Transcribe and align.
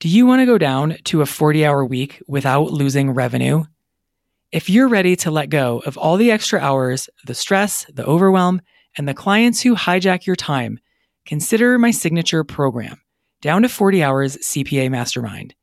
Do 0.00 0.08
you 0.08 0.26
want 0.26 0.40
to 0.42 0.46
go 0.46 0.58
down 0.58 0.96
to 1.06 1.22
a 1.22 1.26
40 1.26 1.66
hour 1.66 1.84
week 1.84 2.22
without 2.28 2.70
losing 2.70 3.10
revenue? 3.10 3.64
If 4.52 4.70
you're 4.70 4.86
ready 4.86 5.16
to 5.16 5.32
let 5.32 5.50
go 5.50 5.82
of 5.86 5.98
all 5.98 6.16
the 6.16 6.30
extra 6.30 6.60
hours, 6.60 7.10
the 7.26 7.34
stress, 7.34 7.84
the 7.92 8.06
overwhelm, 8.06 8.62
and 8.96 9.08
the 9.08 9.14
clients 9.14 9.60
who 9.60 9.74
hijack 9.74 10.24
your 10.24 10.36
time, 10.36 10.78
consider 11.26 11.76
my 11.80 11.90
signature 11.90 12.44
program, 12.44 13.00
Down 13.42 13.62
to 13.62 13.68
40 13.68 14.04
Hours 14.04 14.36
CPA 14.36 14.88
Mastermind. 14.88 15.56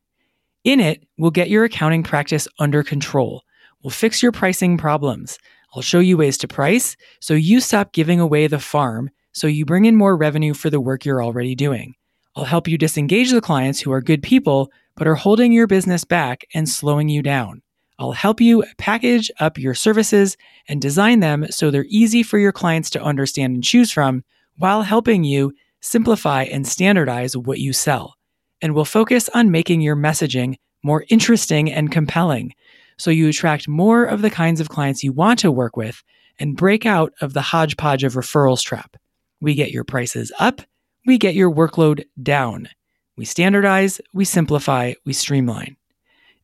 In 0.66 0.82
it, 0.82 1.08
we'll 1.18 1.32
get 1.32 1.50
your 1.50 1.64
accounting 1.64 2.04
practice 2.04 2.46
under 2.60 2.84
control. 2.84 3.42
We'll 3.84 3.92
fix 3.92 4.22
your 4.22 4.34
pricing 4.34 4.78
problems. 4.78 5.40
I'll 5.74 5.82
show 5.82 6.00
you 6.00 6.18
ways 6.18 6.38
to 6.40 6.48
price 6.50 6.98
so 7.22 7.36
you 7.36 7.62
stop 7.62 7.94
giving 7.94 8.20
away 8.20 8.48
the 8.48 8.60
farm 8.60 9.12
so 9.32 9.48
you 9.48 9.64
bring 9.64 9.86
in 9.86 9.96
more 9.96 10.18
revenue 10.18 10.54
for 10.54 10.70
the 10.70 10.82
work 10.82 11.06
you're 11.06 11.24
already 11.24 11.56
doing. 11.56 11.96
I'll 12.36 12.46
help 12.46 12.68
you 12.68 12.78
disengage 12.78 13.32
the 13.32 13.42
clients 13.42 13.80
who 13.80 13.92
are 13.92 14.02
good 14.02 14.22
people 14.22 14.72
but 14.98 15.08
are 15.08 15.16
holding 15.16 15.52
your 15.52 15.68
business 15.68 16.04
back 16.04 16.46
and 16.54 16.68
slowing 16.68 17.10
you 17.10 17.22
down. 17.22 17.62
I'll 17.98 18.12
help 18.12 18.42
you 18.42 18.64
package 18.78 19.32
up 19.40 19.58
your 19.58 19.74
services 19.74 20.36
and 20.68 20.82
design 20.82 21.22
them 21.22 21.48
so 21.50 21.72
they're 21.72 21.86
easy 21.88 22.24
for 22.24 22.38
your 22.38 22.52
clients 22.52 22.90
to 22.92 23.02
understand 23.02 23.56
and 23.56 23.64
choose 23.64 23.92
from 23.92 24.24
while 24.58 24.82
helping 24.82 25.24
you 25.24 25.54
simplify 25.82 26.44
and 26.44 26.68
standardize 26.68 27.38
what 27.38 27.60
you 27.60 27.72
sell. 27.72 28.16
And 28.62 28.74
we'll 28.74 28.86
focus 28.86 29.30
on 29.34 29.52
making 29.52 29.82
your 29.82 29.96
messaging 29.96 30.56
more 30.84 31.06
interesting 31.10 31.72
and 31.72 31.92
compelling 31.92 32.54
so 32.98 33.12
you 33.12 33.30
attract 33.30 33.68
more 33.68 34.06
of 34.06 34.22
the 34.22 34.30
kinds 34.30 34.60
of 34.60 34.70
clients 34.70 35.04
you 35.04 35.14
want 35.14 35.40
to 35.40 35.52
work 35.52 35.78
with 35.78 36.04
and 36.40 36.58
break 36.58 36.86
out 36.86 37.14
of 37.22 37.34
the 37.34 37.42
hodgepodge 37.42 38.04
of 38.04 38.14
referrals 38.14 38.62
trap. 38.62 38.98
We 39.42 39.56
get 39.56 39.72
your 39.72 39.84
prices 39.84 40.32
up 40.40 40.62
we 41.06 41.18
get 41.18 41.36
your 41.36 41.52
workload 41.52 42.04
down. 42.22 42.70
We 43.18 43.26
standardize, 43.26 44.02
we 44.14 44.26
simplify, 44.26 44.94
we 45.06 45.14
streamline. 45.14 45.78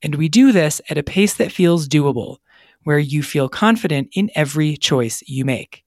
And 0.04 0.16
we 0.16 0.30
do 0.30 0.52
this 0.52 0.82
at 0.90 0.98
a 0.98 1.04
pace 1.04 1.34
that 1.36 1.52
feels 1.52 1.88
doable, 1.88 2.38
where 2.84 3.00
you 3.00 3.24
feel 3.24 3.50
confident 3.50 4.10
in 4.14 4.32
every 4.36 4.78
choice 4.78 5.22
you 5.28 5.46
make. 5.46 5.84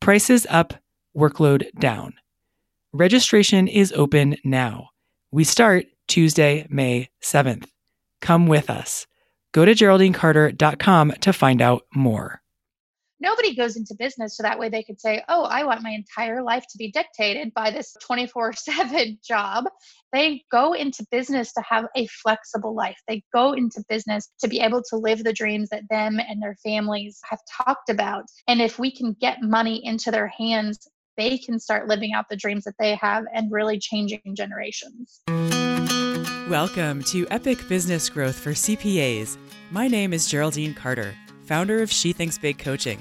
Prices 0.00 0.46
up, 0.50 0.74
workload 1.16 1.70
down. 1.78 2.14
Registration 2.92 3.68
is 3.68 3.92
open 3.92 4.36
now. 4.44 4.90
We 5.30 5.44
start 5.44 5.86
Tuesday, 6.08 6.66
May 6.68 7.08
7th. 7.22 7.66
Come 8.20 8.46
with 8.46 8.68
us. 8.68 9.06
Go 9.52 9.64
to 9.64 9.72
GeraldineCarter.com 9.72 11.12
to 11.20 11.32
find 11.32 11.62
out 11.62 11.82
more 11.94 12.39
nobody 13.20 13.54
goes 13.54 13.76
into 13.76 13.94
business 13.98 14.36
so 14.36 14.42
that 14.42 14.58
way 14.58 14.68
they 14.68 14.82
could 14.82 15.00
say, 15.00 15.22
oh, 15.28 15.44
I 15.44 15.64
want 15.64 15.82
my 15.82 15.90
entire 15.90 16.42
life 16.42 16.64
to 16.70 16.78
be 16.78 16.90
dictated 16.90 17.52
by 17.54 17.70
this 17.70 17.94
24 18.02 18.54
7 18.54 19.18
job. 19.24 19.64
They 20.12 20.42
go 20.50 20.72
into 20.72 21.06
business 21.10 21.52
to 21.52 21.62
have 21.68 21.86
a 21.96 22.06
flexible 22.06 22.74
life. 22.74 22.98
They 23.06 23.22
go 23.32 23.52
into 23.52 23.84
business 23.88 24.30
to 24.40 24.48
be 24.48 24.60
able 24.60 24.82
to 24.90 24.96
live 24.96 25.22
the 25.22 25.32
dreams 25.32 25.68
that 25.70 25.84
them 25.90 26.18
and 26.18 26.42
their 26.42 26.56
families 26.64 27.20
have 27.28 27.40
talked 27.64 27.90
about. 27.90 28.24
And 28.48 28.60
if 28.60 28.78
we 28.78 28.90
can 28.90 29.14
get 29.20 29.42
money 29.42 29.84
into 29.84 30.10
their 30.10 30.28
hands, 30.28 30.88
they 31.16 31.38
can 31.38 31.60
start 31.60 31.86
living 31.86 32.12
out 32.14 32.24
the 32.30 32.36
dreams 32.36 32.64
that 32.64 32.74
they 32.78 32.94
have 32.94 33.24
and 33.34 33.52
really 33.52 33.78
changing 33.78 34.20
generations. 34.34 35.20
Welcome 36.48 37.04
to 37.04 37.28
Epic 37.28 37.68
Business 37.68 38.08
Growth 38.08 38.36
for 38.36 38.50
CPAs. 38.50 39.36
My 39.70 39.86
name 39.86 40.12
is 40.12 40.26
Geraldine 40.26 40.74
Carter 40.74 41.14
founder 41.50 41.82
of 41.82 41.90
She 41.90 42.12
Thinks 42.12 42.38
Big 42.38 42.58
Coaching. 42.58 43.00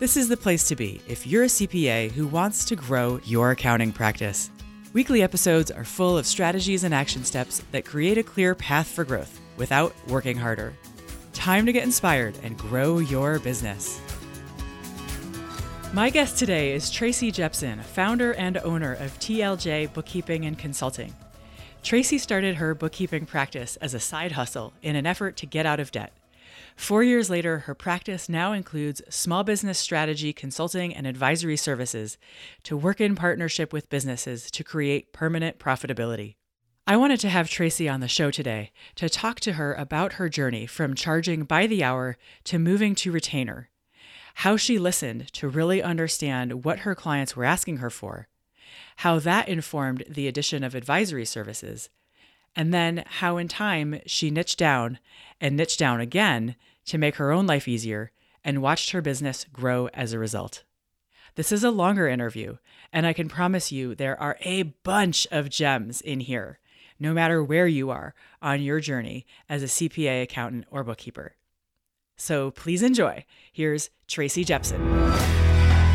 This 0.00 0.16
is 0.16 0.26
the 0.26 0.38
place 0.38 0.66
to 0.68 0.74
be 0.74 1.02
if 1.06 1.26
you're 1.26 1.42
a 1.42 1.48
CPA 1.48 2.10
who 2.12 2.26
wants 2.26 2.64
to 2.64 2.76
grow 2.76 3.20
your 3.24 3.50
accounting 3.50 3.92
practice. 3.92 4.50
Weekly 4.94 5.22
episodes 5.22 5.70
are 5.70 5.84
full 5.84 6.16
of 6.16 6.24
strategies 6.24 6.84
and 6.84 6.94
action 6.94 7.24
steps 7.24 7.62
that 7.72 7.84
create 7.84 8.16
a 8.16 8.22
clear 8.22 8.54
path 8.54 8.86
for 8.86 9.04
growth 9.04 9.38
without 9.58 9.94
working 10.08 10.38
harder. 10.38 10.72
Time 11.34 11.66
to 11.66 11.74
get 11.74 11.82
inspired 11.82 12.38
and 12.42 12.56
grow 12.56 13.00
your 13.00 13.38
business. 13.38 14.00
My 15.92 16.08
guest 16.08 16.38
today 16.38 16.72
is 16.72 16.90
Tracy 16.90 17.30
Jepson, 17.30 17.82
founder 17.82 18.32
and 18.32 18.56
owner 18.64 18.94
of 18.94 19.18
TLJ 19.18 19.92
Bookkeeping 19.92 20.46
and 20.46 20.58
Consulting. 20.58 21.14
Tracy 21.82 22.16
started 22.16 22.54
her 22.54 22.74
bookkeeping 22.74 23.26
practice 23.26 23.76
as 23.76 23.92
a 23.92 24.00
side 24.00 24.32
hustle 24.32 24.72
in 24.80 24.96
an 24.96 25.04
effort 25.04 25.36
to 25.36 25.44
get 25.44 25.66
out 25.66 25.80
of 25.80 25.92
debt. 25.92 26.14
Four 26.76 27.04
years 27.04 27.30
later, 27.30 27.60
her 27.60 27.74
practice 27.74 28.28
now 28.28 28.52
includes 28.52 29.00
small 29.08 29.44
business 29.44 29.78
strategy 29.78 30.32
consulting 30.32 30.94
and 30.94 31.06
advisory 31.06 31.56
services 31.56 32.18
to 32.64 32.76
work 32.76 33.00
in 33.00 33.14
partnership 33.14 33.72
with 33.72 33.88
businesses 33.88 34.50
to 34.50 34.64
create 34.64 35.12
permanent 35.12 35.58
profitability. 35.58 36.34
I 36.86 36.98
wanted 36.98 37.20
to 37.20 37.30
have 37.30 37.48
Tracy 37.48 37.88
on 37.88 38.00
the 38.00 38.08
show 38.08 38.30
today 38.30 38.70
to 38.96 39.08
talk 39.08 39.40
to 39.40 39.54
her 39.54 39.72
about 39.72 40.14
her 40.14 40.28
journey 40.28 40.66
from 40.66 40.94
charging 40.94 41.44
by 41.44 41.66
the 41.66 41.82
hour 41.82 42.18
to 42.44 42.58
moving 42.58 42.94
to 42.96 43.12
retainer, 43.12 43.70
how 44.34 44.58
she 44.58 44.78
listened 44.78 45.32
to 45.32 45.48
really 45.48 45.82
understand 45.82 46.64
what 46.64 46.80
her 46.80 46.94
clients 46.94 47.34
were 47.34 47.44
asking 47.44 47.78
her 47.78 47.88
for, 47.88 48.28
how 48.96 49.18
that 49.18 49.48
informed 49.48 50.04
the 50.08 50.28
addition 50.28 50.62
of 50.62 50.74
advisory 50.74 51.24
services, 51.24 51.88
and 52.56 52.72
then 52.72 53.04
how 53.06 53.36
in 53.36 53.48
time 53.48 54.00
she 54.06 54.30
niched 54.30 54.58
down 54.58 54.98
and 55.40 55.56
niched 55.56 55.78
down 55.78 56.00
again 56.00 56.56
to 56.86 56.98
make 56.98 57.16
her 57.16 57.32
own 57.32 57.46
life 57.46 57.66
easier 57.66 58.12
and 58.44 58.62
watched 58.62 58.90
her 58.90 59.00
business 59.00 59.46
grow 59.52 59.88
as 59.94 60.12
a 60.12 60.18
result. 60.18 60.64
This 61.36 61.50
is 61.50 61.64
a 61.64 61.70
longer 61.70 62.06
interview, 62.06 62.58
and 62.92 63.06
I 63.06 63.12
can 63.12 63.28
promise 63.28 63.72
you 63.72 63.94
there 63.94 64.20
are 64.20 64.36
a 64.42 64.62
bunch 64.62 65.26
of 65.32 65.50
gems 65.50 66.00
in 66.00 66.20
here, 66.20 66.60
no 67.00 67.12
matter 67.12 67.42
where 67.42 67.66
you 67.66 67.90
are 67.90 68.14
on 68.40 68.62
your 68.62 68.78
journey 68.78 69.26
as 69.48 69.62
a 69.62 69.66
CPA 69.66 70.22
accountant 70.22 70.66
or 70.70 70.84
bookkeeper. 70.84 71.34
So 72.16 72.52
please 72.52 72.82
enjoy. 72.82 73.24
Here's 73.52 73.90
Tracy 74.06 74.44
Jepson. 74.44 74.80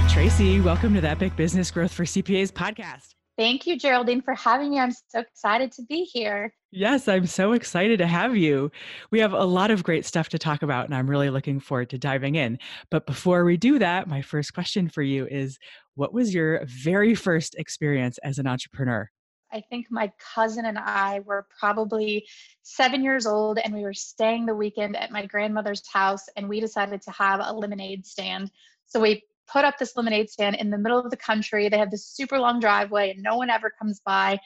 Tracy, 0.10 0.60
welcome 0.60 0.94
to 0.96 1.02
the 1.02 1.10
Epic 1.10 1.36
Business 1.38 1.72
Growth 1.72 1.94
for 1.94 2.04
CPAs 2.04 2.52
podcast. 2.52 3.14
Thank 3.40 3.66
you, 3.66 3.80
Geraldine, 3.80 4.22
for 4.22 4.36
having 4.36 4.72
me. 4.72 4.80
I'm 4.82 4.92
so 4.92 5.22
excited 5.22 5.72
to 5.72 5.84
be 5.84 6.04
here. 6.04 6.54
Yes, 6.72 7.08
I'm 7.08 7.26
so 7.26 7.54
excited 7.54 8.00
to 8.00 8.06
have 8.06 8.36
you. 8.36 8.70
We 9.12 9.20
have 9.20 9.32
a 9.32 9.46
lot 9.46 9.72
of 9.72 9.82
great 9.82 10.06
stuff 10.06 10.28
to 10.30 10.38
talk 10.38 10.62
about, 10.62 10.84
and 10.84 10.94
I'm 10.94 11.10
really 11.10 11.30
looking 11.30 11.62
forward 11.62 11.90
to 11.92 11.98
diving 11.98 12.36
in. 12.36 12.60
But 12.92 13.06
before 13.06 13.46
we 13.46 13.56
do 13.56 13.80
that, 13.80 14.10
my 14.10 14.22
first 14.22 14.54
question 14.54 14.90
for 14.90 15.02
you 15.02 15.26
is 15.26 15.58
What 15.96 16.14
was 16.14 16.34
your 16.34 16.66
very 16.66 17.16
first 17.16 17.56
experience 17.56 18.18
as 18.26 18.40
an 18.40 18.46
entrepreneur? 18.46 19.10
I 19.54 19.62
think 19.70 19.88
my 19.90 20.12
cousin 20.36 20.66
and 20.66 20.78
I 20.78 21.22
were 21.22 21.48
probably 21.62 22.28
seven 22.64 23.06
years 23.06 23.26
old, 23.26 23.58
and 23.58 23.74
we 23.74 23.84
were 23.84 23.94
staying 23.94 24.48
the 24.48 24.54
weekend 24.54 24.98
at 24.98 25.12
my 25.12 25.26
grandmother's 25.26 25.88
house, 25.88 26.26
and 26.36 26.50
we 26.50 26.60
decided 26.60 27.02
to 27.04 27.12
have 27.12 27.40
a 27.42 27.54
lemonade 27.54 28.06
stand. 28.06 28.52
So 28.88 29.00
we 29.00 29.24
put 29.52 29.66
up 29.66 29.78
this 29.78 29.96
lemonade 29.96 30.30
stand 30.30 30.56
in 30.56 30.70
the 30.70 30.78
middle 30.78 31.00
of 31.00 31.10
the 31.10 31.18
country. 31.18 31.70
They 31.70 31.78
have 31.78 31.92
this 31.92 32.08
super 32.08 32.40
long 32.40 32.60
driveway 32.60 33.12
and 33.12 33.24
no 33.24 33.38
one 33.38 33.50
ever 33.50 33.72
comes 33.78 34.02
by. 34.06 34.40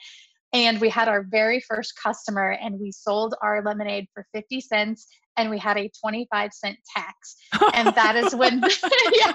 And 0.52 0.80
we 0.80 0.88
had 0.88 1.08
our 1.08 1.24
very 1.24 1.60
first 1.60 1.94
customer 2.00 2.56
and 2.62 2.78
we 2.78 2.92
sold 2.92 3.34
our 3.42 3.62
lemonade 3.62 4.06
for 4.14 4.24
50 4.32 4.60
cents 4.60 5.08
and 5.36 5.50
we 5.50 5.58
had 5.58 5.76
a 5.76 5.90
25 6.00 6.52
cent 6.52 6.78
tax. 6.96 7.36
And 7.74 7.88
that 7.88 8.14
is 8.14 8.36
when 8.36 8.62
yeah, 9.12 9.32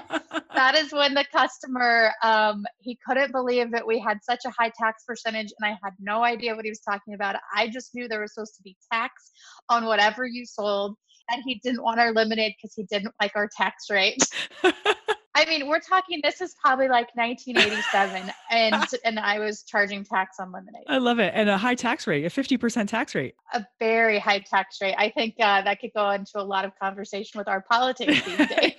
that 0.54 0.74
is 0.74 0.92
when 0.92 1.12
the 1.12 1.26
customer 1.30 2.12
um, 2.22 2.64
he 2.78 2.98
couldn't 3.06 3.32
believe 3.32 3.70
that 3.72 3.86
we 3.86 3.98
had 3.98 4.18
such 4.22 4.40
a 4.46 4.50
high 4.50 4.72
tax 4.78 5.04
percentage 5.06 5.52
and 5.58 5.70
I 5.70 5.76
had 5.84 5.92
no 6.00 6.24
idea 6.24 6.56
what 6.56 6.64
he 6.64 6.70
was 6.70 6.80
talking 6.80 7.12
about. 7.12 7.36
I 7.54 7.68
just 7.68 7.94
knew 7.94 8.08
there 8.08 8.22
was 8.22 8.32
supposed 8.32 8.56
to 8.56 8.62
be 8.62 8.76
tax 8.90 9.30
on 9.68 9.84
whatever 9.84 10.24
you 10.26 10.46
sold 10.46 10.96
and 11.30 11.42
he 11.44 11.60
didn't 11.62 11.82
want 11.82 12.00
our 12.00 12.12
lemonade 12.12 12.54
because 12.56 12.74
he 12.74 12.84
didn't 12.84 13.14
like 13.20 13.32
our 13.34 13.48
tax 13.56 13.90
rate. 13.90 14.22
I 15.40 15.46
mean, 15.46 15.68
we're 15.68 15.80
talking. 15.80 16.20
This 16.22 16.42
is 16.42 16.54
probably 16.60 16.88
like 16.88 17.08
1987, 17.16 18.30
and 18.50 18.84
and 19.06 19.18
I 19.18 19.38
was 19.38 19.62
charging 19.62 20.04
tax 20.04 20.38
on 20.38 20.52
lemonade. 20.52 20.84
I 20.86 20.98
love 20.98 21.18
it, 21.18 21.32
and 21.34 21.48
a 21.48 21.56
high 21.56 21.74
tax 21.74 22.06
rate, 22.06 22.26
a 22.26 22.28
50% 22.28 22.88
tax 22.88 23.14
rate. 23.14 23.34
A 23.54 23.64
very 23.78 24.18
high 24.18 24.40
tax 24.40 24.82
rate. 24.82 24.94
I 24.98 25.08
think 25.08 25.36
uh, 25.40 25.62
that 25.62 25.80
could 25.80 25.92
go 25.94 26.10
into 26.10 26.32
a 26.36 26.42
lot 26.42 26.66
of 26.66 26.72
conversation 26.78 27.38
with 27.38 27.48
our 27.48 27.62
politics 27.62 28.22
these 28.26 28.48
days. 28.48 28.74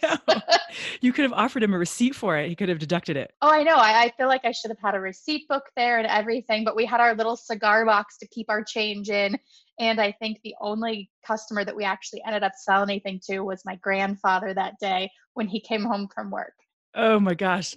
You 1.01 1.11
could 1.11 1.23
have 1.23 1.33
offered 1.33 1.63
him 1.63 1.73
a 1.73 1.77
receipt 1.77 2.15
for 2.15 2.37
it. 2.37 2.47
He 2.47 2.55
could 2.55 2.69
have 2.69 2.77
deducted 2.77 3.17
it. 3.17 3.33
Oh, 3.41 3.51
I 3.51 3.63
know. 3.63 3.75
I, 3.75 4.03
I 4.03 4.11
feel 4.17 4.27
like 4.27 4.45
I 4.45 4.51
should 4.51 4.69
have 4.69 4.79
had 4.79 4.95
a 4.95 4.99
receipt 4.99 5.47
book 5.49 5.63
there 5.75 5.97
and 5.97 6.07
everything. 6.07 6.63
But 6.63 6.75
we 6.75 6.85
had 6.85 7.01
our 7.01 7.15
little 7.15 7.35
cigar 7.35 7.85
box 7.85 8.17
to 8.19 8.27
keep 8.27 8.49
our 8.49 8.63
change 8.63 9.09
in, 9.09 9.37
and 9.79 9.99
I 9.99 10.11
think 10.11 10.39
the 10.43 10.55
only 10.61 11.09
customer 11.25 11.65
that 11.65 11.75
we 11.75 11.83
actually 11.83 12.21
ended 12.25 12.43
up 12.43 12.53
selling 12.55 12.89
anything 12.89 13.19
to 13.29 13.39
was 13.39 13.65
my 13.65 13.75
grandfather 13.77 14.53
that 14.53 14.75
day 14.79 15.09
when 15.33 15.47
he 15.47 15.59
came 15.59 15.83
home 15.83 16.07
from 16.13 16.29
work. 16.29 16.53
Oh 16.93 17.19
my 17.19 17.33
gosh. 17.33 17.75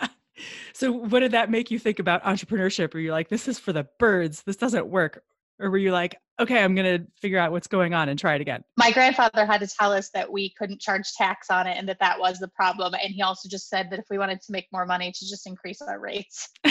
so, 0.72 0.90
what 0.92 1.20
did 1.20 1.32
that 1.32 1.50
make 1.50 1.70
you 1.70 1.78
think 1.78 1.98
about 1.98 2.24
entrepreneurship? 2.24 2.94
Were 2.94 3.00
you 3.00 3.12
like, 3.12 3.28
this 3.28 3.46
is 3.46 3.58
for 3.58 3.74
the 3.74 3.86
birds, 3.98 4.42
this 4.42 4.56
doesn't 4.56 4.86
work? 4.86 5.22
Or 5.60 5.70
were 5.70 5.78
you 5.78 5.92
like, 5.92 6.16
okay, 6.40 6.62
I'm 6.62 6.74
going 6.74 7.00
to 7.00 7.06
figure 7.20 7.38
out 7.38 7.52
what's 7.52 7.66
going 7.66 7.94
on 7.94 8.08
and 8.08 8.18
try 8.18 8.34
it 8.34 8.40
again? 8.40 8.62
My 8.76 8.90
grandfather 8.90 9.44
had 9.44 9.60
to 9.60 9.66
tell 9.66 9.92
us 9.92 10.10
that 10.10 10.30
we 10.30 10.50
couldn't 10.50 10.80
charge 10.80 11.12
tax 11.12 11.50
on 11.50 11.66
it 11.66 11.76
and 11.76 11.88
that 11.88 11.98
that 12.00 12.18
was 12.18 12.38
the 12.38 12.48
problem. 12.48 12.94
And 12.94 13.12
he 13.12 13.22
also 13.22 13.48
just 13.48 13.68
said 13.68 13.90
that 13.90 13.98
if 13.98 14.06
we 14.10 14.18
wanted 14.18 14.40
to 14.42 14.52
make 14.52 14.66
more 14.72 14.86
money, 14.86 15.12
to 15.12 15.28
just 15.28 15.46
increase 15.46 15.80
our 15.82 15.98
rates. 15.98 16.48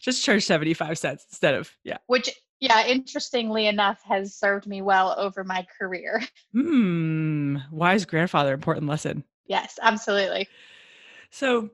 Just 0.00 0.24
charge 0.24 0.44
75 0.44 0.98
cents 0.98 1.26
instead 1.28 1.54
of, 1.54 1.70
yeah. 1.84 1.98
Which, 2.06 2.30
yeah, 2.60 2.86
interestingly 2.86 3.66
enough, 3.66 4.00
has 4.04 4.36
served 4.36 4.66
me 4.66 4.82
well 4.82 5.14
over 5.18 5.44
my 5.44 5.66
career. 5.78 6.22
Hmm. 6.52 7.56
Wise 7.70 8.04
grandfather, 8.04 8.52
important 8.52 8.86
lesson. 8.86 9.24
Yes, 9.46 9.78
absolutely. 9.80 10.48
So 11.30 11.70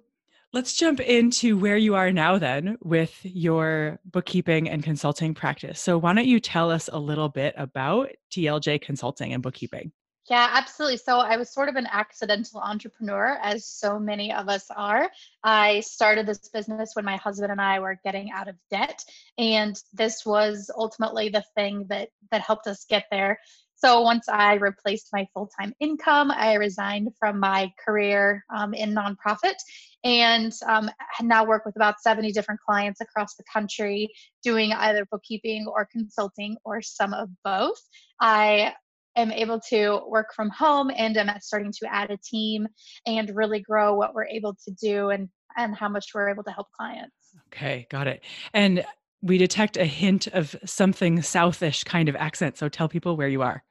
let's 0.52 0.74
jump 0.74 1.00
into 1.00 1.58
where 1.58 1.76
you 1.76 1.94
are 1.94 2.10
now 2.10 2.38
then 2.38 2.78
with 2.82 3.18
your 3.22 3.98
bookkeeping 4.04 4.68
and 4.68 4.82
consulting 4.82 5.34
practice. 5.34 5.80
So 5.80 5.98
why 5.98 6.14
don't 6.14 6.26
you 6.26 6.40
tell 6.40 6.70
us 6.70 6.88
a 6.92 6.98
little 6.98 7.28
bit 7.28 7.54
about 7.56 8.10
TLJ 8.30 8.80
Consulting 8.80 9.32
and 9.32 9.42
Bookkeeping? 9.42 9.92
Yeah, 10.30 10.50
absolutely. 10.52 10.98
So 10.98 11.18
I 11.18 11.38
was 11.38 11.52
sort 11.52 11.70
of 11.70 11.76
an 11.76 11.86
accidental 11.90 12.60
entrepreneur, 12.60 13.38
as 13.42 13.66
so 13.66 13.98
many 13.98 14.32
of 14.32 14.48
us 14.48 14.66
are. 14.76 15.10
I 15.42 15.80
started 15.80 16.26
this 16.26 16.50
business 16.50 16.90
when 16.92 17.06
my 17.06 17.16
husband 17.16 17.50
and 17.50 17.60
I 17.60 17.80
were 17.80 17.98
getting 18.04 18.30
out 18.30 18.46
of 18.46 18.56
debt, 18.70 19.02
and 19.38 19.80
this 19.94 20.26
was 20.26 20.70
ultimately 20.76 21.30
the 21.30 21.44
thing 21.54 21.86
that 21.88 22.10
that 22.30 22.42
helped 22.42 22.66
us 22.66 22.84
get 22.84 23.06
there. 23.10 23.38
So 23.78 24.00
once 24.00 24.28
I 24.28 24.54
replaced 24.54 25.10
my 25.12 25.26
full 25.32 25.48
time 25.58 25.72
income, 25.78 26.32
I 26.32 26.54
resigned 26.54 27.10
from 27.18 27.38
my 27.38 27.72
career 27.84 28.44
um, 28.54 28.74
in 28.74 28.92
nonprofit 28.92 29.54
and 30.02 30.52
um, 30.66 30.90
now 31.22 31.44
work 31.44 31.64
with 31.64 31.76
about 31.76 32.00
70 32.00 32.32
different 32.32 32.60
clients 32.60 33.00
across 33.00 33.36
the 33.36 33.44
country 33.52 34.10
doing 34.42 34.72
either 34.72 35.06
bookkeeping 35.10 35.66
or 35.68 35.88
consulting 35.90 36.56
or 36.64 36.82
some 36.82 37.14
of 37.14 37.28
both. 37.44 37.80
I 38.20 38.74
am 39.14 39.30
able 39.30 39.60
to 39.68 40.00
work 40.08 40.34
from 40.34 40.50
home 40.50 40.90
and 40.94 41.16
I'm 41.16 41.40
starting 41.40 41.72
to 41.80 41.92
add 41.92 42.10
a 42.10 42.16
team 42.16 42.66
and 43.06 43.30
really 43.34 43.60
grow 43.60 43.94
what 43.94 44.12
we're 44.12 44.26
able 44.26 44.56
to 44.64 44.72
do 44.72 45.10
and 45.10 45.28
and 45.56 45.74
how 45.74 45.88
much 45.88 46.06
we're 46.14 46.30
able 46.30 46.44
to 46.44 46.52
help 46.52 46.68
clients. 46.72 47.14
Okay, 47.48 47.86
got 47.90 48.06
it. 48.06 48.22
And 48.54 48.84
we 49.22 49.38
detect 49.38 49.76
a 49.76 49.84
hint 49.84 50.26
of 50.28 50.54
something 50.64 51.18
southish 51.18 51.84
kind 51.84 52.08
of 52.08 52.16
accent. 52.16 52.56
So 52.56 52.68
tell 52.68 52.88
people 52.88 53.16
where 53.16 53.28
you 53.28 53.42
are. 53.42 53.62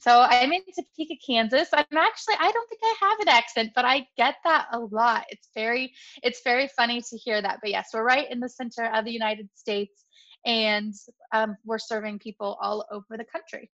So 0.00 0.20
I'm 0.20 0.52
in 0.52 0.62
Topeka, 0.62 1.14
Kansas. 1.26 1.68
I'm 1.72 1.84
actually 1.96 2.36
I 2.38 2.50
don't 2.52 2.68
think 2.68 2.80
I 2.84 2.94
have 3.00 3.20
an 3.20 3.28
accent, 3.28 3.72
but 3.74 3.84
I 3.84 4.06
get 4.16 4.36
that 4.44 4.68
a 4.72 4.78
lot. 4.78 5.24
It's 5.28 5.48
very 5.54 5.92
it's 6.22 6.40
very 6.44 6.68
funny 6.76 7.02
to 7.02 7.16
hear 7.16 7.42
that. 7.42 7.58
But 7.60 7.70
yes, 7.70 7.90
we're 7.92 8.04
right 8.04 8.30
in 8.30 8.38
the 8.38 8.48
center 8.48 8.86
of 8.86 9.04
the 9.04 9.10
United 9.10 9.48
States, 9.54 10.04
and 10.46 10.94
um, 11.32 11.56
we're 11.64 11.78
serving 11.78 12.20
people 12.20 12.56
all 12.60 12.86
over 12.92 13.16
the 13.16 13.24
country. 13.24 13.70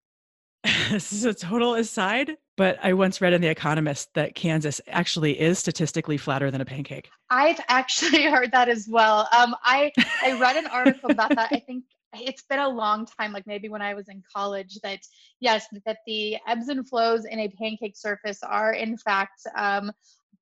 This 0.90 1.12
is 1.12 1.26
a 1.26 1.34
total 1.34 1.76
aside, 1.76 2.38
but 2.56 2.78
I 2.82 2.94
once 2.94 3.20
read 3.20 3.34
in 3.34 3.42
The 3.42 3.50
Economist 3.50 4.14
that 4.14 4.36
Kansas 4.36 4.80
actually 4.88 5.40
is 5.40 5.60
statistically 5.60 6.18
flatter 6.18 6.52
than 6.52 6.62
a 6.62 6.66
pancake. 6.66 7.10
I've 7.30 7.60
actually 7.68 8.24
heard 8.32 8.52
that 8.52 8.70
as 8.70 8.88
well. 8.90 9.28
Um, 9.36 9.56
I 9.64 9.92
I 10.24 10.38
read 10.40 10.56
an 10.56 10.68
article 10.68 11.12
about 11.12 11.36
that. 11.36 11.50
I 11.52 11.60
think 11.68 11.84
it's 12.14 12.44
been 12.44 12.60
a 12.60 12.70
long 12.70 13.06
time, 13.06 13.34
like 13.34 13.48
maybe 13.48 13.70
when 13.70 13.82
I 13.82 13.94
was 13.94 14.08
in 14.08 14.24
college, 14.34 14.80
that 14.84 15.00
yes, 15.40 15.68
that 15.86 15.98
the 16.06 16.38
ebbs 16.48 16.70
and 16.70 16.88
flows 16.88 17.26
in 17.26 17.40
a 17.40 17.50
pancake 17.50 17.98
surface 17.98 18.42
are 18.44 18.74
in 18.74 18.98
fact 18.98 19.42
um, 19.58 19.92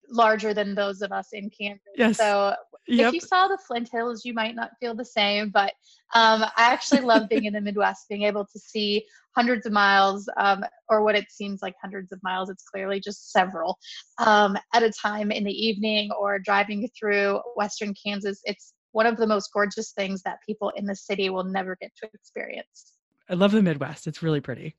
larger 0.09 0.53
than 0.53 0.73
those 0.73 1.01
of 1.01 1.11
us 1.11 1.29
in 1.33 1.49
Kansas. 1.49 1.83
Yes. 1.95 2.17
So 2.17 2.55
yep. 2.87 3.07
if 3.07 3.13
you 3.13 3.19
saw 3.19 3.47
the 3.47 3.57
Flint 3.57 3.89
Hills, 3.91 4.25
you 4.25 4.33
might 4.33 4.55
not 4.55 4.71
feel 4.79 4.95
the 4.95 5.05
same. 5.05 5.49
But 5.49 5.73
um, 6.13 6.43
I 6.43 6.51
actually 6.57 7.01
love 7.01 7.29
being 7.29 7.45
in 7.45 7.53
the 7.53 7.61
Midwest, 7.61 8.07
being 8.09 8.23
able 8.23 8.45
to 8.45 8.59
see 8.59 9.05
hundreds 9.35 9.65
of 9.65 9.71
miles, 9.71 10.27
um, 10.37 10.63
or 10.89 11.03
what 11.03 11.15
it 11.15 11.31
seems 11.31 11.61
like 11.61 11.75
hundreds 11.81 12.11
of 12.11 12.21
miles. 12.23 12.49
It's 12.49 12.63
clearly 12.63 12.99
just 12.99 13.31
several 13.31 13.77
um, 14.17 14.57
at 14.73 14.83
a 14.83 14.91
time 14.91 15.31
in 15.31 15.43
the 15.43 15.51
evening, 15.51 16.09
or 16.19 16.39
driving 16.39 16.87
through 16.97 17.39
Western 17.55 17.93
Kansas. 17.93 18.41
It's 18.45 18.73
one 18.91 19.05
of 19.05 19.17
the 19.17 19.27
most 19.27 19.51
gorgeous 19.53 19.91
things 19.91 20.23
that 20.23 20.39
people 20.45 20.71
in 20.75 20.85
the 20.85 20.95
city 20.95 21.29
will 21.29 21.43
never 21.43 21.77
get 21.79 21.91
to 21.97 22.09
experience. 22.13 22.93
I 23.29 23.33
love 23.33 23.51
the 23.51 23.61
Midwest. 23.61 24.07
It's 24.07 24.23
really 24.23 24.41
pretty. 24.41 24.75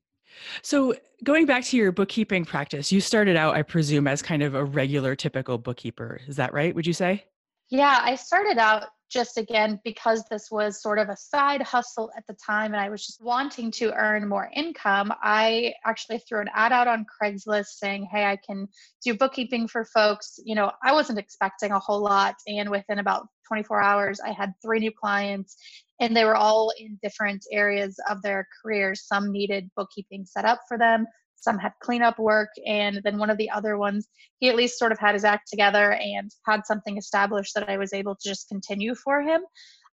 So, 0.63 0.95
going 1.25 1.47
back 1.47 1.65
to 1.65 1.77
your 1.77 1.93
bookkeeping 1.93 2.45
practice, 2.45 2.93
you 2.93 3.01
started 3.01 3.37
out, 3.37 3.55
I 3.55 3.63
presume, 3.63 4.07
as 4.07 4.23
kind 4.23 4.43
of 4.43 4.55
a 4.55 4.65
regular, 4.65 5.17
typical 5.17 5.59
bookkeeper. 5.59 6.21
Is 6.27 6.37
that 6.37 6.53
right? 6.53 6.75
Would 6.75 6.87
you 6.87 6.93
say? 6.93 7.25
Yeah, 7.71 8.01
I 8.03 8.15
started 8.15 8.59
out 8.59 8.87
just 9.11 9.39
again 9.39 9.81
because 9.85 10.25
this 10.31 10.51
was 10.51 10.83
sort 10.83 10.99
of 10.99 11.09
a 11.09 11.17
side 11.17 11.63
hustle 11.63 12.11
at 12.17 12.27
the 12.27 12.35
time 12.35 12.73
and 12.73 12.81
I 12.81 12.89
was 12.91 13.07
just 13.07 13.23
wanting 13.23 13.71
to 13.73 13.93
earn 13.95 14.29
more 14.29 14.51
income. 14.55 15.13
I 15.23 15.75
actually 15.85 16.19
threw 16.19 16.41
an 16.41 16.49
ad 16.55 16.73
out 16.73 16.89
on 16.89 17.07
Craigslist 17.07 17.69
saying, 17.77 18.09
Hey, 18.11 18.25
I 18.25 18.37
can 18.37 18.69
do 19.05 19.15
bookkeeping 19.15 19.69
for 19.69 19.85
folks. 19.85 20.39
You 20.45 20.55
know, 20.55 20.73
I 20.83 20.93
wasn't 20.93 21.19
expecting 21.19 21.73
a 21.73 21.79
whole 21.79 22.01
lot. 22.01 22.37
And 22.47 22.71
within 22.71 22.99
about 22.99 23.27
24 23.49 23.81
hours, 23.81 24.21
I 24.21 24.33
had 24.33 24.53
three 24.63 24.79
new 24.79 24.93
clients 24.93 25.57
and 26.01 26.17
they 26.17 26.25
were 26.25 26.37
all 26.37 26.73
in 26.79 26.99
different 27.03 27.45
areas 27.51 27.99
of 28.09 28.23
their 28.23 28.47
careers. 28.63 29.07
Some 29.07 29.33
needed 29.33 29.71
bookkeeping 29.77 30.27
set 30.27 30.45
up 30.45 30.61
for 30.69 30.79
them, 30.79 31.07
some 31.41 31.59
had 31.59 31.73
cleanup 31.81 32.19
work, 32.19 32.51
and 32.67 33.01
then 33.05 33.19
one 33.19 33.31
of 33.31 33.39
the 33.39 33.51
other 33.51 33.77
ones, 33.79 34.09
he 34.41 34.49
at 34.49 34.57
least 34.57 34.79
sort 34.79 34.93
of 34.93 34.99
had 34.99 35.15
his 35.15 35.25
act 35.25 35.49
together 35.49 35.93
and 35.93 36.31
had 36.47 36.67
something 36.67 36.97
established 36.97 37.55
that 37.55 37.69
I 37.69 37.79
was 37.79 37.93
able 37.93 38.15
to 38.17 38.29
just 38.29 38.49
continue 38.49 38.95
for 38.95 39.23
him. 39.23 39.43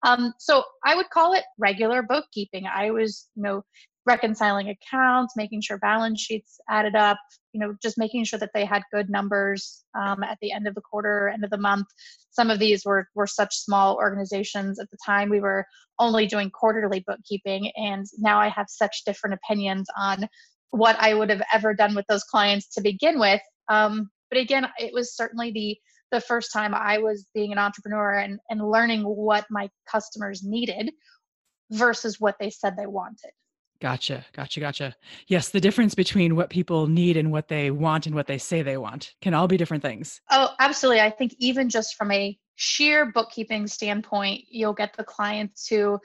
Um, 0.02 0.34
so 0.38 0.62
I 0.84 0.94
would 0.94 1.10
call 1.10 1.32
it 1.32 1.44
regular 1.58 2.02
bookkeeping. 2.02 2.66
I 2.66 2.90
was, 2.90 3.28
you 3.34 3.42
know, 3.42 3.62
reconciling 4.06 4.68
accounts, 4.68 5.34
making 5.36 5.60
sure 5.60 5.78
balance 5.78 6.20
sheets 6.20 6.60
added 6.70 6.94
up, 6.94 7.18
you 7.52 7.60
know, 7.60 7.74
just 7.82 7.98
making 7.98 8.24
sure 8.24 8.38
that 8.38 8.50
they 8.54 8.64
had 8.64 8.82
good 8.92 9.10
numbers 9.10 9.84
um, 9.98 10.22
at 10.22 10.38
the 10.40 10.52
end 10.52 10.68
of 10.68 10.74
the 10.74 10.80
quarter, 10.80 11.28
end 11.28 11.44
of 11.44 11.50
the 11.50 11.58
month. 11.58 11.86
Some 12.30 12.50
of 12.50 12.58
these 12.58 12.84
were 12.84 13.08
were 13.14 13.26
such 13.26 13.56
small 13.56 13.96
organizations 13.96 14.78
at 14.78 14.90
the 14.90 14.98
time. 15.04 15.28
We 15.28 15.40
were 15.40 15.64
only 15.98 16.26
doing 16.26 16.50
quarterly 16.50 17.02
bookkeeping, 17.06 17.72
and 17.74 18.06
now 18.18 18.38
I 18.38 18.48
have 18.48 18.66
such 18.68 19.04
different 19.04 19.34
opinions 19.34 19.88
on 19.98 20.28
what 20.70 20.96
I 21.00 21.14
would 21.14 21.30
have 21.30 21.42
ever 21.52 21.74
done 21.74 21.94
with 21.94 22.06
those 22.08 22.24
clients 22.24 22.68
to 22.74 22.80
begin 22.80 23.18
with. 23.18 23.40
Um, 23.68 24.10
but 24.30 24.38
again, 24.38 24.66
it 24.78 24.92
was 24.92 25.14
certainly 25.14 25.50
the 25.52 25.78
the 26.12 26.20
first 26.20 26.52
time 26.52 26.72
I 26.72 26.98
was 26.98 27.26
being 27.34 27.50
an 27.50 27.58
entrepreneur 27.58 28.12
and, 28.12 28.38
and 28.48 28.70
learning 28.70 29.02
what 29.02 29.44
my 29.50 29.68
customers 29.90 30.42
needed 30.44 30.92
versus 31.72 32.20
what 32.20 32.36
they 32.38 32.48
said 32.48 32.76
they 32.76 32.86
wanted. 32.86 33.32
Gotcha, 33.80 34.24
gotcha, 34.32 34.60
gotcha. 34.60 34.96
Yes, 35.26 35.50
the 35.50 35.60
difference 35.60 35.94
between 35.94 36.34
what 36.34 36.48
people 36.48 36.86
need 36.86 37.16
and 37.16 37.30
what 37.30 37.48
they 37.48 37.70
want 37.70 38.06
and 38.06 38.14
what 38.14 38.26
they 38.26 38.38
say 38.38 38.62
they 38.62 38.78
want 38.78 39.14
can 39.20 39.34
all 39.34 39.48
be 39.48 39.56
different 39.56 39.82
things. 39.82 40.20
Oh, 40.30 40.50
absolutely. 40.60 41.02
I 41.02 41.10
think 41.10 41.34
even 41.38 41.68
just 41.68 41.96
from 41.96 42.10
a 42.10 42.38
sheer 42.54 43.12
bookkeeping 43.12 43.66
standpoint, 43.66 44.44
you'll 44.48 44.72
get 44.72 44.96
the 44.96 45.04
clients 45.04 45.66
who 45.66 45.98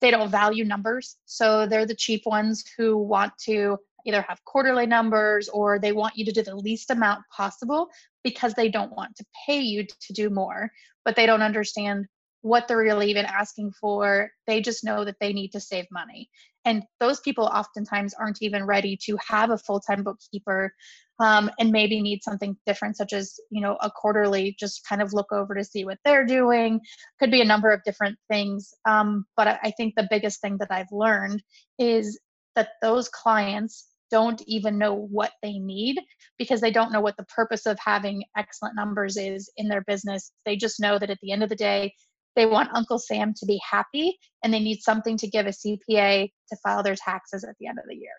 they 0.00 0.12
don't 0.12 0.30
value 0.30 0.64
numbers. 0.64 1.16
So 1.24 1.66
they're 1.66 1.86
the 1.86 1.94
cheap 1.94 2.22
ones 2.24 2.64
who 2.76 2.96
want 2.98 3.32
to 3.46 3.78
either 4.06 4.24
have 4.28 4.44
quarterly 4.44 4.86
numbers 4.86 5.48
or 5.48 5.78
they 5.78 5.92
want 5.92 6.16
you 6.16 6.24
to 6.24 6.32
do 6.32 6.42
the 6.42 6.56
least 6.56 6.90
amount 6.90 7.22
possible 7.34 7.88
because 8.24 8.54
they 8.54 8.68
don't 8.68 8.96
want 8.96 9.14
to 9.16 9.24
pay 9.46 9.60
you 9.60 9.84
to 9.84 10.12
do 10.12 10.30
more, 10.30 10.70
but 11.04 11.16
they 11.16 11.26
don't 11.26 11.42
understand 11.42 12.06
what 12.42 12.68
they're 12.68 12.78
really 12.78 13.10
even 13.10 13.26
asking 13.26 13.72
for. 13.80 14.30
They 14.46 14.60
just 14.60 14.84
know 14.84 15.04
that 15.04 15.16
they 15.20 15.32
need 15.32 15.50
to 15.52 15.60
save 15.60 15.86
money. 15.90 16.28
And 16.64 16.82
those 17.00 17.20
people 17.20 17.44
oftentimes 17.44 18.14
aren't 18.14 18.42
even 18.42 18.64
ready 18.64 18.96
to 19.04 19.18
have 19.26 19.50
a 19.50 19.58
full 19.58 19.80
time 19.80 20.02
bookkeeper 20.02 20.72
um, 21.20 21.50
and 21.58 21.72
maybe 21.72 22.00
need 22.00 22.22
something 22.22 22.56
different, 22.64 22.96
such 22.96 23.12
as, 23.12 23.40
you 23.50 23.60
know, 23.60 23.76
a 23.80 23.90
quarterly, 23.90 24.54
just 24.58 24.86
kind 24.88 25.02
of 25.02 25.12
look 25.12 25.32
over 25.32 25.54
to 25.54 25.64
see 25.64 25.84
what 25.84 25.98
they're 26.04 26.26
doing. 26.26 26.80
Could 27.18 27.30
be 27.30 27.40
a 27.40 27.46
number 27.46 27.70
of 27.70 27.82
different 27.84 28.16
things. 28.30 28.72
Um, 28.86 29.24
but 29.36 29.58
I 29.62 29.72
think 29.76 29.94
the 29.96 30.06
biggest 30.10 30.40
thing 30.40 30.58
that 30.58 30.70
I've 30.70 30.92
learned 30.92 31.42
is 31.78 32.20
that 32.54 32.70
those 32.82 33.08
clients 33.08 33.87
don't 34.10 34.42
even 34.46 34.78
know 34.78 34.94
what 34.94 35.32
they 35.42 35.58
need 35.58 36.00
because 36.38 36.60
they 36.60 36.70
don't 36.70 36.92
know 36.92 37.00
what 37.00 37.16
the 37.16 37.24
purpose 37.24 37.66
of 37.66 37.78
having 37.78 38.24
excellent 38.36 38.74
numbers 38.76 39.16
is 39.16 39.50
in 39.56 39.68
their 39.68 39.82
business. 39.82 40.32
They 40.44 40.56
just 40.56 40.80
know 40.80 40.98
that 40.98 41.10
at 41.10 41.18
the 41.22 41.32
end 41.32 41.42
of 41.42 41.48
the 41.48 41.56
day, 41.56 41.92
they 42.36 42.46
want 42.46 42.70
Uncle 42.72 42.98
Sam 42.98 43.34
to 43.34 43.46
be 43.46 43.60
happy 43.68 44.16
and 44.42 44.54
they 44.54 44.60
need 44.60 44.80
something 44.80 45.16
to 45.18 45.26
give 45.26 45.46
a 45.46 45.50
CPA 45.50 46.30
to 46.48 46.56
file 46.62 46.82
their 46.82 46.96
taxes 46.96 47.44
at 47.44 47.56
the 47.58 47.66
end 47.66 47.78
of 47.78 47.84
the 47.88 47.96
year. 47.96 48.12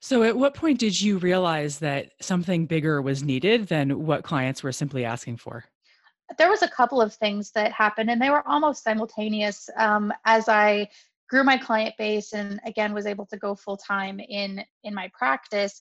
So, 0.00 0.22
at 0.24 0.36
what 0.36 0.54
point 0.54 0.78
did 0.78 1.00
you 1.00 1.18
realize 1.18 1.78
that 1.78 2.12
something 2.20 2.66
bigger 2.66 3.00
was 3.00 3.22
needed 3.22 3.68
than 3.68 4.04
what 4.04 4.24
clients 4.24 4.62
were 4.62 4.72
simply 4.72 5.04
asking 5.04 5.38
for? 5.38 5.64
There 6.38 6.50
was 6.50 6.62
a 6.62 6.68
couple 6.68 7.00
of 7.00 7.14
things 7.14 7.52
that 7.52 7.72
happened, 7.72 8.10
and 8.10 8.20
they 8.20 8.30
were 8.30 8.46
almost 8.46 8.82
simultaneous. 8.82 9.70
Um, 9.78 10.12
as 10.24 10.48
I 10.48 10.88
grew 11.28 11.44
my 11.44 11.56
client 11.56 11.94
base 11.98 12.32
and 12.32 12.60
again 12.64 12.92
was 12.92 13.06
able 13.06 13.26
to 13.26 13.36
go 13.36 13.54
full 13.54 13.76
time 13.76 14.20
in 14.20 14.62
in 14.84 14.94
my 14.94 15.10
practice 15.18 15.80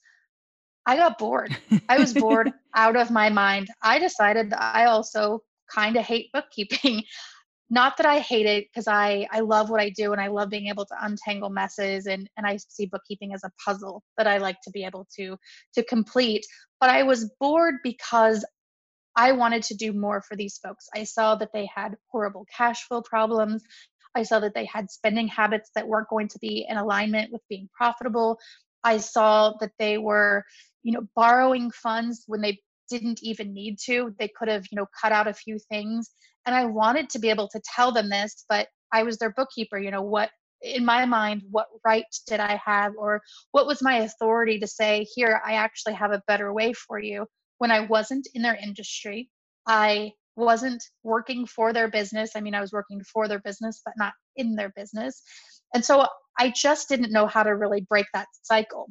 i 0.85 0.95
got 0.95 1.17
bored 1.17 1.55
i 1.89 1.97
was 1.97 2.13
bored 2.13 2.51
out 2.75 2.95
of 2.95 3.11
my 3.11 3.29
mind 3.29 3.67
i 3.81 3.99
decided 3.99 4.49
that 4.49 4.61
i 4.61 4.85
also 4.85 5.39
kind 5.73 5.95
of 5.95 6.05
hate 6.05 6.29
bookkeeping 6.33 7.03
not 7.69 7.97
that 7.97 8.05
i 8.05 8.19
hate 8.19 8.45
it 8.45 8.67
because 8.67 8.87
i 8.87 9.27
i 9.31 9.39
love 9.39 9.69
what 9.69 9.81
i 9.81 9.89
do 9.89 10.11
and 10.11 10.21
i 10.21 10.27
love 10.27 10.49
being 10.49 10.67
able 10.67 10.85
to 10.85 10.95
untangle 11.01 11.49
messes 11.49 12.05
and 12.05 12.29
and 12.37 12.45
i 12.45 12.57
see 12.69 12.85
bookkeeping 12.85 13.33
as 13.33 13.43
a 13.43 13.51
puzzle 13.63 14.03
that 14.17 14.27
i 14.27 14.37
like 14.37 14.57
to 14.61 14.69
be 14.71 14.83
able 14.83 15.07
to 15.15 15.35
to 15.73 15.83
complete 15.85 16.45
but 16.79 16.89
i 16.89 17.01
was 17.01 17.31
bored 17.39 17.75
because 17.83 18.45
I 19.15 19.31
wanted 19.31 19.63
to 19.63 19.75
do 19.75 19.93
more 19.93 20.21
for 20.21 20.35
these 20.35 20.57
folks. 20.57 20.87
I 20.93 21.03
saw 21.03 21.35
that 21.35 21.53
they 21.53 21.69
had 21.73 21.95
horrible 22.11 22.45
cash 22.55 22.85
flow 22.87 23.01
problems. 23.01 23.63
I 24.15 24.23
saw 24.23 24.39
that 24.39 24.53
they 24.55 24.65
had 24.65 24.89
spending 24.89 25.27
habits 25.27 25.69
that 25.75 25.87
weren't 25.87 26.09
going 26.09 26.29
to 26.29 26.39
be 26.39 26.65
in 26.67 26.77
alignment 26.77 27.31
with 27.31 27.41
being 27.49 27.69
profitable. 27.75 28.39
I 28.83 28.97
saw 28.97 29.53
that 29.59 29.71
they 29.79 29.97
were, 29.97 30.43
you 30.83 30.93
know, 30.93 31.07
borrowing 31.15 31.71
funds 31.71 32.23
when 32.27 32.41
they 32.41 32.59
didn't 32.89 33.19
even 33.23 33.53
need 33.53 33.77
to. 33.85 34.15
They 34.19 34.29
could 34.37 34.47
have, 34.47 34.65
you 34.71 34.75
know, 34.75 34.85
cut 35.01 35.11
out 35.11 35.27
a 35.27 35.33
few 35.33 35.57
things. 35.69 36.11
And 36.45 36.55
I 36.55 36.65
wanted 36.65 37.09
to 37.09 37.19
be 37.19 37.29
able 37.29 37.49
to 37.49 37.61
tell 37.75 37.91
them 37.91 38.09
this, 38.09 38.45
but 38.47 38.67
I 38.93 39.03
was 39.03 39.17
their 39.17 39.33
bookkeeper. 39.35 39.77
You 39.79 39.91
know, 39.91 40.03
what 40.03 40.29
in 40.61 40.85
my 40.85 41.05
mind, 41.05 41.41
what 41.49 41.67
right 41.83 42.05
did 42.27 42.39
I 42.39 42.59
have, 42.63 42.93
or 42.97 43.21
what 43.51 43.67
was 43.67 43.81
my 43.81 43.97
authority 43.97 44.59
to 44.59 44.67
say, 44.67 45.05
here, 45.15 45.41
I 45.45 45.53
actually 45.53 45.93
have 45.95 46.11
a 46.11 46.21
better 46.27 46.53
way 46.53 46.73
for 46.73 46.99
you 46.99 47.25
when 47.57 47.71
I 47.71 47.81
wasn't 47.81 48.27
in 48.33 48.41
their 48.41 48.55
industry. 48.55 49.29
I 49.67 50.11
wasn't 50.35 50.83
working 51.03 51.45
for 51.45 51.73
their 51.73 51.89
business. 51.89 52.31
I 52.35 52.41
mean, 52.41 52.55
I 52.55 52.61
was 52.61 52.73
working 52.73 53.01
for 53.03 53.27
their 53.27 53.39
business, 53.39 53.81
but 53.83 53.93
not 53.97 54.13
in 54.35 54.55
their 54.55 54.71
business. 54.75 55.21
And 55.73 55.83
so 55.83 56.07
I 56.37 56.49
just 56.49 56.89
didn't 56.89 57.11
know 57.11 57.27
how 57.27 57.43
to 57.43 57.55
really 57.55 57.81
break 57.81 58.05
that 58.13 58.27
cycle. 58.43 58.87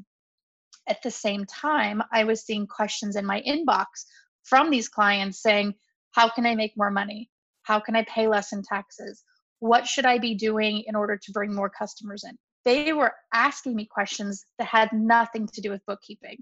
At 0.88 1.02
the 1.02 1.10
same 1.10 1.44
time, 1.46 2.02
I 2.12 2.24
was 2.24 2.44
seeing 2.44 2.66
questions 2.66 3.16
in 3.16 3.24
my 3.24 3.42
inbox 3.46 3.84
from 4.44 4.70
these 4.70 4.88
clients 4.88 5.42
saying, 5.42 5.74
How 6.12 6.28
can 6.28 6.46
I 6.46 6.54
make 6.54 6.72
more 6.76 6.90
money? 6.90 7.30
How 7.62 7.80
can 7.80 7.96
I 7.96 8.04
pay 8.04 8.28
less 8.28 8.52
in 8.52 8.62
taxes? 8.62 9.22
What 9.60 9.86
should 9.86 10.04
I 10.04 10.18
be 10.18 10.34
doing 10.34 10.84
in 10.86 10.94
order 10.94 11.16
to 11.16 11.32
bring 11.32 11.54
more 11.54 11.70
customers 11.70 12.24
in? 12.24 12.36
They 12.64 12.92
were 12.92 13.12
asking 13.32 13.74
me 13.74 13.86
questions 13.86 14.44
that 14.58 14.66
had 14.66 14.92
nothing 14.92 15.48
to 15.48 15.60
do 15.60 15.70
with 15.70 15.84
bookkeeping. 15.86 16.38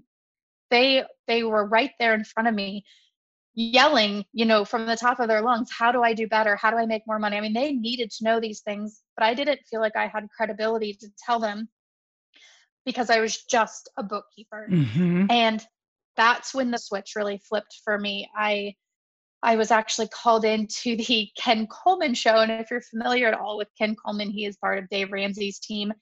They 0.69 1.03
they 1.27 1.43
were 1.43 1.65
right 1.65 1.91
there 1.99 2.13
in 2.13 2.23
front 2.23 2.49
of 2.49 2.55
me 2.55 2.83
yelling, 3.55 4.25
you 4.33 4.45
know, 4.45 4.65
from 4.65 4.85
the 4.85 4.95
top 4.95 5.19
of 5.19 5.27
their 5.27 5.41
lungs, 5.41 5.69
how 5.71 5.91
do 5.91 6.01
I 6.01 6.13
do 6.13 6.27
better? 6.27 6.55
How 6.55 6.71
do 6.71 6.77
I 6.77 6.85
make 6.85 7.03
more 7.05 7.19
money? 7.19 7.37
I 7.37 7.41
mean, 7.41 7.53
they 7.53 7.71
needed 7.73 8.11
to 8.11 8.23
know 8.23 8.39
these 8.39 8.61
things, 8.61 9.01
but 9.15 9.25
I 9.25 9.33
didn't 9.33 9.59
feel 9.69 9.81
like 9.81 9.95
I 9.95 10.07
had 10.07 10.27
credibility 10.35 10.93
to 10.93 11.07
tell 11.25 11.39
them 11.39 11.69
because 12.85 13.09
I 13.09 13.19
was 13.19 13.43
just 13.43 13.89
a 13.97 14.03
bookkeeper. 14.03 14.67
Mm-hmm. 14.69 15.27
And 15.29 15.65
that's 16.17 16.53
when 16.53 16.71
the 16.71 16.77
switch 16.77 17.13
really 17.15 17.41
flipped 17.49 17.81
for 17.83 17.97
me. 17.97 18.29
I 18.35 18.75
I 19.45 19.57
was 19.57 19.71
actually 19.71 20.07
called 20.07 20.45
into 20.45 20.95
the 20.95 21.29
Ken 21.37 21.67
Coleman 21.67 22.13
show. 22.13 22.37
And 22.37 22.51
if 22.51 22.71
you're 22.71 22.81
familiar 22.81 23.27
at 23.27 23.33
all 23.39 23.57
with 23.57 23.67
Ken 23.77 23.95
Coleman, 23.95 24.29
he 24.29 24.45
is 24.45 24.57
part 24.57 24.79
of 24.79 24.89
Dave 24.89 25.11
Ramsey's 25.11 25.59
team. 25.59 25.93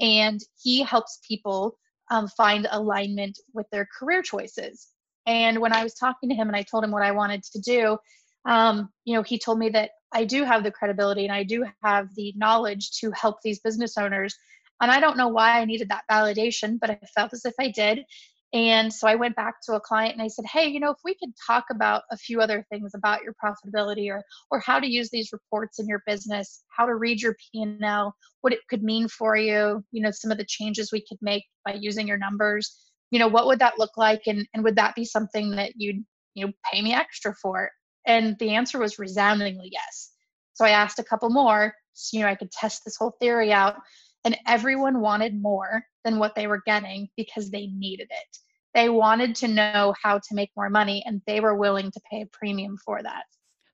And 0.00 0.40
he 0.62 0.82
helps 0.82 1.20
people 1.26 1.78
um, 2.10 2.26
find 2.28 2.66
alignment 2.70 3.38
with 3.52 3.66
their 3.70 3.86
career 3.98 4.22
choices. 4.22 4.88
And 5.26 5.58
when 5.60 5.72
I 5.72 5.82
was 5.82 5.94
talking 5.94 6.28
to 6.28 6.34
him 6.34 6.48
and 6.48 6.56
I 6.56 6.62
told 6.62 6.84
him 6.84 6.92
what 6.92 7.02
I 7.02 7.12
wanted 7.12 7.42
to 7.44 7.60
do, 7.60 7.98
um, 8.44 8.90
you 9.04 9.14
know, 9.14 9.22
he 9.22 9.38
told 9.38 9.58
me 9.58 9.68
that 9.70 9.90
I 10.12 10.24
do 10.24 10.44
have 10.44 10.62
the 10.62 10.70
credibility 10.70 11.24
and 11.24 11.34
I 11.34 11.42
do 11.42 11.64
have 11.82 12.08
the 12.14 12.32
knowledge 12.36 12.92
to 13.00 13.10
help 13.10 13.38
these 13.42 13.60
business 13.60 13.98
owners. 13.98 14.34
And 14.80 14.90
I 14.90 15.00
don't 15.00 15.16
know 15.16 15.28
why 15.28 15.60
I 15.60 15.64
needed 15.64 15.88
that 15.88 16.04
validation, 16.10 16.78
but 16.80 16.90
I 16.90 17.00
felt 17.14 17.32
as 17.32 17.44
if 17.44 17.54
I 17.58 17.70
did. 17.70 18.04
And 18.52 18.92
so 18.92 19.08
I 19.08 19.16
went 19.16 19.34
back 19.34 19.56
to 19.62 19.74
a 19.74 19.80
client 19.80 20.14
and 20.14 20.22
I 20.22 20.28
said, 20.28 20.44
"Hey, 20.46 20.68
you 20.68 20.78
know, 20.78 20.90
if 20.90 20.98
we 21.04 21.14
could 21.16 21.32
talk 21.46 21.64
about 21.70 22.04
a 22.12 22.16
few 22.16 22.40
other 22.40 22.64
things 22.70 22.94
about 22.94 23.22
your 23.22 23.34
profitability 23.42 24.08
or 24.08 24.22
or 24.50 24.60
how 24.60 24.78
to 24.78 24.86
use 24.86 25.10
these 25.10 25.32
reports 25.32 25.80
in 25.80 25.88
your 25.88 26.02
business, 26.06 26.62
how 26.68 26.86
to 26.86 26.94
read 26.94 27.20
your 27.20 27.34
P&L, 27.52 28.14
what 28.42 28.52
it 28.52 28.60
could 28.70 28.84
mean 28.84 29.08
for 29.08 29.36
you, 29.36 29.84
you 29.90 30.00
know, 30.00 30.12
some 30.12 30.30
of 30.30 30.38
the 30.38 30.44
changes 30.44 30.92
we 30.92 31.04
could 31.04 31.18
make 31.20 31.44
by 31.64 31.74
using 31.74 32.06
your 32.06 32.18
numbers." 32.18 32.85
You 33.10 33.18
know 33.18 33.28
what 33.28 33.46
would 33.46 33.58
that 33.60 33.78
look 33.78 33.96
like? 33.96 34.22
And 34.26 34.46
and 34.54 34.64
would 34.64 34.76
that 34.76 34.94
be 34.94 35.04
something 35.04 35.52
that 35.52 35.72
you'd 35.76 36.04
you 36.34 36.46
know 36.46 36.52
pay 36.70 36.82
me 36.82 36.92
extra 36.94 37.34
for? 37.34 37.70
And 38.06 38.36
the 38.38 38.50
answer 38.50 38.78
was 38.78 38.98
resoundingly 38.98 39.70
yes. 39.72 40.12
So 40.54 40.64
i 40.64 40.70
asked 40.70 40.98
a 40.98 41.04
couple 41.04 41.30
more 41.30 41.74
so 41.92 42.16
you 42.16 42.22
know 42.22 42.30
i 42.30 42.34
could 42.34 42.50
test 42.50 42.82
this 42.84 42.96
whole 42.96 43.16
theory 43.20 43.52
out 43.52 43.76
and 44.24 44.36
everyone 44.46 45.00
wanted 45.00 45.40
more 45.40 45.84
than 46.04 46.18
what 46.18 46.34
they 46.34 46.46
were 46.48 46.62
getting 46.66 47.08
because 47.16 47.50
they 47.50 47.68
needed 47.68 48.08
it. 48.10 48.38
They 48.74 48.88
wanted 48.88 49.36
to 49.36 49.48
know 49.48 49.94
how 50.02 50.18
to 50.18 50.34
make 50.34 50.50
more 50.56 50.68
money 50.68 51.02
and 51.06 51.22
they 51.26 51.40
were 51.40 51.54
willing 51.54 51.92
to 51.92 52.00
pay 52.10 52.22
a 52.22 52.26
premium 52.26 52.76
for 52.84 53.02
that 53.02 53.24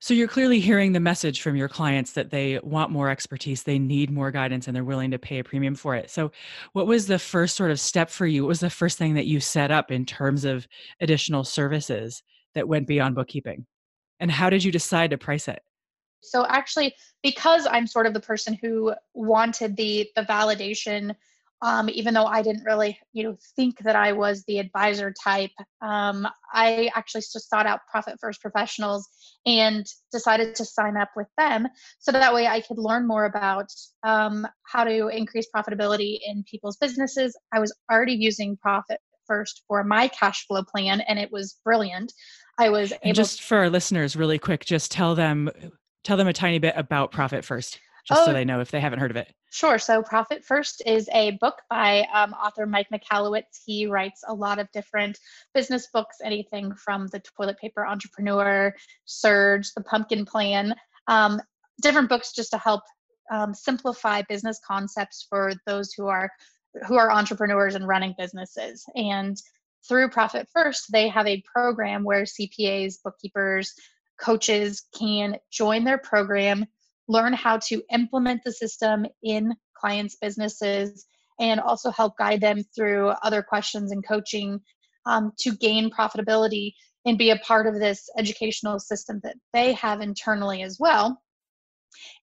so 0.03 0.15
you're 0.15 0.27
clearly 0.27 0.59
hearing 0.59 0.91
the 0.91 0.99
message 0.99 1.43
from 1.43 1.55
your 1.55 1.69
clients 1.69 2.15
that 2.15 2.31
they 2.31 2.59
want 2.65 2.91
more 2.91 3.09
expertise, 3.09 3.63
they 3.63 3.79
need 3.79 4.11
more 4.11 4.33
guidance, 4.33 4.67
and 4.67 4.75
they're 4.75 4.83
willing 4.83 5.13
to 5.13 5.19
pay 5.19 5.39
a 5.39 5.45
premium 5.45 5.77
for 5.77 5.95
it. 5.95 6.11
So, 6.11 6.33
what 6.73 6.89
was 6.89 7.07
the 7.07 7.21
first 7.21 7.55
sort 7.55 7.71
of 7.71 7.79
step 7.79 8.11
for 8.11 8.27
you? 8.27 8.43
What 8.43 8.49
was 8.49 8.59
the 8.59 8.69
first 8.69 8.99
thing 8.99 9.15
that 9.15 9.27
you 9.27 9.39
set 9.39 9.71
up 9.71 9.93
in 9.93 10.05
terms 10.05 10.45
of 10.45 10.67
additional 11.01 11.45
services 11.45 12.25
that 12.57 12.67
went 12.67 12.89
beyond 12.89 13.15
bookkeeping? 13.15 13.65
And 14.19 14.29
how 14.29 14.51
did 14.51 14.65
you 14.65 14.73
decide 14.73 15.11
to 15.11 15.19
price 15.19 15.47
it? 15.47 15.63
So 16.21 16.47
actually, 16.49 16.97
because 17.23 17.69
I'm 17.71 17.87
sort 17.87 18.09
of 18.09 18.13
the 18.13 18.19
person 18.19 18.59
who 18.61 18.95
wanted 19.15 19.77
the 19.77 20.11
the 20.17 20.23
validation 20.23 21.15
um, 21.63 21.89
even 21.89 22.13
though 22.13 22.27
I 22.27 22.43
didn't 22.43 22.65
really, 22.65 22.99
you 23.13 23.23
know, 23.23 23.37
think 23.55 23.79
that 23.85 23.95
I 23.95 24.13
was 24.13 24.43
the 24.45 24.59
advisor 24.59 25.15
type. 25.23 25.53
Um, 25.81 26.27
I 26.53 26.91
actually 26.97 27.21
just 27.21 27.49
sought 27.49 27.67
out 27.67 27.81
Profit 27.91 28.19
First 28.21 28.43
professionals 28.43 29.09
and 29.47 29.87
decided 30.11 30.57
to 30.57 30.65
sign 30.65 30.97
up 30.97 31.11
with 31.15 31.29
them 31.39 31.69
so 32.01 32.11
that 32.11 32.35
way 32.35 32.49
I 32.49 32.61
could 32.61 32.79
learn 32.79 33.07
more 33.07 33.27
about 33.27 33.69
um, 34.03 34.47
how 34.65 34.83
to 34.83 35.09
increase 35.09 35.47
profitability 35.55 36.19
in 36.27 36.45
people's 36.51 36.77
businesses. 36.77 37.39
I 37.53 37.61
was 37.61 37.75
already 37.91 38.15
using 38.15 38.57
Profit 38.57 38.99
First 39.27 39.63
for 39.69 39.85
my 39.85 40.09
cash 40.09 40.47
flow 40.49 40.65
plan, 40.65 41.01
and 41.03 41.19
it 41.19 41.31
was 41.31 41.61
brilliant. 41.65 42.13
I 42.59 42.71
was 42.71 42.93
able. 42.93 43.01
And 43.05 43.15
just 43.15 43.41
for 43.41 43.59
our 43.59 43.71
listeners, 43.71 44.17
really 44.17 44.39
quick, 44.39 44.65
just 44.65 44.91
tell 44.91 45.15
them 45.15 45.49
tell 46.03 46.17
them 46.17 46.27
a 46.27 46.33
tiny 46.33 46.59
bit 46.59 46.75
about 46.77 47.13
Profit 47.13 47.45
First 47.45 47.79
just 48.05 48.23
oh, 48.23 48.27
so 48.27 48.33
they 48.33 48.45
know 48.45 48.61
if 48.61 48.71
they 48.71 48.81
haven't 48.81 48.99
heard 48.99 49.11
of 49.11 49.17
it. 49.17 49.33
Sure. 49.53 49.79
So, 49.79 50.03
Profit 50.03 50.43
First 50.43 50.81
is 50.87 51.11
a 51.13 51.33
book 51.33 51.61
by 51.69 52.07
um, 52.15 52.33
author 52.33 52.65
Mike 52.65 52.87
Michalowicz. 52.91 53.61
He 53.67 53.87
writes 53.87 54.25
a 54.27 54.33
lot 54.33 54.59
of 54.59 54.73
different 54.73 55.19
business 55.53 55.89
books, 55.93 56.17
anything 56.25 56.75
from 56.75 57.09
The 57.09 57.21
Toilet 57.21 57.59
Paper 57.59 57.87
Entrepreneur, 57.87 58.75
Surge, 59.05 59.71
The 59.75 59.83
Pumpkin 59.83 60.25
Plan, 60.25 60.75
um, 61.07 61.39
different 61.83 62.09
books 62.09 62.33
just 62.33 62.53
to 62.53 62.59
help 62.59 62.81
um, 63.31 63.53
simplify 63.53 64.23
business 64.23 64.59
concepts 64.67 65.27
for 65.29 65.53
those 65.67 65.93
who 65.93 66.07
are 66.07 66.31
who 66.87 66.97
are 66.97 67.13
entrepreneurs 67.13 67.75
and 67.75 67.87
running 67.87 68.15
businesses. 68.17 68.87
And 68.97 69.37
through 69.87 70.09
Profit 70.09 70.49
First, 70.51 70.91
they 70.91 71.09
have 71.09 71.27
a 71.27 71.43
program 71.43 72.05
where 72.05 72.23
CPAs, 72.23 73.03
bookkeepers, 73.05 73.75
coaches 74.19 74.85
can 74.99 75.37
join 75.51 75.85
their 75.85 75.99
program 75.99 76.65
learn 77.13 77.33
how 77.33 77.59
to 77.69 77.83
implement 77.93 78.43
the 78.45 78.53
system 78.53 79.07
in 79.23 79.55
clients' 79.77 80.17
businesses, 80.21 81.07
and 81.41 81.61
also 81.61 81.91
help 81.91 82.17
guide 82.17 82.41
them 82.41 82.63
through 82.75 83.09
other 83.23 83.43
questions 83.43 83.93
and 83.93 84.07
coaching 84.07 84.61
um, 85.07 85.33
to 85.39 85.53
gain 85.57 85.91
profitability 85.91 86.73
and 87.05 87.19
be 87.19 87.31
a 87.31 87.39
part 87.39 87.67
of 87.67 87.75
this 87.75 88.09
educational 88.17 88.79
system 88.79 89.21
that 89.25 89.37
they 89.53 89.73
have 89.73 90.01
internally 90.01 90.63
as 90.63 90.77
well. 90.79 91.21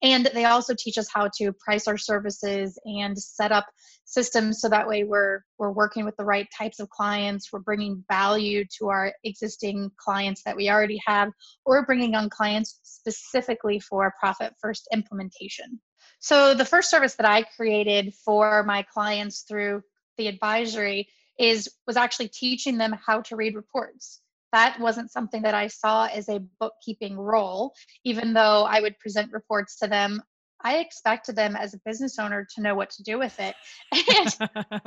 And 0.02 0.30
they 0.34 0.46
also 0.46 0.74
teach 0.78 0.98
us 0.98 1.08
how 1.14 1.30
to 1.38 1.54
price 1.54 1.88
our 1.88 1.98
services 1.98 2.80
and 2.86 3.18
set 3.18 3.52
up 3.52 3.66
systems 4.06 4.60
so 4.60 4.70
that 4.70 4.88
way 4.88 5.04
we're 5.04 5.42
we're 5.58 5.72
working 5.72 6.06
with 6.06 6.18
the 6.18 6.26
right 6.26 6.48
types 6.58 6.80
of 6.80 6.90
clients, 6.90 7.52
we're 7.52 7.60
bringing 7.60 8.04
value 8.10 8.66
to 8.80 8.88
our 8.88 9.14
existing 9.24 9.92
clients 9.98 10.42
that 10.44 10.56
we 10.56 10.70
already 10.70 11.00
have, 11.06 11.30
or 11.66 11.86
bringing 11.86 12.16
on 12.16 12.30
clients 12.30 12.80
specifically 12.84 13.80
for 13.80 14.14
profit 14.20 14.54
first 14.62 14.88
implementation. 14.94 15.80
So 16.20 16.54
the 16.54 16.66
first 16.66 16.90
service 16.90 17.16
that 17.16 17.30
I 17.30 17.44
created 17.56 18.14
for 18.26 18.64
my 18.64 18.84
clients 18.84 19.46
through 19.48 19.82
the 20.18 20.28
advisory 20.28 21.08
is 21.38 21.70
was 21.88 21.96
actually 21.96 22.30
teaching 22.30 22.78
them 22.78 22.96
how 23.06 23.22
to 23.22 23.36
read 23.36 23.56
reports 23.56 24.22
that 24.54 24.80
wasn't 24.80 25.12
something 25.12 25.42
that 25.44 25.54
I 25.54 25.68
saw 25.68 26.06
as 26.06 26.30
a 26.30 26.42
bookkeeping 26.60 27.18
role, 27.18 27.74
even 28.04 28.34
though 28.34 28.64
I 28.64 28.82
would 28.82 28.98
present 29.00 29.32
reports 29.32 29.78
to 29.80 29.88
them. 29.88 30.22
I 30.62 30.80
expected 30.80 31.36
them 31.36 31.56
as 31.56 31.74
a 31.74 31.80
business 31.86 32.20
owner 32.20 32.46
to 32.56 32.62
know 32.62 32.76
what 32.76 32.90
to 32.92 33.04
do 33.04 33.18
with 33.18 33.40
it. 33.40 33.56
And 34.20 34.32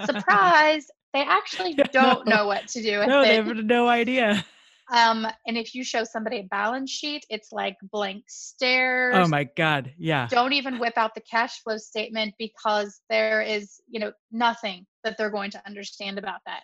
surprise, 0.07 0.87
they 1.15 1.23
actually 1.23 1.75
don't 1.93 2.27
no. 2.27 2.37
know 2.37 2.47
what 2.47 2.69
to 2.69 2.83
do 2.83 2.99
with 2.99 3.09
no, 3.09 3.23
it. 3.23 3.25
They 3.25 3.35
have 3.37 3.65
no 3.65 3.89
idea. 3.89 4.45
Um, 4.93 5.27
and 5.47 5.57
if 5.57 5.75
you 5.75 5.85
show 5.85 6.05
somebody 6.05 6.41
a 6.41 6.43
balance 6.43 6.91
sheet, 6.91 7.25
it's 7.31 7.51
like 7.51 7.77
blank 7.91 8.25
stares. 8.29 9.15
Oh 9.17 9.27
my 9.27 9.45
God. 9.45 9.93
Yeah. 9.97 10.29
Don't 10.29 10.53
even 10.53 10.79
whip 10.79 10.99
out 10.99 11.15
the 11.15 11.23
cash 11.23 11.63
flow 11.63 11.79
statement 11.79 12.35
because 12.39 13.01
there 13.09 13.41
is, 13.41 13.81
you 13.89 14.01
know, 14.01 14.13
nothing 14.31 14.87
that 15.05 15.17
they're 15.17 15.31
going 15.31 15.51
to 15.53 15.63
understand 15.67 16.19
about 16.19 16.41
that. 16.47 16.63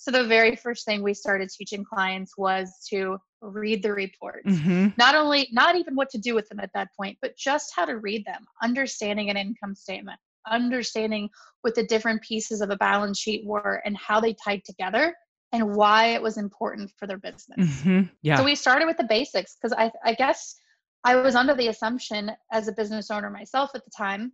So 0.00 0.12
the 0.12 0.24
very 0.24 0.54
first 0.54 0.84
thing 0.84 1.02
we 1.02 1.12
started 1.12 1.50
teaching 1.50 1.84
clients 1.84 2.38
was 2.38 2.72
to 2.88 3.18
read 3.42 3.82
the 3.82 3.92
reports. 3.92 4.46
Mm-hmm. 4.46 4.90
Not 4.96 5.16
only 5.16 5.48
not 5.50 5.74
even 5.74 5.96
what 5.96 6.08
to 6.10 6.18
do 6.18 6.36
with 6.36 6.48
them 6.48 6.60
at 6.60 6.70
that 6.74 6.88
point, 6.96 7.18
but 7.20 7.36
just 7.36 7.72
how 7.74 7.84
to 7.84 7.98
read 7.98 8.24
them, 8.24 8.46
understanding 8.62 9.28
an 9.28 9.36
income 9.36 9.74
statement, 9.74 10.20
understanding 10.48 11.28
what 11.62 11.74
the 11.74 11.82
different 11.82 12.22
pieces 12.22 12.60
of 12.60 12.70
a 12.70 12.76
balance 12.76 13.18
sheet 13.18 13.44
were 13.44 13.82
and 13.84 13.96
how 13.96 14.20
they 14.20 14.34
tied 14.34 14.62
together 14.64 15.16
and 15.50 15.74
why 15.74 16.14
it 16.14 16.22
was 16.22 16.36
important 16.36 16.92
for 16.96 17.08
their 17.08 17.18
business. 17.18 17.58
Mm-hmm. 17.58 18.02
Yeah. 18.22 18.36
So 18.36 18.44
we 18.44 18.54
started 18.54 18.86
with 18.86 18.98
the 18.98 19.04
basics 19.08 19.56
because 19.60 19.76
I, 19.76 19.90
I 20.04 20.14
guess 20.14 20.54
I 21.02 21.16
was 21.16 21.34
under 21.34 21.56
the 21.56 21.68
assumption 21.68 22.30
as 22.52 22.68
a 22.68 22.72
business 22.72 23.10
owner 23.10 23.30
myself 23.30 23.72
at 23.74 23.84
the 23.84 23.90
time 23.96 24.30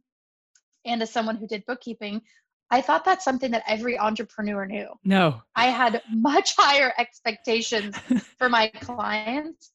and 0.85 1.01
as 1.01 1.11
someone 1.11 1.37
who 1.37 1.47
did 1.47 1.65
bookkeeping, 1.67 2.21
I 2.75 2.81
thought 2.81 3.05
that's 3.05 3.25
something 3.25 3.53
that 3.53 3.63
every 3.69 3.97
entrepreneur 3.97 4.67
knew. 4.67 4.89
No. 5.05 5.41
I 5.55 5.67
had 5.67 6.03
much 6.11 6.57
higher 6.59 6.93
expectations 6.99 7.97
for 8.39 8.49
my 8.49 8.67
clients 8.81 9.71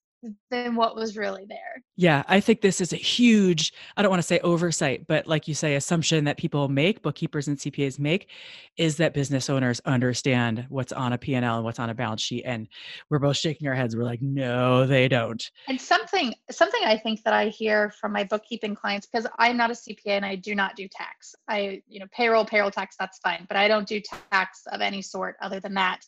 than 0.52 0.76
what 0.76 0.96
was 0.96 1.16
really 1.16 1.46
there. 1.48 1.84
Yeah, 1.96 2.24
I 2.28 2.40
think 2.40 2.62
this 2.62 2.82
is 2.82 2.94
a 2.94 2.98
huge, 2.98 3.74
I 3.96 4.02
don't 4.02 4.10
want 4.10 4.22
to 4.22 4.28
say 4.28 4.40
oversight, 4.40 5.08
but 5.08 5.28
like 5.28 5.48
you 5.48 5.54
say, 5.54 5.76
assumption 5.76 6.26
that 6.26 6.38
people 6.38 6.68
make, 6.68 7.02
bookkeepers 7.02 7.48
and 7.48 7.58
CPAs 7.58 8.00
make, 8.00 8.30
is 8.78 8.98
that 8.98 9.14
business 9.14 9.50
owners 9.50 9.82
understand 9.86 10.66
what's 10.70 10.92
on 10.92 11.14
a 11.14 11.18
P&L 11.18 11.44
and 11.44 11.64
what's 11.64 11.80
on 11.80 11.90
a 11.90 11.94
balance 11.94 12.22
sheet. 12.22 12.44
And 12.46 12.68
we're 13.10 13.20
both 13.20 13.38
shaking 13.38 13.68
our 13.68 13.76
heads. 13.76 13.96
We're 13.96 14.04
like, 14.04 14.22
no, 14.22 14.86
they 14.86 15.08
don't. 15.08 15.44
And 15.68 15.80
something, 15.80 16.34
something 16.52 16.82
I 16.84 16.98
think 16.98 17.24
that 17.24 17.34
I 17.34 17.48
hear 17.48 17.92
from 17.92 18.12
my 18.12 18.24
bookkeeping 18.24 18.76
clients, 18.76 19.08
because 19.08 19.28
I'm 19.38 19.58
not 19.58 19.72
a 19.72 19.74
CPA 19.74 20.12
and 20.12 20.26
I 20.26 20.36
do 20.36 20.56
not 20.56 20.76
do 20.76 20.88
tax. 20.88 21.36
I, 21.48 21.82
you 21.88 22.00
know, 22.00 22.08
payroll, 22.12 22.46
payroll 22.46 22.72
tax, 22.72 22.96
that's 23.00 23.20
fine, 23.20 23.46
but 23.48 23.58
I 23.58 23.68
don't 23.68 23.88
do 23.88 24.02
tax 24.32 24.64
of 24.72 24.82
any 24.82 25.02
sort 25.02 25.36
other 25.42 25.60
than 25.60 25.74
that. 25.76 26.02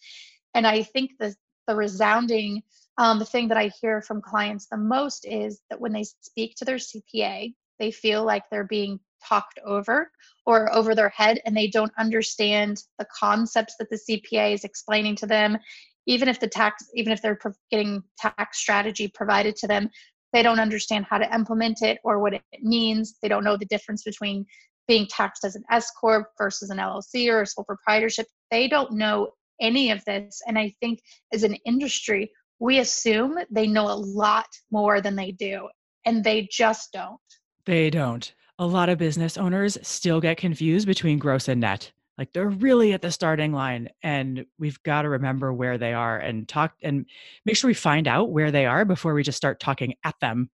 And 0.53 0.67
I 0.67 0.83
think 0.83 1.11
the 1.17 1.33
the 1.67 1.75
resounding 1.75 2.63
um, 3.01 3.17
the 3.17 3.25
thing 3.25 3.47
that 3.47 3.57
I 3.57 3.71
hear 3.81 3.99
from 3.99 4.21
clients 4.21 4.67
the 4.67 4.77
most 4.77 5.25
is 5.27 5.59
that 5.71 5.81
when 5.81 5.91
they 5.91 6.03
speak 6.03 6.53
to 6.57 6.65
their 6.65 6.77
CPA, 6.77 7.51
they 7.79 7.89
feel 7.89 8.23
like 8.23 8.43
they're 8.51 8.63
being 8.63 8.99
talked 9.27 9.59
over 9.65 10.11
or 10.45 10.71
over 10.71 10.93
their 10.93 11.09
head 11.09 11.41
and 11.43 11.57
they 11.57 11.67
don't 11.67 11.91
understand 11.97 12.83
the 12.99 13.07
concepts 13.19 13.73
that 13.79 13.89
the 13.89 13.99
CPA 14.07 14.53
is 14.53 14.63
explaining 14.63 15.15
to 15.15 15.25
them. 15.25 15.57
Even 16.05 16.29
if 16.29 16.39
the 16.39 16.47
tax, 16.47 16.85
even 16.93 17.11
if 17.11 17.23
they're 17.23 17.39
getting 17.71 18.03
tax 18.19 18.59
strategy 18.59 19.07
provided 19.07 19.55
to 19.55 19.67
them, 19.67 19.89
they 20.31 20.43
don't 20.43 20.59
understand 20.59 21.07
how 21.09 21.17
to 21.17 21.33
implement 21.33 21.81
it 21.81 21.97
or 22.03 22.19
what 22.19 22.35
it 22.35 22.43
means. 22.61 23.15
They 23.19 23.27
don't 23.27 23.43
know 23.43 23.57
the 23.57 23.65
difference 23.65 24.03
between 24.03 24.45
being 24.87 25.07
taxed 25.07 25.43
as 25.43 25.55
an 25.55 25.63
S 25.71 25.89
corp 25.99 26.27
versus 26.37 26.69
an 26.69 26.77
LLC 26.77 27.31
or 27.31 27.41
a 27.41 27.47
sole 27.47 27.63
proprietorship. 27.63 28.27
They 28.51 28.67
don't 28.67 28.91
know 28.91 29.31
any 29.59 29.91
of 29.91 30.03
this, 30.05 30.41
and 30.47 30.57
I 30.57 30.73
think 30.81 31.01
as 31.33 31.43
an 31.43 31.55
industry, 31.65 32.31
we 32.61 32.77
assume 32.77 33.39
they 33.49 33.65
know 33.65 33.87
a 33.87 33.97
lot 33.97 34.45
more 34.69 35.01
than 35.01 35.15
they 35.15 35.31
do, 35.31 35.67
and 36.05 36.23
they 36.23 36.47
just 36.51 36.93
don't. 36.93 37.19
They 37.65 37.89
don't. 37.89 38.33
A 38.59 38.65
lot 38.65 38.87
of 38.87 38.99
business 38.99 39.35
owners 39.35 39.79
still 39.81 40.21
get 40.21 40.37
confused 40.37 40.85
between 40.85 41.17
gross 41.17 41.47
and 41.47 41.59
net. 41.59 41.91
Like 42.19 42.33
they're 42.33 42.49
really 42.49 42.93
at 42.93 43.01
the 43.01 43.11
starting 43.11 43.51
line, 43.51 43.89
and 44.03 44.45
we've 44.59 44.81
got 44.83 45.01
to 45.01 45.09
remember 45.09 45.51
where 45.51 45.79
they 45.79 45.93
are 45.93 46.19
and 46.19 46.47
talk 46.47 46.73
and 46.83 47.07
make 47.45 47.57
sure 47.57 47.67
we 47.67 47.73
find 47.73 48.07
out 48.07 48.31
where 48.31 48.51
they 48.51 48.67
are 48.67 48.85
before 48.85 49.15
we 49.15 49.23
just 49.23 49.37
start 49.37 49.59
talking 49.59 49.95
at 50.03 50.15
them 50.21 50.51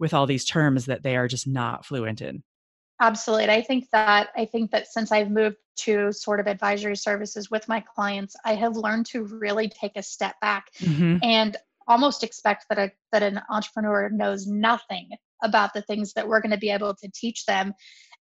with 0.00 0.14
all 0.14 0.26
these 0.26 0.44
terms 0.44 0.86
that 0.86 1.04
they 1.04 1.16
are 1.16 1.28
just 1.28 1.46
not 1.46 1.86
fluent 1.86 2.20
in. 2.20 2.42
Absolutely. 3.00 3.44
And 3.44 3.52
I 3.52 3.60
think 3.60 3.88
that 3.92 4.28
I 4.36 4.46
think 4.46 4.70
that 4.70 4.86
since 4.86 5.12
I've 5.12 5.30
moved 5.30 5.56
to 5.80 6.12
sort 6.12 6.40
of 6.40 6.46
advisory 6.46 6.96
services 6.96 7.50
with 7.50 7.68
my 7.68 7.80
clients, 7.94 8.34
I 8.44 8.54
have 8.54 8.76
learned 8.76 9.06
to 9.06 9.24
really 9.24 9.68
take 9.68 9.92
a 9.96 10.02
step 10.02 10.34
back 10.40 10.68
mm-hmm. 10.80 11.18
and 11.22 11.56
almost 11.86 12.24
expect 12.24 12.66
that 12.70 12.78
a 12.78 12.90
that 13.12 13.22
an 13.22 13.40
entrepreneur 13.50 14.08
knows 14.08 14.46
nothing 14.46 15.10
about 15.42 15.74
the 15.74 15.82
things 15.82 16.14
that 16.14 16.26
we're 16.26 16.40
going 16.40 16.52
to 16.52 16.58
be 16.58 16.70
able 16.70 16.94
to 16.94 17.10
teach 17.14 17.44
them. 17.44 17.74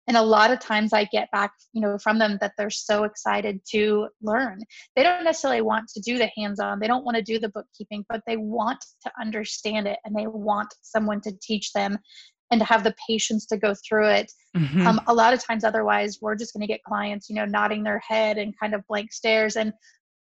And 0.07 0.17
a 0.17 0.21
lot 0.21 0.51
of 0.51 0.59
times 0.59 0.93
I 0.93 1.05
get 1.05 1.31
back, 1.31 1.51
you 1.73 1.81
know, 1.81 1.97
from 1.97 2.19
them 2.19 2.37
that 2.39 2.51
they're 2.57 2.69
so 2.69 3.05
excited 3.05 3.61
to 3.71 4.07
learn. 4.21 4.59
They 4.95 5.01
don't 5.01 5.23
necessarily 5.23 5.61
want 5.61 5.87
to 5.95 6.01
do 6.01 6.19
the 6.19 6.29
hands-on. 6.37 6.79
They 6.79 6.87
don't 6.87 7.03
want 7.03 7.17
to 7.17 7.23
do 7.23 7.39
the 7.39 7.49
bookkeeping, 7.49 8.05
but 8.07 8.21
they 8.27 8.37
want 8.37 8.85
to 9.03 9.11
understand 9.19 9.87
it 9.87 9.97
and 10.05 10.15
they 10.15 10.27
want 10.27 10.75
someone 10.83 11.21
to 11.21 11.31
teach 11.41 11.73
them 11.73 11.97
and 12.51 12.59
to 12.59 12.65
have 12.65 12.83
the 12.83 12.95
patience 13.07 13.45
to 13.47 13.57
go 13.57 13.73
through 13.87 14.09
it. 14.09 14.31
Mm-hmm. 14.55 14.85
Um, 14.85 15.01
a 15.07 15.13
lot 15.13 15.33
of 15.33 15.43
times, 15.43 15.63
otherwise, 15.63 16.19
we're 16.21 16.35
just 16.35 16.53
going 16.53 16.61
to 16.61 16.67
get 16.67 16.83
clients, 16.83 17.29
you 17.29 17.35
know, 17.35 17.45
nodding 17.45 17.83
their 17.83 17.99
head 17.99 18.37
and 18.37 18.57
kind 18.59 18.73
of 18.73 18.85
blank 18.87 19.11
stares. 19.11 19.55
And 19.55 19.73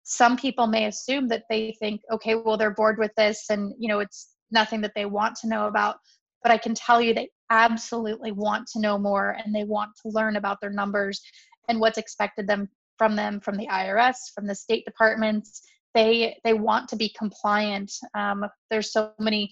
some 0.04 0.36
people 0.36 0.66
may 0.66 0.86
assume 0.86 1.28
that 1.28 1.44
they 1.48 1.76
think, 1.78 2.02
okay, 2.12 2.34
well, 2.34 2.56
they're 2.56 2.74
bored 2.74 2.98
with 2.98 3.12
this 3.16 3.46
and, 3.50 3.72
you 3.78 3.88
know, 3.88 4.00
it's 4.00 4.30
nothing 4.50 4.80
that 4.82 4.92
they 4.94 5.06
want 5.06 5.36
to 5.36 5.48
know 5.48 5.66
about. 5.66 5.96
But 6.42 6.52
I 6.52 6.58
can 6.58 6.74
tell 6.74 7.00
you 7.00 7.14
they 7.14 7.30
absolutely 7.50 8.32
want 8.32 8.66
to 8.68 8.80
know 8.80 8.98
more 8.98 9.36
and 9.44 9.54
they 9.54 9.64
want 9.64 9.90
to 10.02 10.08
learn 10.08 10.36
about 10.36 10.60
their 10.60 10.70
numbers 10.70 11.20
and 11.68 11.80
what's 11.80 11.98
expected 11.98 12.46
them 12.46 12.68
from 12.98 13.16
them 13.16 13.40
from 13.40 13.56
the 13.56 13.66
IRS, 13.66 14.16
from 14.34 14.46
the 14.46 14.54
state 14.54 14.84
departments. 14.84 15.62
They 15.94 16.38
they 16.44 16.52
want 16.52 16.88
to 16.90 16.96
be 16.96 17.14
compliant. 17.18 17.90
Um, 18.14 18.44
there's 18.70 18.92
so 18.92 19.12
many 19.18 19.50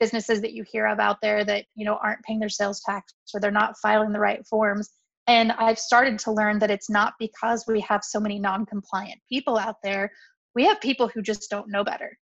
businesses 0.00 0.40
that 0.40 0.52
you 0.52 0.64
hear 0.70 0.86
of 0.86 0.98
out 0.98 1.18
there 1.22 1.44
that 1.44 1.66
you 1.74 1.84
know 1.84 1.98
aren't 2.02 2.22
paying 2.22 2.38
their 2.38 2.48
sales 2.48 2.80
tax 2.84 3.14
or 3.34 3.40
they're 3.40 3.50
not 3.50 3.78
filing 3.78 4.12
the 4.12 4.20
right 4.20 4.46
forms. 4.46 4.90
And 5.26 5.52
i've 5.52 5.78
started 5.78 6.18
to 6.20 6.32
learn 6.32 6.58
that 6.60 6.70
it's 6.70 6.90
not 6.90 7.14
because 7.18 7.64
we 7.66 7.80
have 7.80 8.02
so 8.04 8.20
many 8.20 8.38
non-compliant 8.38 9.20
people 9.28 9.58
out 9.58 9.76
there. 9.82 10.12
We 10.54 10.64
have 10.66 10.80
people 10.80 11.08
who 11.08 11.22
just 11.22 11.50
don't 11.50 11.70
know 11.70 11.84
better. 11.84 12.16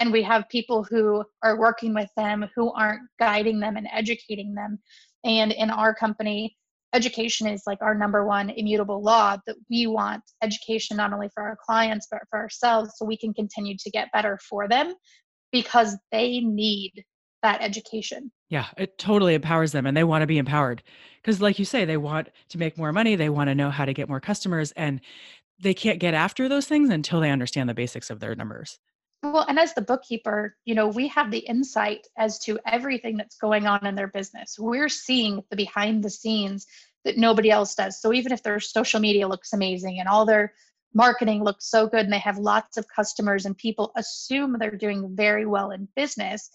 And 0.00 0.12
we 0.12 0.22
have 0.22 0.48
people 0.48 0.82
who 0.82 1.24
are 1.42 1.58
working 1.58 1.94
with 1.94 2.08
them 2.16 2.46
who 2.56 2.72
aren't 2.72 3.02
guiding 3.18 3.60
them 3.60 3.76
and 3.76 3.86
educating 3.92 4.54
them. 4.54 4.78
And 5.24 5.52
in 5.52 5.70
our 5.70 5.94
company 5.94 6.56
education 6.92 7.46
is 7.46 7.62
like 7.66 7.80
our 7.82 7.94
number 7.94 8.26
one 8.26 8.50
immutable 8.50 9.02
law 9.02 9.36
that 9.46 9.56
we 9.68 9.86
want 9.86 10.22
education 10.42 10.96
not 10.96 11.12
only 11.12 11.28
for 11.32 11.42
our 11.42 11.56
clients 11.64 12.08
but 12.10 12.20
for 12.28 12.38
ourselves 12.38 12.92
so 12.96 13.04
we 13.04 13.16
can 13.16 13.32
continue 13.32 13.76
to 13.78 13.90
get 13.90 14.10
better 14.12 14.38
for 14.48 14.66
them 14.68 14.94
because 15.52 15.96
they 16.12 16.40
need 16.40 17.04
that 17.42 17.62
education. 17.62 18.30
Yeah, 18.48 18.66
it 18.76 18.98
totally 18.98 19.34
empowers 19.34 19.72
them 19.72 19.86
and 19.86 19.96
they 19.96 20.04
want 20.04 20.22
to 20.22 20.26
be 20.26 20.38
empowered. 20.38 20.82
Because, 21.22 21.40
like 21.40 21.58
you 21.58 21.64
say, 21.64 21.84
they 21.84 21.96
want 21.96 22.28
to 22.50 22.58
make 22.58 22.78
more 22.78 22.92
money, 22.92 23.16
they 23.16 23.28
want 23.28 23.48
to 23.48 23.54
know 23.54 23.70
how 23.70 23.84
to 23.84 23.92
get 23.92 24.08
more 24.08 24.20
customers, 24.20 24.72
and 24.72 25.00
they 25.62 25.74
can't 25.74 25.98
get 25.98 26.14
after 26.14 26.48
those 26.48 26.66
things 26.66 26.90
until 26.90 27.20
they 27.20 27.30
understand 27.30 27.68
the 27.68 27.74
basics 27.74 28.10
of 28.10 28.20
their 28.20 28.34
numbers. 28.34 28.78
Well, 29.22 29.44
and 29.46 29.58
as 29.58 29.74
the 29.74 29.82
bookkeeper, 29.82 30.56
you 30.64 30.74
know, 30.74 30.88
we 30.88 31.08
have 31.08 31.30
the 31.30 31.40
insight 31.40 32.06
as 32.16 32.38
to 32.40 32.58
everything 32.66 33.18
that's 33.18 33.36
going 33.36 33.66
on 33.66 33.84
in 33.84 33.94
their 33.94 34.08
business. 34.08 34.56
We're 34.58 34.88
seeing 34.88 35.42
the 35.50 35.56
behind 35.56 36.02
the 36.02 36.08
scenes 36.08 36.66
that 37.04 37.18
nobody 37.18 37.50
else 37.50 37.74
does. 37.74 38.00
So 38.00 38.14
even 38.14 38.32
if 38.32 38.42
their 38.42 38.60
social 38.60 38.98
media 38.98 39.28
looks 39.28 39.52
amazing 39.52 40.00
and 40.00 40.08
all 40.08 40.24
their 40.24 40.54
marketing 40.94 41.44
looks 41.44 41.70
so 41.70 41.86
good 41.86 42.04
and 42.04 42.12
they 42.12 42.18
have 42.18 42.38
lots 42.38 42.76
of 42.76 42.86
customers 42.94 43.46
and 43.46 43.56
people 43.56 43.92
assume 43.96 44.56
they're 44.58 44.70
doing 44.76 45.14
very 45.14 45.46
well 45.46 45.70
in 45.70 45.88
business, 45.96 46.50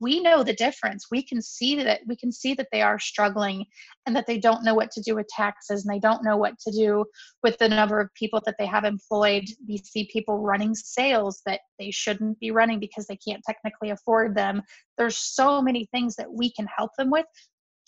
we 0.00 0.20
know 0.20 0.42
the 0.42 0.52
difference. 0.52 1.06
We 1.10 1.22
can 1.22 1.40
see 1.40 1.82
that 1.82 2.00
we 2.06 2.16
can 2.16 2.32
see 2.32 2.54
that 2.54 2.68
they 2.72 2.82
are 2.82 2.98
struggling 2.98 3.64
and 4.06 4.14
that 4.14 4.26
they 4.26 4.38
don't 4.38 4.64
know 4.64 4.74
what 4.74 4.90
to 4.92 5.00
do 5.00 5.14
with 5.14 5.26
taxes 5.28 5.84
and 5.84 5.94
they 5.94 6.00
don't 6.00 6.24
know 6.24 6.36
what 6.36 6.58
to 6.60 6.72
do 6.72 7.04
with 7.42 7.56
the 7.58 7.68
number 7.68 8.00
of 8.00 8.12
people 8.14 8.42
that 8.44 8.56
they 8.58 8.66
have 8.66 8.84
employed. 8.84 9.44
We 9.66 9.78
see 9.78 10.08
people 10.12 10.38
running 10.38 10.74
sales 10.74 11.40
that 11.46 11.60
they 11.78 11.90
shouldn't 11.90 12.38
be 12.40 12.50
running 12.50 12.80
because 12.80 13.06
they 13.06 13.16
can't 13.16 13.42
technically 13.46 13.90
afford 13.90 14.34
them. 14.34 14.62
There's 14.98 15.16
so 15.16 15.62
many 15.62 15.88
things 15.92 16.16
that 16.16 16.32
we 16.32 16.52
can 16.52 16.66
help 16.76 16.90
them 16.98 17.10
with 17.10 17.26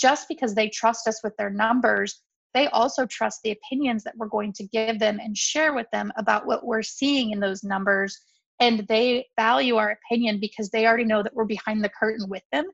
just 0.01 0.29
because 0.29 0.55
they 0.55 0.69
trust 0.69 1.09
us 1.09 1.23
with 1.25 1.37
their 1.37 1.51
numbers 1.51 2.23
they 2.57 2.69
also 2.69 3.05
trust 3.05 3.41
the 3.45 3.51
opinions 3.51 4.03
that 4.05 4.17
we're 4.17 4.29
going 4.29 4.53
to 4.55 4.67
give 4.67 4.99
them 4.99 5.21
and 5.23 5.37
share 5.37 5.75
with 5.75 5.87
them 5.93 6.11
about 6.17 6.47
what 6.47 6.65
we're 6.65 6.83
seeing 6.83 7.31
in 7.31 7.39
those 7.39 7.63
numbers. 7.63 8.19
And 8.61 8.87
they 8.89 9.27
value 9.37 9.77
our 9.77 9.91
opinion 9.91 10.41
because 10.41 10.71
they 10.71 10.87
already 10.87 11.05
know 11.05 11.23
that 11.23 11.35
we're 11.35 11.45
behind 11.45 11.85
the 11.85 11.91
curtain 11.91 12.31
with 12.31 12.43
them 12.53 12.65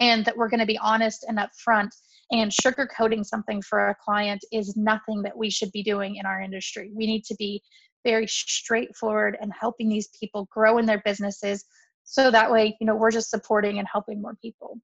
and 0.00 0.22
that 0.26 0.36
we're 0.36 0.50
going 0.50 0.60
to 0.60 0.66
be 0.66 0.78
honest 0.78 1.24
and 1.26 1.38
upfront. 1.38 1.88
And 2.30 2.50
sugarcoating 2.50 3.24
something 3.24 3.62
for 3.62 3.88
a 3.88 3.94
client 4.04 4.44
is 4.52 4.76
nothing 4.76 5.22
that 5.22 5.36
we 5.36 5.48
should 5.48 5.72
be 5.72 5.82
doing 5.82 6.16
in 6.16 6.26
our 6.26 6.42
industry. 6.42 6.90
We 6.94 7.06
need 7.06 7.24
to 7.24 7.36
be 7.36 7.62
very 8.04 8.26
straightforward 8.26 9.38
and 9.40 9.50
helping 9.58 9.88
these 9.88 10.08
people 10.08 10.46
grow 10.52 10.76
in 10.76 10.84
their 10.86 11.02
businesses 11.04 11.64
so 12.04 12.30
that 12.30 12.52
way 12.52 12.76
you 12.80 12.86
know 12.86 12.94
we're 12.94 13.10
just 13.10 13.30
supporting 13.30 13.78
and 13.78 13.88
helping 13.90 14.22
more 14.22 14.36
people. 14.40 14.78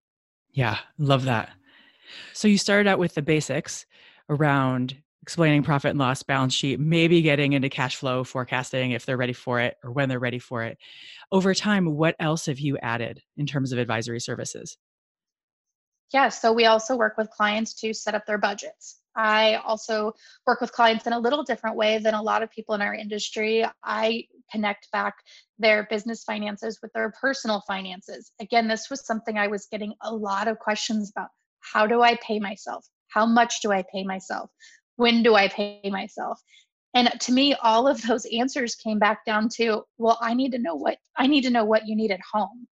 Yeah 0.53 0.79
love 0.99 1.25
that. 1.25 1.51
So 2.33 2.49
you 2.49 2.59
started 2.59 2.89
out 2.89 2.99
with 2.99 3.15
the 3.15 3.23
basics 3.23 3.87
around 4.29 4.97
explaining 5.23 5.63
profit 5.63 5.91
and 5.91 5.99
loss 5.99 6.23
balance 6.23 6.53
sheet, 6.53 6.81
maybe 6.81 7.23
getting 7.23 7.53
into 7.53 7.69
cash 7.69 7.97
flow 7.97 8.25
forecasting 8.25 8.91
if 8.91 9.07
they're 9.07 9.17
ready 9.17 9.33
for 9.33 9.61
it 9.61 9.77
or 9.85 9.93
when 9.93 10.09
they're 10.09 10.19
ready 10.19 10.41
for 10.41 10.65
it. 10.65 10.77
Over 11.31 11.55
time, 11.55 11.95
what 11.95 12.17
else 12.19 12.47
have 12.47 12.59
you 12.59 12.77
added 12.79 13.23
in 13.37 13.47
terms 13.47 13.73
of 13.73 13.79
advisory 13.79 14.21
services? 14.21 14.77
Yeah, 16.13 16.29
so 16.29 16.53
we 16.53 16.67
also 16.67 16.97
work 16.97 17.17
with 17.17 17.31
clients 17.31 17.73
to 17.75 17.95
set 17.95 18.15
up 18.15 18.27
their 18.27 18.37
budgets. 18.37 18.99
I 19.17 19.57
also 19.65 20.13
work 20.47 20.61
with 20.61 20.73
clients 20.73 21.07
in 21.07 21.13
a 21.13 21.19
little 21.19 21.43
different 21.43 21.77
way 21.77 21.99
than 21.99 22.15
a 22.15 22.23
lot 22.23 22.43
of 22.43 22.51
people 22.51 22.75
in 22.75 22.83
our 22.83 22.95
industry. 22.95 23.65
I 23.85 24.27
connect 24.51 24.91
back 24.91 25.15
their 25.59 25.87
business 25.89 26.25
finances 26.25 26.81
with 26.83 26.93
their 26.93 27.13
personal 27.21 27.63
finances. 27.67 28.33
Again, 28.41 28.69
this 28.69 28.91
was 28.91 29.07
something 29.07 29.39
I 29.39 29.47
was 29.47 29.69
getting 29.71 29.95
a 30.03 30.15
lot 30.15 30.49
of 30.49 30.59
questions 30.59 31.11
about. 31.11 31.29
How 31.61 31.87
do 31.87 32.03
I 32.03 32.17
pay 32.17 32.41
myself? 32.41 32.87
How 33.15 33.27
much 33.27 33.61
do 33.61 33.73
I 33.73 33.85
pay 33.93 34.05
myself? 34.05 34.51
when 34.97 35.23
do 35.23 35.35
I 35.35 35.49
pay 35.49 35.81
myself? 35.91 36.39
and 36.95 37.11
to 37.21 37.33
me 37.33 37.55
all 37.63 37.89
of 37.89 38.03
those 38.03 38.27
answers 38.37 38.75
came 38.75 38.99
back 38.99 39.25
down 39.25 39.49
to 39.49 39.83
well 39.99 40.19
i 40.21 40.35
need 40.35 40.53
to 40.53 40.59
know 40.59 40.75
what 40.75 40.99
i 41.17 41.27
need 41.27 41.43
to 41.43 41.51
know 41.51 41.65
what 41.65 41.87
you 41.87 41.97
need 41.97 42.11
at 42.11 42.21
home 42.33 42.67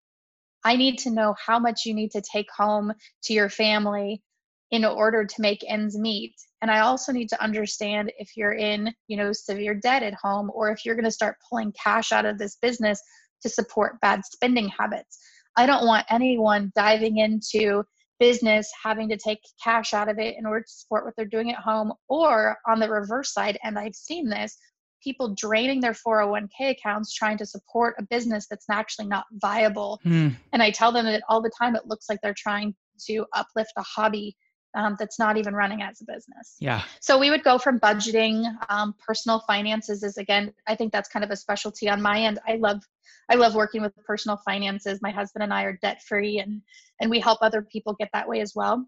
i 0.64 0.76
need 0.76 0.98
to 0.98 1.10
know 1.10 1.34
how 1.44 1.58
much 1.58 1.84
you 1.84 1.94
need 1.94 2.10
to 2.10 2.20
take 2.20 2.48
home 2.56 2.92
to 3.22 3.32
your 3.32 3.48
family 3.48 4.22
in 4.70 4.84
order 4.84 5.24
to 5.24 5.40
make 5.40 5.64
ends 5.68 5.98
meet 5.98 6.34
and 6.62 6.70
i 6.70 6.80
also 6.80 7.12
need 7.12 7.28
to 7.28 7.42
understand 7.42 8.12
if 8.18 8.36
you're 8.36 8.54
in 8.54 8.92
you 9.06 9.16
know 9.16 9.32
severe 9.32 9.74
debt 9.74 10.02
at 10.02 10.14
home 10.14 10.50
or 10.54 10.70
if 10.70 10.84
you're 10.84 10.96
going 10.96 11.04
to 11.04 11.10
start 11.10 11.36
pulling 11.48 11.72
cash 11.72 12.12
out 12.12 12.26
of 12.26 12.38
this 12.38 12.56
business 12.60 13.00
to 13.42 13.48
support 13.48 14.00
bad 14.00 14.20
spending 14.24 14.68
habits 14.68 15.18
i 15.56 15.64
don't 15.64 15.86
want 15.86 16.04
anyone 16.10 16.72
diving 16.74 17.18
into 17.18 17.82
business 18.18 18.70
having 18.82 19.08
to 19.08 19.16
take 19.16 19.40
cash 19.62 19.94
out 19.94 20.08
of 20.08 20.18
it 20.18 20.36
in 20.38 20.46
order 20.46 20.60
to 20.60 20.70
support 20.70 21.04
what 21.04 21.14
they're 21.16 21.26
doing 21.26 21.52
at 21.52 21.58
home 21.58 21.92
or 22.08 22.56
on 22.66 22.78
the 22.78 22.88
reverse 22.88 23.32
side 23.32 23.58
and 23.62 23.78
i've 23.78 23.94
seen 23.94 24.28
this 24.28 24.56
people 25.02 25.34
draining 25.36 25.80
their 25.80 25.92
401k 25.92 26.70
accounts 26.70 27.14
trying 27.14 27.38
to 27.38 27.46
support 27.46 27.94
a 27.98 28.02
business 28.02 28.46
that's 28.48 28.66
actually 28.70 29.06
not 29.06 29.24
viable 29.34 30.00
mm. 30.04 30.34
and 30.52 30.62
i 30.62 30.70
tell 30.70 30.92
them 30.92 31.06
that 31.06 31.22
all 31.28 31.40
the 31.40 31.52
time 31.58 31.76
it 31.76 31.86
looks 31.86 32.06
like 32.08 32.18
they're 32.22 32.34
trying 32.36 32.74
to 33.06 33.24
uplift 33.34 33.72
a 33.76 33.82
hobby 33.82 34.36
um, 34.74 34.96
that's 34.98 35.18
not 35.18 35.36
even 35.36 35.54
running 35.54 35.82
as 35.82 36.00
a 36.00 36.04
business. 36.04 36.56
Yeah. 36.60 36.82
So 37.00 37.18
we 37.18 37.30
would 37.30 37.42
go 37.42 37.58
from 37.58 37.80
budgeting, 37.80 38.44
um, 38.68 38.94
personal 39.04 39.40
finances 39.40 40.02
is 40.02 40.18
again, 40.18 40.52
I 40.66 40.74
think 40.74 40.92
that's 40.92 41.08
kind 41.08 41.24
of 41.24 41.30
a 41.30 41.36
specialty 41.36 41.88
on 41.88 42.02
my 42.02 42.20
end. 42.20 42.38
I 42.46 42.56
love, 42.56 42.82
I 43.30 43.34
love 43.34 43.54
working 43.54 43.82
with 43.82 43.92
personal 44.04 44.38
finances. 44.44 45.00
My 45.02 45.10
husband 45.10 45.42
and 45.42 45.52
I 45.52 45.64
are 45.64 45.78
debt 45.82 46.02
free, 46.02 46.38
and 46.38 46.62
and 47.00 47.10
we 47.10 47.20
help 47.20 47.38
other 47.42 47.62
people 47.62 47.94
get 47.98 48.08
that 48.12 48.28
way 48.28 48.40
as 48.40 48.52
well. 48.54 48.86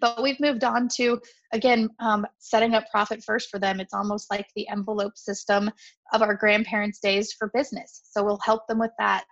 But 0.00 0.22
we've 0.22 0.40
moved 0.40 0.64
on 0.64 0.88
to 0.96 1.20
again 1.52 1.90
um, 1.98 2.26
setting 2.38 2.74
up 2.74 2.84
profit 2.90 3.22
first 3.24 3.50
for 3.50 3.58
them. 3.58 3.80
It's 3.80 3.94
almost 3.94 4.30
like 4.30 4.46
the 4.56 4.68
envelope 4.68 5.16
system 5.16 5.70
of 6.12 6.22
our 6.22 6.34
grandparents' 6.34 7.00
days 7.00 7.34
for 7.38 7.50
business. 7.54 8.02
So 8.10 8.24
we'll 8.24 8.40
help 8.44 8.66
them 8.68 8.78
with 8.78 8.92
that. 8.98 9.24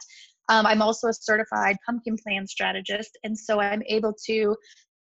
Um, 0.48 0.64
I'm 0.64 0.82
also 0.82 1.08
a 1.08 1.14
certified 1.14 1.76
pumpkin 1.84 2.16
plan 2.22 2.46
strategist, 2.46 3.18
and 3.24 3.36
so 3.36 3.60
I'm 3.60 3.82
able 3.88 4.14
to 4.26 4.56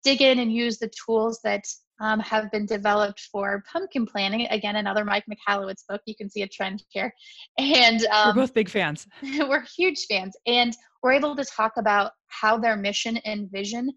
dig 0.03 0.21
in 0.21 0.39
and 0.39 0.51
use 0.51 0.77
the 0.77 0.91
tools 1.05 1.39
that 1.43 1.63
um, 1.99 2.19
have 2.19 2.51
been 2.51 2.65
developed 2.65 3.21
for 3.31 3.63
pumpkin 3.71 4.05
planning. 4.05 4.47
Again, 4.49 4.77
another 4.77 5.05
Mike 5.05 5.25
Michalowicz 5.29 5.83
book. 5.87 6.01
You 6.05 6.15
can 6.15 6.29
see 6.29 6.41
a 6.41 6.47
trend 6.47 6.83
here. 6.89 7.13
And 7.59 8.03
um, 8.07 8.35
we're 8.35 8.41
both 8.43 8.53
big 8.53 8.69
fans. 8.69 9.07
we're 9.23 9.65
huge 9.77 10.05
fans. 10.09 10.35
And 10.47 10.75
we're 11.03 11.13
able 11.13 11.35
to 11.35 11.45
talk 11.45 11.73
about 11.77 12.13
how 12.27 12.57
their 12.57 12.75
mission 12.75 13.17
and 13.17 13.49
vision 13.51 13.91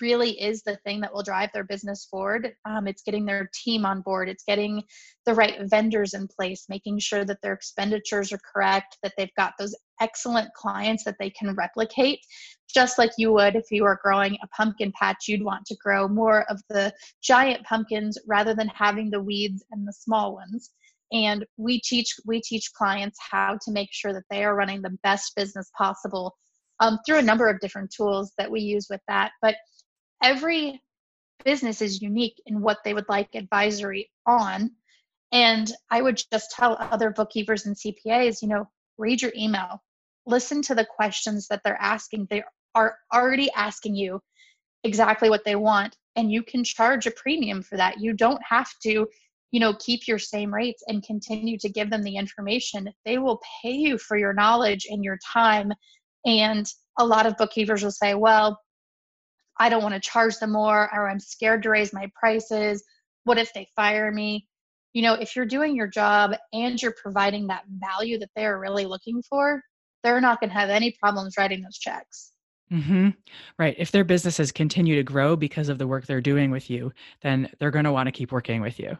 really 0.00 0.40
is 0.40 0.62
the 0.62 0.76
thing 0.84 1.00
that 1.00 1.12
will 1.12 1.22
drive 1.22 1.50
their 1.52 1.64
business 1.64 2.06
forward. 2.10 2.54
Um, 2.64 2.86
it's 2.86 3.02
getting 3.02 3.24
their 3.24 3.50
team 3.52 3.84
on 3.84 4.00
board, 4.02 4.28
it's 4.28 4.44
getting 4.44 4.82
the 5.26 5.34
right 5.34 5.58
vendors 5.68 6.14
in 6.14 6.28
place, 6.28 6.66
making 6.68 6.98
sure 6.98 7.24
that 7.24 7.38
their 7.42 7.52
expenditures 7.52 8.32
are 8.32 8.40
correct, 8.52 8.98
that 9.02 9.12
they've 9.16 9.34
got 9.36 9.54
those 9.58 9.74
excellent 10.00 10.52
clients 10.54 11.04
that 11.04 11.16
they 11.18 11.30
can 11.30 11.54
replicate. 11.54 12.20
Just 12.72 12.98
like 12.98 13.10
you 13.18 13.32
would 13.32 13.54
if 13.54 13.70
you 13.70 13.82
were 13.82 14.00
growing 14.02 14.36
a 14.42 14.48
pumpkin 14.48 14.92
patch, 14.98 15.28
you'd 15.28 15.44
want 15.44 15.66
to 15.66 15.76
grow 15.76 16.08
more 16.08 16.44
of 16.50 16.60
the 16.68 16.92
giant 17.22 17.64
pumpkins 17.64 18.18
rather 18.26 18.54
than 18.54 18.68
having 18.68 19.10
the 19.10 19.20
weeds 19.20 19.62
and 19.70 19.86
the 19.86 19.92
small 19.92 20.34
ones 20.34 20.70
and 21.12 21.44
we 21.58 21.80
teach 21.80 22.14
we 22.24 22.40
teach 22.40 22.72
clients 22.72 23.18
how 23.30 23.58
to 23.62 23.70
make 23.70 23.90
sure 23.92 24.12
that 24.12 24.24
they 24.30 24.44
are 24.44 24.56
running 24.56 24.82
the 24.82 24.96
best 25.02 25.34
business 25.36 25.70
possible 25.76 26.34
um, 26.80 26.98
through 27.06 27.18
a 27.18 27.22
number 27.22 27.48
of 27.48 27.60
different 27.60 27.90
tools 27.90 28.32
that 28.38 28.50
we 28.50 28.60
use 28.60 28.86
with 28.90 29.00
that 29.08 29.32
but 29.40 29.56
every 30.22 30.80
business 31.44 31.82
is 31.82 32.02
unique 32.02 32.40
in 32.46 32.60
what 32.60 32.78
they 32.84 32.94
would 32.94 33.08
like 33.08 33.28
advisory 33.34 34.10
on. 34.26 34.70
And 35.32 35.72
I 35.90 36.02
would 36.02 36.22
just 36.32 36.50
tell 36.50 36.76
other 36.78 37.10
bookkeepers 37.10 37.66
and 37.66 37.76
CPAs, 37.76 38.42
you 38.42 38.48
know, 38.48 38.68
read 38.98 39.22
your 39.22 39.32
email, 39.36 39.82
listen 40.26 40.62
to 40.62 40.74
the 40.74 40.84
questions 40.84 41.48
that 41.48 41.62
they're 41.64 41.80
asking. 41.80 42.26
They 42.30 42.42
are 42.74 42.96
already 43.14 43.50
asking 43.52 43.96
you 43.96 44.20
exactly 44.84 45.30
what 45.30 45.44
they 45.44 45.56
want, 45.56 45.96
and 46.16 46.30
you 46.30 46.42
can 46.42 46.64
charge 46.64 47.06
a 47.06 47.12
premium 47.12 47.62
for 47.62 47.76
that. 47.76 48.00
You 48.00 48.12
don't 48.12 48.42
have 48.46 48.68
to, 48.82 49.06
you 49.52 49.60
know, 49.60 49.74
keep 49.74 50.06
your 50.06 50.18
same 50.18 50.52
rates 50.52 50.82
and 50.88 51.02
continue 51.02 51.56
to 51.58 51.68
give 51.68 51.88
them 51.88 52.02
the 52.02 52.16
information. 52.16 52.90
They 53.06 53.18
will 53.18 53.40
pay 53.62 53.72
you 53.72 53.96
for 53.96 54.18
your 54.18 54.34
knowledge 54.34 54.86
and 54.90 55.02
your 55.02 55.18
time. 55.32 55.72
And 56.24 56.66
a 56.98 57.06
lot 57.06 57.26
of 57.26 57.36
bookkeepers 57.36 57.82
will 57.82 57.90
say, 57.90 58.14
well, 58.14 58.60
I 59.58 59.68
don't 59.68 59.82
want 59.82 59.94
to 59.94 60.00
charge 60.00 60.38
them 60.38 60.52
more 60.52 60.88
or 60.92 61.08
I'm 61.08 61.20
scared 61.20 61.62
to 61.64 61.70
raise 61.70 61.92
my 61.92 62.10
prices. 62.18 62.84
What 63.24 63.38
if 63.38 63.52
they 63.52 63.68
fire 63.76 64.10
me? 64.10 64.46
You 64.92 65.02
know, 65.02 65.14
if 65.14 65.36
you're 65.36 65.46
doing 65.46 65.74
your 65.74 65.86
job 65.86 66.32
and 66.52 66.80
you're 66.80 66.94
providing 67.00 67.46
that 67.46 67.64
value 67.68 68.18
that 68.18 68.30
they're 68.36 68.58
really 68.58 68.84
looking 68.84 69.22
for, 69.28 69.62
they're 70.02 70.20
not 70.20 70.40
going 70.40 70.50
to 70.50 70.56
have 70.58 70.70
any 70.70 70.94
problems 71.00 71.34
writing 71.38 71.62
those 71.62 71.78
checks. 71.78 72.32
Mm-hmm. 72.70 73.10
Right. 73.58 73.74
If 73.78 73.90
their 73.90 74.04
businesses 74.04 74.52
continue 74.52 74.96
to 74.96 75.02
grow 75.02 75.36
because 75.36 75.68
of 75.68 75.78
the 75.78 75.86
work 75.86 76.06
they're 76.06 76.20
doing 76.20 76.50
with 76.50 76.70
you, 76.70 76.92
then 77.22 77.50
they're 77.58 77.70
going 77.70 77.84
to 77.84 77.92
want 77.92 78.06
to 78.06 78.12
keep 78.12 78.32
working 78.32 78.60
with 78.60 78.78
you 78.78 78.98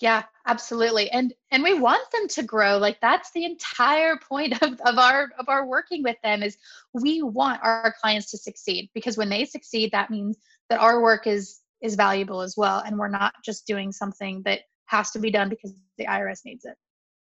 yeah 0.00 0.22
absolutely 0.46 1.10
and 1.10 1.34
and 1.50 1.62
we 1.62 1.74
want 1.74 2.10
them 2.12 2.28
to 2.28 2.42
grow 2.42 2.78
like 2.78 3.00
that's 3.00 3.30
the 3.32 3.44
entire 3.44 4.16
point 4.16 4.60
of, 4.62 4.80
of 4.80 4.98
our 4.98 5.30
of 5.38 5.48
our 5.48 5.66
working 5.66 6.02
with 6.02 6.16
them 6.22 6.42
is 6.42 6.56
we 6.94 7.22
want 7.22 7.60
our 7.62 7.94
clients 8.00 8.30
to 8.30 8.38
succeed 8.38 8.88
because 8.94 9.16
when 9.16 9.28
they 9.28 9.44
succeed 9.44 9.90
that 9.92 10.10
means 10.10 10.38
that 10.68 10.80
our 10.80 11.02
work 11.02 11.26
is 11.26 11.60
is 11.80 11.94
valuable 11.94 12.40
as 12.40 12.56
well 12.56 12.82
and 12.84 12.98
we're 12.98 13.08
not 13.08 13.34
just 13.44 13.66
doing 13.66 13.92
something 13.92 14.42
that 14.44 14.60
has 14.86 15.10
to 15.10 15.18
be 15.18 15.30
done 15.30 15.48
because 15.48 15.74
the 15.96 16.06
irs 16.06 16.40
needs 16.44 16.64
it 16.64 16.74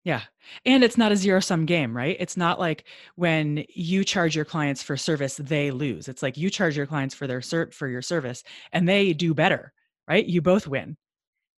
yeah. 0.04 0.20
And 0.66 0.84
it's 0.84 0.98
not 0.98 1.12
a 1.12 1.16
zero 1.16 1.40
sum 1.40 1.64
game, 1.64 1.96
right? 1.96 2.14
It's 2.20 2.36
not 2.36 2.60
like 2.60 2.84
when 3.16 3.64
you 3.70 4.04
charge 4.04 4.36
your 4.36 4.44
clients 4.44 4.82
for 4.82 4.98
service, 4.98 5.36
they 5.36 5.70
lose. 5.70 6.08
It's 6.08 6.22
like 6.22 6.36
you 6.36 6.50
charge 6.50 6.76
your 6.76 6.84
clients 6.84 7.14
for 7.14 7.26
their 7.26 7.40
cert 7.40 7.72
for 7.72 7.88
your 7.88 8.02
service 8.02 8.44
and 8.70 8.86
they 8.86 9.14
do 9.14 9.32
better, 9.32 9.72
right? 10.06 10.26
You 10.26 10.42
both 10.42 10.66
win 10.66 10.98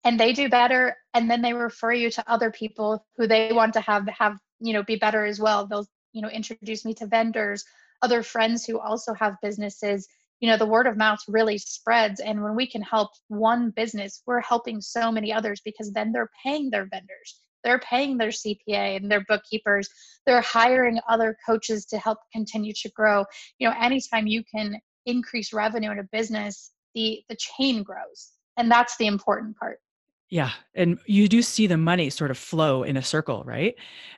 and 0.07 0.21
they 0.21 0.33
do 0.33 0.49
better 0.49 0.97
and 1.15 1.29
then 1.29 1.43
they 1.43 1.53
refer 1.53 1.93
you 1.93 2.11
to 2.11 2.31
other 2.31 2.53
people 2.53 3.05
who 3.17 3.27
they 3.27 3.53
want 3.53 3.75
to 3.75 3.81
have 3.81 4.07
have 4.07 4.39
you 4.61 4.73
know 4.73 4.85
be 4.85 4.95
better 4.97 5.27
as 5.27 5.41
well. 5.41 5.67
They'll 5.67 5.87
you 6.13 6.23
know 6.23 6.29
introduce 6.29 6.85
me 6.85 6.95
to 6.95 7.07
vendors 7.07 7.65
other 8.03 8.23
friends 8.23 8.65
who 8.65 8.79
also 8.79 9.13
have 9.15 9.35
businesses. 9.43 10.07
You 10.39 10.49
know 10.49 10.57
the 10.57 10.67
word 10.67 10.87
of 10.87 10.97
mouth 10.97 11.19
really 11.27 11.59
spreads 11.59 12.21
and 12.21 12.41
when 12.41 12.55
we 12.55 12.69
can 12.69 12.83
help 12.83 13.11
one 13.29 13.71
business 13.71 14.23
we're 14.27 14.41
helping 14.41 14.81
so 14.81 15.11
many 15.11 15.33
others 15.33 15.61
because 15.65 15.93
then 15.93 16.13
they're 16.13 16.31
paying 16.45 16.71
their 16.71 16.87
vendors 16.87 17.41
they're 17.65 17.81
paying 17.81 18.19
their 18.19 18.29
cpa 18.29 18.97
and 18.97 19.11
their 19.11 19.25
bookkeepers 19.29 19.89
they're 20.27 20.43
hiring 20.43 21.01
other 21.09 21.37
coaches 21.45 21.87
to 21.87 21.99
help 21.99 22.19
continue 22.33 22.75
to 22.75 22.91
grow. 22.91 23.25
You 23.59 23.69
know 23.69 23.75
anytime 23.81 24.27
you 24.27 24.45
can 24.55 24.79
increase 25.07 25.53
revenue 25.55 25.91
in 25.91 25.99
a 25.99 26.09
business 26.13 26.71
the 26.95 27.25
the 27.31 27.37
chain 27.37 27.83
grows 27.83 28.33
and 28.59 28.71
that's 28.71 28.97
the 28.99 29.07
important 29.07 29.57
part 29.57 29.81
yeah. 30.29 30.51
And 30.75 30.99
you 31.07 31.29
do 31.29 31.41
see 31.41 31.69
the 31.69 31.77
money 31.77 32.11
sort 32.11 32.33
of 32.33 32.39
flow 32.39 32.83
in 32.83 32.97
a 32.97 33.03
circle, 33.03 33.45
right? 33.47 33.75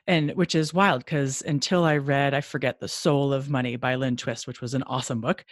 And 0.07 0.31
which 0.31 0.55
is 0.55 0.73
wild 0.73 1.05
because 1.05 1.43
until 1.43 1.83
I 1.83 1.97
read, 1.97 2.33
I 2.33 2.41
forget 2.41 2.79
The 2.79 2.87
Soul 2.87 3.31
of 3.31 3.49
Money 3.49 3.75
by 3.75 3.93
Lynn 3.93 4.17
Twist, 4.17 4.47
which 4.47 4.59
was 4.59 4.73
an 4.73 4.81
awesome 4.83 5.21
book, 5.21 5.45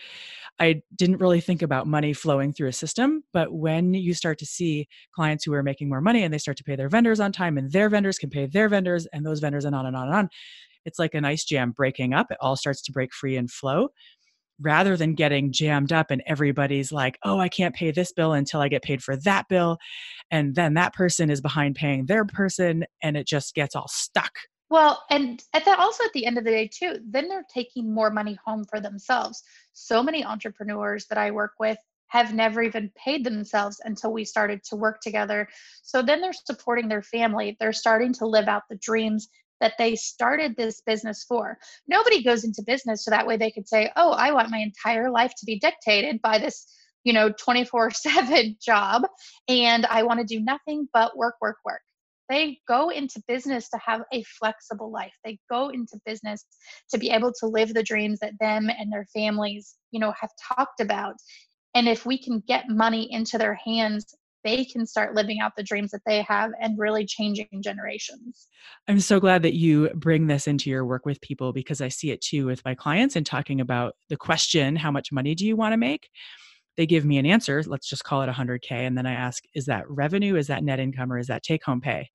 I 0.60 0.82
didn't 0.96 1.18
really 1.20 1.42
think 1.42 1.62
about 1.62 1.86
money 1.88 2.14
flowing 2.14 2.54
through 2.54 2.70
a 2.70 2.74
system. 2.74 3.24
But 3.34 3.54
when 3.54 3.94
you 3.94 4.16
start 4.16 4.40
to 4.40 4.48
see 4.48 4.88
clients 5.14 5.46
who 5.46 5.54
are 5.54 5.64
making 5.64 5.90
more 5.90 6.02
money 6.02 6.24
and 6.24 6.34
they 6.34 6.40
start 6.40 6.58
to 6.58 6.64
pay 6.64 6.76
their 6.76 6.90
vendors 6.90 7.20
on 7.20 7.32
time 7.32 7.58
and 7.58 7.72
their 7.72 7.90
vendors 7.90 8.18
can 8.18 8.32
pay 8.32 8.48
their 8.48 8.68
vendors 8.68 9.06
and 9.14 9.26
those 9.26 9.40
vendors 9.40 9.66
and 9.66 9.76
on 9.76 9.86
and 9.86 9.96
on 9.96 10.08
and 10.08 10.16
on, 10.16 10.30
it's 10.86 11.00
like 11.00 11.14
an 11.14 11.26
ice 11.26 11.44
jam 11.44 11.72
breaking 11.72 12.14
up. 12.14 12.32
It 12.32 12.38
all 12.42 12.56
starts 12.56 12.82
to 12.84 12.92
break 12.92 13.14
free 13.14 13.38
and 13.38 13.52
flow 13.52 13.90
rather 14.62 14.98
than 14.98 15.14
getting 15.14 15.52
jammed 15.52 15.94
up 15.94 16.12
and 16.12 16.24
everybody's 16.26 16.92
like, 16.92 17.18
oh, 17.24 17.40
I 17.40 17.50
can't 17.50 17.76
pay 17.76 17.92
this 17.92 18.12
bill 18.12 18.34
until 18.34 18.62
I 18.62 18.68
get 18.68 18.84
paid 18.84 19.04
for 19.04 19.16
that 19.18 19.48
bill. 19.48 19.78
And 20.32 20.56
then 20.56 20.74
that 20.76 20.94
person 20.94 21.30
is 21.30 21.42
behind 21.42 21.76
paying 21.76 22.06
their 22.06 22.26
person 22.26 22.86
and 23.02 23.16
it 23.16 23.28
just 23.28 23.54
gets 23.56 23.76
all 23.76 23.88
stuck. 23.88 24.32
Well, 24.70 25.04
and 25.10 25.42
at 25.54 25.64
that 25.66 25.80
also 25.80 26.04
at 26.04 26.12
the 26.14 26.26
end 26.26 26.38
of 26.38 26.44
the 26.44 26.52
day 26.52 26.70
too, 26.72 27.00
then 27.10 27.30
they're 27.30 27.46
taking 27.54 27.94
more 27.94 28.10
money 28.10 28.38
home 28.46 28.66
for 28.70 28.82
themselves. 28.82 29.42
So 29.74 30.04
many 30.04 30.26
entrepreneurs 30.26 31.06
that 31.10 31.18
I 31.18 31.32
work 31.32 31.54
with 31.60 31.78
have 32.08 32.34
never 32.34 32.62
even 32.62 32.92
paid 32.96 33.24
themselves 33.24 33.80
until 33.84 34.12
we 34.12 34.26
started 34.26 34.64
to 34.64 34.76
work 34.76 35.02
together. 35.02 35.48
So 35.84 36.02
then 36.02 36.22
they're 36.22 36.34
supporting 36.34 36.88
their 36.88 37.02
family. 37.02 37.58
They're 37.60 37.74
starting 37.74 38.14
to 38.14 38.26
live 38.26 38.48
out 38.48 38.64
the 38.70 38.78
dreams 38.78 39.28
that 39.62 39.74
they 39.78 39.96
started 39.96 40.56
this 40.56 40.82
business 40.86 41.24
for. 41.28 41.58
Nobody 41.88 42.24
goes 42.24 42.44
into 42.44 42.64
business 42.66 43.04
so 43.04 43.12
that 43.12 43.28
way 43.28 43.38
they 43.38 43.52
could 43.52 43.68
say, 43.68 43.92
"Oh, 43.96 44.12
I 44.12 44.32
want 44.32 44.50
my 44.50 44.60
entire 44.60 45.10
life 45.10 45.34
to 45.38 45.46
be 45.46 45.60
dictated 45.60 46.22
by 46.22 46.38
this, 46.38 46.68
you 47.04 47.14
know, 47.14 47.32
24/7 47.34 48.58
job 48.62 49.04
and 49.48 49.86
I 49.86 50.04
want 50.04 50.20
to 50.20 50.26
do 50.26 50.40
nothing 50.40 50.88
but 50.94 51.18
work, 51.18 51.36
work, 51.42 51.58
work." 51.66 51.82
They 52.30 52.60
go 52.68 52.90
into 52.90 53.24
business 53.28 53.70
to 53.70 53.78
have 53.78 54.02
a 54.12 54.24
flexible 54.24 54.92
life. 54.92 55.14
They 55.24 55.40
go 55.50 55.70
into 55.70 56.00
business 56.06 56.46
to 56.90 56.98
be 56.98 57.10
able 57.10 57.32
to 57.40 57.48
live 57.48 57.74
the 57.74 57.84
dreams 57.84 58.20
that 58.20 58.34
them 58.40 58.70
and 58.70 58.92
their 58.92 59.06
families, 59.14 59.76
you 59.92 60.00
know, 60.00 60.14
have 60.20 60.32
talked 60.56 60.82
about. 60.82 61.16
And 61.74 61.88
if 61.88 62.06
we 62.06 62.18
can 62.18 62.44
get 62.48 62.70
money 62.70 63.12
into 63.12 63.38
their 63.38 63.54
hands 63.54 64.14
they 64.44 64.66
can 64.66 64.86
start 64.86 65.16
living 65.16 65.40
out 65.40 65.54
the 65.56 65.64
dreams 65.64 65.92
that 65.92 66.02
they 66.06 66.22
have 66.22 66.52
and 66.62 66.78
really 66.78 67.06
changing 67.06 67.48
generations. 67.62 68.48
I'm 68.88 69.00
so 69.00 69.20
glad 69.20 69.44
that 69.44 69.56
you 69.56 69.90
bring 69.96 70.28
this 70.28 70.48
into 70.48 70.70
your 70.70 70.86
work 70.86 71.06
with 71.06 71.22
people 71.22 71.54
because 71.54 71.82
I 71.82 71.90
see 71.90 72.12
it 72.12 72.22
too 72.22 72.46
with 72.46 72.64
my 72.66 72.76
clients 72.76 73.16
and 73.16 73.26
talking 73.26 73.62
about 73.62 73.96
the 74.10 74.18
question, 74.18 74.76
how 74.76 74.92
much 74.92 75.12
money 75.12 75.36
do 75.36 75.46
you 75.46 75.56
want 75.56 75.74
to 75.74 75.78
make? 75.78 76.10
They 76.76 76.86
give 76.86 77.06
me 77.06 77.18
an 77.18 77.26
answer, 77.26 77.64
let's 77.66 77.90
just 77.90 78.04
call 78.04 78.22
it 78.22 78.30
100K. 78.30 78.72
And 78.72 78.98
then 78.98 79.08
I 79.08 79.14
ask, 79.14 79.44
is 79.56 79.66
that 79.66 79.90
revenue? 79.90 80.36
Is 80.36 80.48
that 80.48 80.64
net 80.64 80.80
income? 80.80 81.12
Or 81.12 81.18
is 81.18 81.28
that 81.28 81.44
take 81.44 81.64
home 81.64 81.82
pay? 81.82 82.10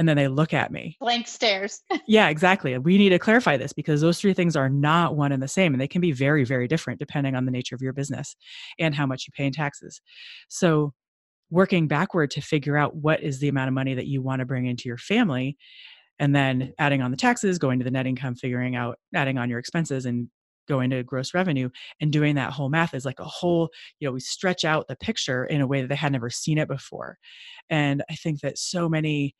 and 0.00 0.08
then 0.08 0.16
they 0.16 0.28
look 0.28 0.54
at 0.54 0.72
me 0.72 0.96
blank 0.98 1.28
stares 1.28 1.82
yeah 2.06 2.28
exactly 2.30 2.76
we 2.78 2.96
need 2.96 3.10
to 3.10 3.18
clarify 3.18 3.56
this 3.56 3.72
because 3.72 4.00
those 4.00 4.18
three 4.18 4.32
things 4.32 4.56
are 4.56 4.68
not 4.70 5.14
one 5.14 5.30
and 5.30 5.42
the 5.42 5.48
same 5.48 5.74
and 5.74 5.80
they 5.80 5.86
can 5.86 6.00
be 6.00 6.10
very 6.10 6.42
very 6.42 6.66
different 6.66 6.98
depending 6.98 7.36
on 7.36 7.44
the 7.44 7.50
nature 7.50 7.74
of 7.74 7.82
your 7.82 7.92
business 7.92 8.34
and 8.78 8.94
how 8.94 9.06
much 9.06 9.26
you 9.26 9.32
pay 9.36 9.44
in 9.44 9.52
taxes 9.52 10.00
so 10.48 10.92
working 11.50 11.88
backward 11.88 12.30
to 12.32 12.40
figure 12.40 12.76
out 12.76 12.96
what 12.96 13.22
is 13.22 13.38
the 13.38 13.48
amount 13.48 13.68
of 13.68 13.74
money 13.74 13.94
that 13.94 14.06
you 14.06 14.22
want 14.22 14.40
to 14.40 14.46
bring 14.46 14.66
into 14.66 14.88
your 14.88 14.98
family 14.98 15.56
and 16.18 16.34
then 16.34 16.72
adding 16.78 17.02
on 17.02 17.10
the 17.10 17.16
taxes 17.16 17.58
going 17.58 17.78
to 17.78 17.84
the 17.84 17.90
net 17.90 18.06
income 18.06 18.34
figuring 18.34 18.76
out 18.76 18.98
adding 19.14 19.38
on 19.38 19.50
your 19.50 19.58
expenses 19.58 20.06
and 20.06 20.28
going 20.68 20.90
to 20.90 21.02
gross 21.02 21.34
revenue 21.34 21.68
and 22.00 22.12
doing 22.12 22.36
that 22.36 22.52
whole 22.52 22.68
math 22.68 22.94
is 22.94 23.04
like 23.04 23.18
a 23.18 23.24
whole 23.24 23.70
you 23.98 24.06
know 24.06 24.12
we 24.12 24.20
stretch 24.20 24.64
out 24.64 24.86
the 24.86 24.96
picture 24.96 25.44
in 25.46 25.60
a 25.60 25.66
way 25.66 25.80
that 25.80 25.88
they 25.88 25.96
had 25.96 26.12
never 26.12 26.30
seen 26.30 26.58
it 26.58 26.68
before. 26.68 27.18
And 27.68 28.02
i 28.10 28.14
think 28.14 28.40
that 28.40 28.58
so 28.58 28.88
many 28.88 29.34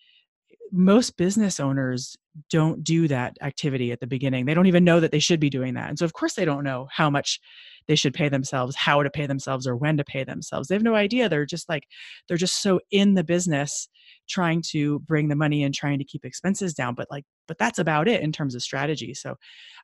most 0.73 1.17
business 1.17 1.61
owners 1.61 2.17
don't 2.49 2.85
do 2.85 3.09
that 3.09 3.37
activity 3.43 3.93
at 3.93 4.01
the 4.01 4.07
beginning. 4.07 4.47
They 4.47 4.55
don't 4.55 4.67
even 4.67 4.85
know 4.85 5.01
that 5.01 5.11
they 5.11 5.19
should 5.19 5.41
be 5.41 5.51
doing 5.51 5.75
that. 5.75 5.89
And 5.89 5.99
so, 5.99 6.05
of 6.05 6.13
course, 6.13 6.35
they 6.35 6.45
don't 6.45 6.65
know 6.65 6.89
how 6.93 7.11
much 7.11 7.41
they 7.89 7.97
should 7.97 8.15
pay 8.15 8.29
themselves, 8.29 8.77
how 8.77 9.03
to 9.03 9.11
pay 9.11 9.27
themselves, 9.27 9.67
or 9.67 9.77
when 9.77 9.97
to 9.97 10.05
pay 10.05 10.23
themselves. 10.25 10.69
They 10.69 10.75
have 10.75 10.83
no 10.83 10.95
idea. 10.95 11.29
They're 11.29 11.47
just 11.47 11.69
like, 11.69 11.85
they're 12.29 12.37
just 12.37 12.63
so 12.63 12.81
in 12.91 13.15
the 13.15 13.25
business 13.25 13.89
trying 14.29 14.63
to 14.71 15.01
bring 15.01 15.29
the 15.29 15.37
money 15.37 15.63
in, 15.63 15.73
trying 15.73 15.99
to 15.99 16.05
keep 16.05 16.25
expenses 16.25 16.73
down. 16.73 16.95
But 16.95 17.09
like, 17.11 17.25
but 17.49 17.59
that's 17.59 17.79
about 17.79 18.07
it 18.07 18.23
in 18.23 18.33
terms 18.33 18.55
of 18.55 18.63
strategy. 18.63 19.15
So 19.15 19.37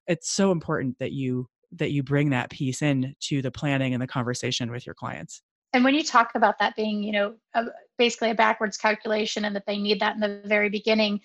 it's 0.06 0.30
so 0.30 0.52
important 0.52 0.98
that 1.00 1.12
you 1.12 1.48
that 1.72 1.90
you 1.90 2.02
bring 2.02 2.30
that 2.30 2.50
piece 2.50 2.80
in 2.80 3.14
to 3.20 3.42
the 3.42 3.50
planning 3.50 3.92
and 3.92 4.00
the 4.00 4.06
conversation 4.06 4.70
with 4.70 4.86
your 4.86 4.94
clients. 4.94 5.42
And 5.76 5.84
when 5.84 5.94
you 5.94 6.02
talk 6.02 6.30
about 6.34 6.58
that 6.58 6.74
being, 6.74 7.02
you 7.02 7.12
know, 7.12 7.34
a, 7.52 7.66
basically 7.98 8.30
a 8.30 8.34
backwards 8.34 8.78
calculation 8.78 9.44
and 9.44 9.54
that 9.54 9.64
they 9.66 9.76
need 9.76 10.00
that 10.00 10.14
in 10.14 10.20
the 10.20 10.40
very 10.46 10.70
beginning, 10.70 11.20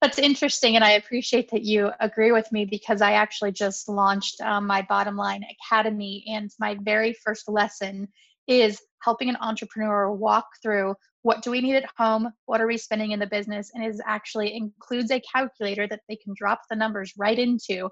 that's 0.00 0.20
interesting. 0.20 0.76
And 0.76 0.84
I 0.84 0.92
appreciate 0.92 1.50
that 1.50 1.64
you 1.64 1.90
agree 1.98 2.30
with 2.30 2.46
me 2.52 2.66
because 2.66 3.02
I 3.02 3.14
actually 3.14 3.50
just 3.50 3.88
launched 3.88 4.40
um, 4.42 4.64
my 4.64 4.82
Bottom 4.88 5.16
Line 5.16 5.42
Academy. 5.60 6.24
And 6.28 6.52
my 6.60 6.78
very 6.82 7.16
first 7.24 7.48
lesson 7.48 8.06
is 8.46 8.80
helping 9.02 9.28
an 9.28 9.38
entrepreneur 9.40 10.12
walk 10.12 10.46
through 10.62 10.94
what 11.22 11.42
do 11.42 11.50
we 11.50 11.60
need 11.60 11.74
at 11.74 11.90
home 11.98 12.30
what 12.44 12.60
are 12.60 12.68
we 12.68 12.76
spending 12.76 13.10
in 13.10 13.18
the 13.18 13.26
business 13.26 13.72
and 13.74 13.84
it 13.84 13.96
actually 14.06 14.54
includes 14.54 15.10
a 15.10 15.20
calculator 15.20 15.88
that 15.88 16.00
they 16.08 16.14
can 16.14 16.32
drop 16.36 16.60
the 16.70 16.76
numbers 16.76 17.12
right 17.18 17.40
into 17.40 17.88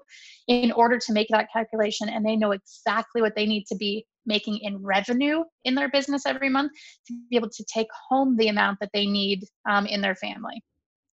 in 0.47 0.71
order 0.71 0.97
to 0.97 1.11
make 1.11 1.27
that 1.29 1.51
calculation 1.51 2.07
and 2.07 2.25
they 2.25 2.37
know 2.37 2.51
exactly 2.51 3.21
what 3.21 3.35
they 3.35 3.45
need 3.45 3.65
to 3.65 3.75
be 3.75 4.05
making 4.25 4.57
in 4.59 4.83
revenue 4.83 5.43
in 5.63 5.75
their 5.75 5.89
business 5.89 6.25
every 6.25 6.49
month 6.49 6.71
to 7.07 7.13
be 7.29 7.35
able 7.35 7.49
to 7.49 7.63
take 7.65 7.87
home 8.09 8.35
the 8.37 8.47
amount 8.47 8.79
that 8.79 8.89
they 8.93 9.05
need 9.05 9.43
um, 9.69 9.85
in 9.85 10.01
their 10.01 10.15
family 10.15 10.61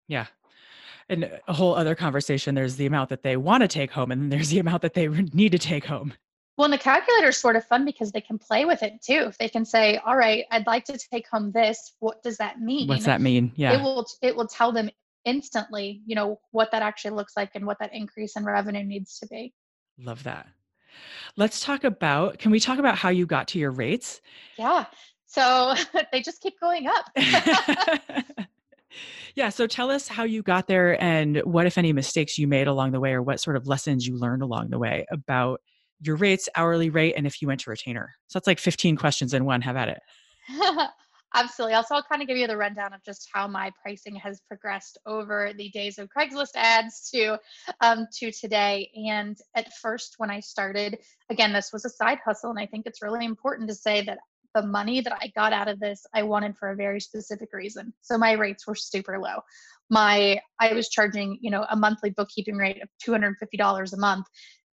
yeah 0.09 0.27
and 1.09 1.31
a 1.49 1.53
whole 1.53 1.75
other 1.75 1.95
conversation 1.95 2.55
there's 2.55 2.77
the 2.77 2.87
amount 2.87 3.09
that 3.09 3.23
they 3.23 3.37
want 3.37 3.61
to 3.63 3.69
take 3.69 3.91
home 3.91 4.11
and 4.11 4.23
then 4.23 4.29
there's 4.29 4.51
the 4.51 4.59
amount 4.59 4.83
that 4.83 4.95
they 4.95 5.09
need 5.09 5.53
to 5.53 5.59
take 5.59 5.85
home 5.85 6.13
well, 6.59 6.67
and 6.67 6.75
the 6.75 6.79
calculator 6.79 7.29
is 7.29 7.39
sort 7.39 7.57
of 7.57 7.65
fun 7.65 7.87
because 7.87 8.13
they 8.13 8.21
can 8.21 8.39
play 8.39 8.67
with 8.67 8.83
it 8.83 9.01
too. 9.03 9.25
If 9.27 9.39
they 9.39 9.49
can 9.49 9.65
say, 9.65 9.97
"All 10.05 10.17
right, 10.17 10.45
I'd 10.51 10.67
like 10.67 10.85
to 10.85 10.99
take 10.99 11.27
home 11.27 11.51
this. 11.51 11.95
What 12.01 12.23
does 12.23 12.37
that 12.37 12.61
mean?" 12.61 12.89
What's 12.89 13.07
that 13.07 13.23
mean? 13.23 13.53
Yeah. 13.57 13.73
It 13.73 13.83
will 13.83 14.07
it 14.21 14.37
will 14.37 14.47
tell 14.47 14.71
them 14.71 14.91
instantly, 15.25 16.03
you 16.07 16.15
know, 16.15 16.41
what 16.51 16.71
that 16.73 16.83
actually 16.83 17.13
looks 17.13 17.37
like 17.37 17.51
and 17.55 17.67
what 17.67 17.79
that 17.79 17.95
increase 17.95 18.37
in 18.37 18.45
revenue 18.45 18.85
needs 18.85 19.19
to 19.21 19.27
be. 19.29 19.55
Love 19.99 20.23
that. 20.25 20.47
Let's 21.37 21.65
talk 21.65 21.85
about 21.85 22.39
can 22.39 22.51
we 22.51 22.61
talk 22.61 22.79
about 22.79 22.97
how 22.97 23.09
you 23.09 23.27
got 23.27 23.49
to 23.49 23.59
your 23.59 23.71
rates? 23.71 24.21
Yeah. 24.59 24.87
So 25.27 25.75
they 26.13 26.21
just 26.21 26.43
keep 26.43 26.59
going 26.61 26.87
up. 26.87 27.11
yeah. 29.35 29.49
So 29.49 29.67
tell 29.67 29.91
us 29.91 30.09
how 30.09 30.25
you 30.25 30.43
got 30.43 30.67
there 30.67 31.03
and 31.03 31.39
what, 31.39 31.67
if 31.67 31.79
any, 31.79 31.93
mistakes 31.93 32.39
you 32.39 32.47
made 32.47 32.67
along 32.67 32.93
the 32.93 33.01
way 33.01 33.13
or 33.13 33.23
what 33.23 33.41
sort 33.41 33.57
of 33.57 33.67
lessons 33.67 34.07
you 34.07 34.19
learned 34.19 34.43
along 34.43 34.71
the 34.71 34.79
way 34.79 35.07
about 35.11 35.61
your 36.01 36.17
rates, 36.17 36.49
hourly 36.57 36.91
rate, 36.91 37.15
and 37.17 37.27
if 37.27 37.41
you 37.41 37.49
went 37.49 37.61
to 37.61 37.71
retainer. 37.71 38.13
So 38.27 38.39
that's 38.39 38.47
like 38.47 38.59
15 38.59 38.97
questions 38.97 39.35
in 39.35 39.45
one. 39.45 39.63
Have 39.63 39.77
at 39.77 39.89
it. 39.89 40.01
Absolutely. 41.35 41.75
Also, 41.75 41.95
I'll 41.95 42.03
kind 42.03 42.21
of 42.21 42.29
give 42.29 42.37
you 42.37 42.47
the 42.47 42.57
rundown 42.57 42.93
of 42.93 43.03
just 43.03 43.29
how 43.33 43.49
my 43.49 43.71
pricing 43.83 44.15
has 44.17 44.41
progressed 44.47 44.99
over 45.07 45.53
the 45.57 45.71
days 45.71 45.99
of 45.99 46.09
Craigslist 46.17 46.55
ads 46.57 47.11
to 47.11 47.39
um, 47.81 48.07
to 48.19 48.31
today. 48.31 48.91
And 49.09 49.37
at 49.55 49.73
first, 49.75 50.15
when 50.19 50.31
I 50.31 50.41
started, 50.41 50.99
again, 51.31 51.53
this 51.53 51.71
was 51.73 51.85
a 51.85 51.91
side 51.91 52.19
hustle, 52.25 52.51
and 52.51 52.59
I 52.59 52.67
think 52.67 52.87
it's 52.87 53.03
really 53.03 53.25
important 53.25 53.69
to 53.71 53.75
say 53.75 54.03
that 54.03 54.19
the 54.55 54.67
money 54.67 55.01
that 55.01 55.17
I 55.21 55.33
got 55.35 55.55
out 55.55 55.69
of 55.69 55.81
this, 55.81 56.05
I 56.15 56.23
wanted 56.23 56.57
for 56.59 56.71
a 56.71 56.77
very 56.77 57.01
specific 57.01 57.49
reason. 57.55 57.95
So 58.03 58.19
my 58.19 58.33
rates 58.33 58.67
were 58.67 58.75
super 58.75 59.19
low. 59.19 59.41
My 59.89 60.39
I 60.61 60.75
was 60.75 60.91
charging, 60.91 61.39
you 61.41 61.51
know, 61.51 61.65
a 61.71 61.77
monthly 61.77 62.11
bookkeeping 62.11 62.57
rate 62.57 62.83
of 62.83 62.89
$250 63.07 63.93
a 63.93 63.97
month 63.97 64.27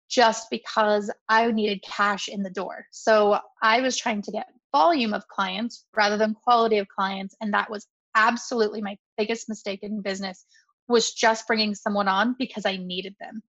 just 0.09 0.49
because 0.49 1.11
I 1.29 1.49
needed 1.51 1.83
cash 1.83 2.27
in 2.27 2.43
the 2.43 2.49
door. 2.49 2.85
So 2.91 3.39
I 3.61 3.81
was 3.81 3.95
trying 3.95 4.23
to 4.23 4.31
get 4.31 4.47
volume 4.71 5.13
of 5.13 5.27
clients 5.27 5.85
rather 5.95 6.17
than 6.17 6.35
quality 6.43 6.77
of 6.77 6.87
clients 6.87 7.35
and 7.41 7.53
that 7.53 7.69
was 7.69 7.87
absolutely 8.15 8.81
my 8.81 8.97
biggest 9.17 9.49
mistake 9.49 9.79
in 9.81 10.01
business 10.01 10.45
was 10.87 11.11
just 11.11 11.47
bringing 11.47 11.75
someone 11.75 12.07
on 12.07 12.35
because 12.37 12.65
I 12.65 12.77
needed 12.77 13.15
them. 13.19 13.41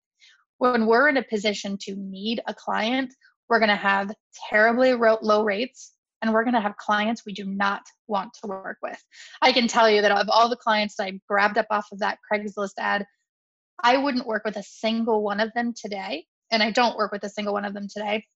When 0.58 0.86
we're 0.86 1.08
in 1.08 1.16
a 1.16 1.22
position 1.22 1.78
to 1.82 1.96
need 1.96 2.40
a 2.46 2.54
client, 2.54 3.14
we're 3.48 3.58
going 3.58 3.70
to 3.70 3.76
have 3.76 4.12
terribly 4.50 4.92
low 4.92 5.42
rates 5.42 5.92
and 6.22 6.32
we're 6.32 6.44
going 6.44 6.54
to 6.54 6.60
have 6.60 6.76
clients 6.76 7.24
we 7.24 7.32
do 7.32 7.44
not 7.46 7.82
want 8.06 8.32
to 8.34 8.46
work 8.46 8.76
with. 8.82 9.02
I 9.40 9.52
can 9.52 9.68
tell 9.68 9.88
you 9.88 10.02
that 10.02 10.12
of 10.12 10.28
all 10.28 10.50
the 10.50 10.56
clients 10.56 10.96
that 10.96 11.04
I 11.04 11.20
grabbed 11.26 11.56
up 11.56 11.66
off 11.70 11.86
of 11.92 12.00
that 12.00 12.18
Craigslist 12.30 12.74
ad, 12.78 13.06
I 13.82 13.96
wouldn't 13.96 14.26
work 14.26 14.44
with 14.44 14.56
a 14.56 14.62
single 14.62 15.22
one 15.22 15.40
of 15.40 15.50
them 15.54 15.72
today 15.74 16.26
and 16.50 16.62
I 16.62 16.70
don't 16.70 16.96
work 16.96 17.10
with 17.10 17.24
a 17.24 17.30
single 17.30 17.54
one 17.54 17.64
of 17.64 17.72
them 17.72 17.86
today. 17.88 18.26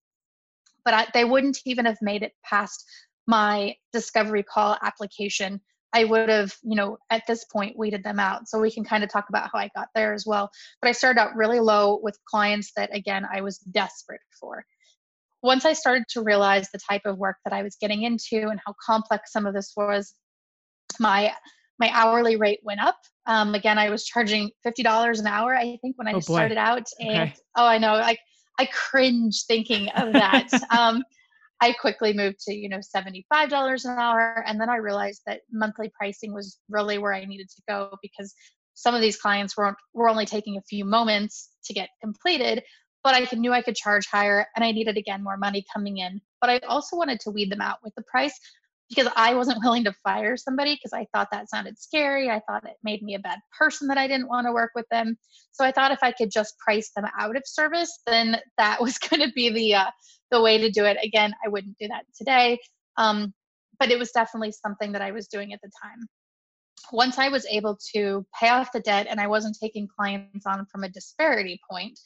But 0.84 0.94
I, 0.94 1.06
they 1.14 1.24
wouldn't 1.24 1.58
even 1.64 1.84
have 1.86 1.98
made 2.02 2.22
it 2.22 2.32
past 2.44 2.84
my 3.26 3.74
discovery 3.92 4.42
call 4.42 4.76
application. 4.82 5.60
I 5.92 6.04
would 6.04 6.28
have, 6.28 6.54
you 6.62 6.74
know, 6.74 6.98
at 7.10 7.22
this 7.28 7.44
point 7.52 7.78
weeded 7.78 8.02
them 8.02 8.18
out. 8.18 8.48
So 8.48 8.58
we 8.58 8.70
can 8.70 8.84
kind 8.84 9.04
of 9.04 9.10
talk 9.10 9.26
about 9.28 9.50
how 9.52 9.58
I 9.60 9.70
got 9.76 9.88
there 9.94 10.12
as 10.12 10.24
well. 10.26 10.50
But 10.82 10.88
I 10.88 10.92
started 10.92 11.20
out 11.20 11.36
really 11.36 11.60
low 11.60 12.00
with 12.02 12.18
clients 12.28 12.72
that, 12.76 12.94
again, 12.94 13.24
I 13.32 13.40
was 13.42 13.58
desperate 13.58 14.20
for. 14.40 14.64
Once 15.42 15.64
I 15.64 15.72
started 15.72 16.04
to 16.08 16.22
realize 16.22 16.68
the 16.70 16.80
type 16.90 17.02
of 17.04 17.18
work 17.18 17.36
that 17.44 17.52
I 17.52 17.62
was 17.62 17.76
getting 17.80 18.02
into 18.02 18.48
and 18.48 18.58
how 18.66 18.74
complex 18.84 19.30
some 19.30 19.46
of 19.46 19.54
this 19.54 19.72
was, 19.76 20.14
my 20.98 21.32
my 21.78 21.90
hourly 21.92 22.36
rate 22.36 22.60
went 22.62 22.80
up. 22.80 22.96
Um, 23.26 23.54
again, 23.54 23.78
I 23.78 23.90
was 23.90 24.04
charging 24.04 24.50
fifty 24.62 24.82
dollars 24.82 25.20
an 25.20 25.26
hour, 25.26 25.54
I 25.54 25.76
think, 25.82 25.98
when 25.98 26.08
I 26.08 26.14
oh 26.14 26.20
started 26.20 26.56
out, 26.56 26.86
and 26.98 27.30
okay. 27.30 27.34
oh, 27.56 27.66
I 27.66 27.78
know, 27.78 27.94
like 27.94 28.20
I 28.58 28.66
cringe 28.66 29.44
thinking 29.46 29.88
of 29.90 30.12
that. 30.12 30.48
um, 30.76 31.02
I 31.60 31.72
quickly 31.72 32.12
moved 32.12 32.40
to 32.40 32.54
you 32.54 32.68
know 32.68 32.80
seventy 32.80 33.26
five 33.32 33.48
dollars 33.48 33.84
an 33.84 33.98
hour, 33.98 34.44
and 34.46 34.60
then 34.60 34.68
I 34.68 34.76
realized 34.76 35.22
that 35.26 35.40
monthly 35.52 35.90
pricing 35.96 36.32
was 36.32 36.58
really 36.68 36.98
where 36.98 37.14
I 37.14 37.24
needed 37.24 37.48
to 37.48 37.62
go 37.68 37.96
because 38.02 38.34
some 38.74 38.94
of 38.94 39.00
these 39.00 39.16
clients 39.16 39.56
were 39.56 39.74
were 39.92 40.08
only 40.08 40.26
taking 40.26 40.56
a 40.56 40.62
few 40.62 40.84
moments 40.84 41.50
to 41.64 41.74
get 41.74 41.88
completed, 42.02 42.62
but 43.02 43.14
I 43.14 43.28
knew 43.36 43.52
I 43.52 43.62
could 43.62 43.76
charge 43.76 44.06
higher, 44.06 44.46
and 44.54 44.64
I 44.64 44.72
needed 44.72 44.96
again 44.96 45.22
more 45.22 45.36
money 45.36 45.64
coming 45.72 45.98
in. 45.98 46.20
But 46.40 46.50
I 46.50 46.58
also 46.66 46.96
wanted 46.96 47.20
to 47.20 47.30
weed 47.30 47.50
them 47.50 47.60
out 47.60 47.78
with 47.82 47.94
the 47.94 48.02
price 48.02 48.38
because 48.94 49.10
I 49.16 49.34
wasn't 49.34 49.62
willing 49.62 49.84
to 49.84 49.94
fire 50.04 50.36
somebody 50.36 50.74
because 50.74 50.92
I 50.92 51.06
thought 51.12 51.28
that 51.32 51.50
sounded 51.50 51.78
scary. 51.78 52.30
I 52.30 52.40
thought 52.46 52.64
it 52.64 52.76
made 52.82 53.02
me 53.02 53.14
a 53.14 53.18
bad 53.18 53.38
person 53.56 53.88
that 53.88 53.98
I 53.98 54.06
didn't 54.06 54.28
want 54.28 54.46
to 54.46 54.52
work 54.52 54.72
with 54.74 54.86
them. 54.90 55.16
So 55.52 55.64
I 55.64 55.72
thought 55.72 55.92
if 55.92 56.02
I 56.02 56.12
could 56.12 56.30
just 56.30 56.58
price 56.58 56.90
them 56.94 57.06
out 57.18 57.36
of 57.36 57.42
service, 57.46 58.00
then 58.06 58.40
that 58.58 58.80
was 58.80 58.98
going 58.98 59.26
to 59.26 59.32
be 59.34 59.50
the 59.50 59.74
uh, 59.74 59.90
the 60.30 60.40
way 60.40 60.58
to 60.58 60.70
do 60.70 60.84
it. 60.84 60.96
Again, 61.02 61.32
I 61.44 61.48
wouldn't 61.48 61.76
do 61.78 61.88
that 61.88 62.04
today, 62.16 62.58
um, 62.96 63.32
but 63.78 63.90
it 63.90 63.98
was 63.98 64.10
definitely 64.10 64.52
something 64.52 64.92
that 64.92 65.02
I 65.02 65.12
was 65.12 65.28
doing 65.28 65.52
at 65.52 65.60
the 65.62 65.70
time. 65.82 66.08
Once 66.92 67.18
I 67.18 67.28
was 67.28 67.46
able 67.46 67.78
to 67.94 68.26
pay 68.38 68.48
off 68.48 68.72
the 68.72 68.80
debt 68.80 69.06
and 69.08 69.20
I 69.20 69.26
wasn't 69.26 69.56
taking 69.60 69.88
clients 69.88 70.44
on 70.46 70.66
from 70.70 70.84
a 70.84 70.88
disparity 70.88 71.60
point, 71.70 71.98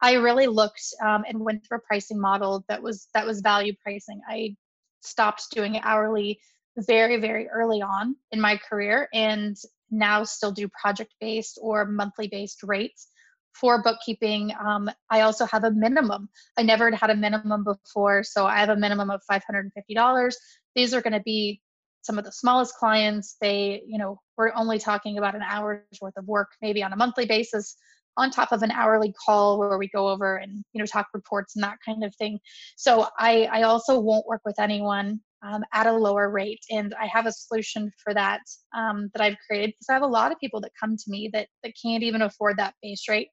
I 0.00 0.14
really 0.14 0.46
looked 0.46 0.82
um, 1.04 1.24
and 1.28 1.40
went 1.40 1.66
through 1.66 1.78
a 1.78 1.86
pricing 1.86 2.20
model 2.20 2.64
that 2.68 2.82
was 2.82 3.08
that 3.14 3.26
was 3.26 3.40
value 3.40 3.74
pricing. 3.82 4.20
I 4.28 4.56
stopped 5.00 5.50
doing 5.52 5.80
hourly 5.80 6.40
very, 6.76 7.16
very 7.16 7.48
early 7.48 7.82
on 7.82 8.16
in 8.30 8.40
my 8.40 8.56
career 8.56 9.08
and 9.12 9.56
now 9.90 10.22
still 10.24 10.52
do 10.52 10.68
project 10.80 11.14
based 11.20 11.58
or 11.60 11.84
monthly 11.84 12.28
based 12.28 12.62
rates 12.62 13.08
for 13.52 13.82
bookkeeping. 13.82 14.52
Um, 14.64 14.88
I 15.10 15.22
also 15.22 15.44
have 15.46 15.64
a 15.64 15.70
minimum. 15.70 16.28
I 16.56 16.62
never 16.62 16.90
had 16.92 17.10
a 17.10 17.16
minimum 17.16 17.64
before, 17.64 18.22
so 18.22 18.46
I 18.46 18.58
have 18.58 18.68
a 18.68 18.76
minimum 18.76 19.10
of 19.10 19.20
$550. 19.30 20.34
These 20.76 20.94
are 20.94 21.00
going 21.00 21.14
to 21.14 21.20
be 21.20 21.60
some 22.02 22.18
of 22.18 22.24
the 22.24 22.32
smallest 22.32 22.74
clients, 22.76 23.36
they, 23.40 23.82
you 23.86 23.98
know, 23.98 24.20
we're 24.36 24.52
only 24.54 24.78
talking 24.78 25.18
about 25.18 25.34
an 25.34 25.42
hour's 25.42 25.82
worth 26.00 26.16
of 26.16 26.26
work, 26.26 26.48
maybe 26.62 26.82
on 26.82 26.92
a 26.92 26.96
monthly 26.96 27.26
basis, 27.26 27.76
on 28.18 28.30
top 28.30 28.52
of 28.52 28.62
an 28.62 28.70
hourly 28.72 29.14
call 29.24 29.58
where 29.58 29.78
we 29.78 29.88
go 29.88 30.08
over 30.08 30.36
and 30.36 30.64
you 30.72 30.78
know 30.78 30.86
talk 30.86 31.06
reports 31.14 31.56
and 31.56 31.62
that 31.62 31.78
kind 31.84 32.04
of 32.04 32.14
thing. 32.16 32.38
So 32.76 33.08
I 33.18 33.48
I 33.50 33.62
also 33.62 33.98
won't 33.98 34.26
work 34.26 34.42
with 34.44 34.60
anyone 34.60 35.20
um, 35.42 35.62
at 35.72 35.86
a 35.86 35.92
lower 35.92 36.30
rate, 36.30 36.60
and 36.70 36.94
I 37.00 37.06
have 37.06 37.26
a 37.26 37.32
solution 37.32 37.90
for 38.02 38.12
that 38.14 38.40
um, 38.76 39.08
that 39.14 39.22
I've 39.22 39.36
created 39.46 39.70
because 39.70 39.86
I 39.88 39.94
have 39.94 40.02
a 40.02 40.06
lot 40.06 40.32
of 40.32 40.38
people 40.38 40.60
that 40.60 40.72
come 40.78 40.96
to 40.96 41.04
me 41.10 41.30
that 41.32 41.48
that 41.62 41.72
can't 41.82 42.02
even 42.02 42.22
afford 42.22 42.58
that 42.58 42.74
base 42.82 43.08
rate. 43.08 43.28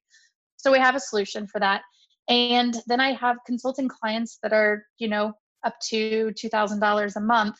So 0.57 0.71
we 0.71 0.79
have 0.79 0.95
a 0.95 0.99
solution 0.99 1.47
for 1.47 1.59
that. 1.59 1.81
And 2.27 2.75
then 2.87 2.99
I 2.99 3.13
have 3.13 3.37
consulting 3.45 3.87
clients 3.87 4.39
that 4.41 4.53
are, 4.53 4.83
you 4.97 5.07
know, 5.07 5.33
up 5.63 5.75
to 5.89 6.31
$2,000 6.31 7.15
a 7.15 7.19
month. 7.19 7.55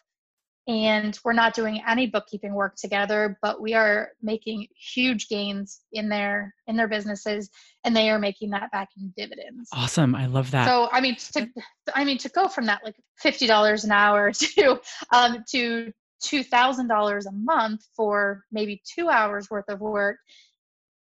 And 0.68 1.18
we're 1.24 1.34
not 1.34 1.54
doing 1.54 1.82
any 1.88 2.08
bookkeeping 2.08 2.56
work 2.56 2.76
together, 2.76 3.38
but 3.44 3.62
we 3.62 3.76
are 3.76 4.10
making 4.24 4.68
huge 4.76 5.28
gains 5.28 5.82
in 5.92 6.10
their 6.10 6.56
in 6.66 6.76
their 6.76 6.88
businesses, 6.88 7.52
and 7.84 7.96
they 7.96 8.10
are 8.10 8.18
making 8.18 8.50
that 8.50 8.72
back 8.72 8.90
in 8.98 9.14
dividends. 9.16 9.70
Awesome, 9.72 10.16
I 10.16 10.26
love 10.26 10.50
that. 10.52 10.68
So 10.68 10.90
I 10.92 11.02
mean, 11.02 11.18
to 11.34 11.48
I 11.94 12.04
mean 12.04 12.18
to 12.18 12.30
go 12.30 12.48
from 12.48 12.66
that 12.66 12.82
like 12.84 12.96
fifty 13.20 13.46
dollars 13.46 13.84
an 13.84 13.92
hour 13.92 14.32
to 14.34 14.82
um, 15.14 15.44
to 15.52 15.92
two 16.20 16.44
thousand 16.44 16.88
dollars 16.88 17.28
a 17.28 17.32
month 17.32 17.86
for 17.96 18.44
maybe 18.52 18.82
two 18.96 19.10
hours 19.10 19.50
worth 19.52 19.70
of 19.70 19.82
work, 19.82 20.18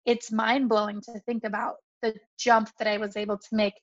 it's 0.06 0.32
mind 0.32 0.70
blowing 0.70 1.02
to 1.02 1.20
think 1.26 1.44
about 1.44 1.76
the 2.02 2.16
jump 2.40 2.70
that 2.80 2.88
I 2.88 2.98
was 2.98 3.16
able 3.18 3.38
to 3.38 3.56
make. 3.56 3.74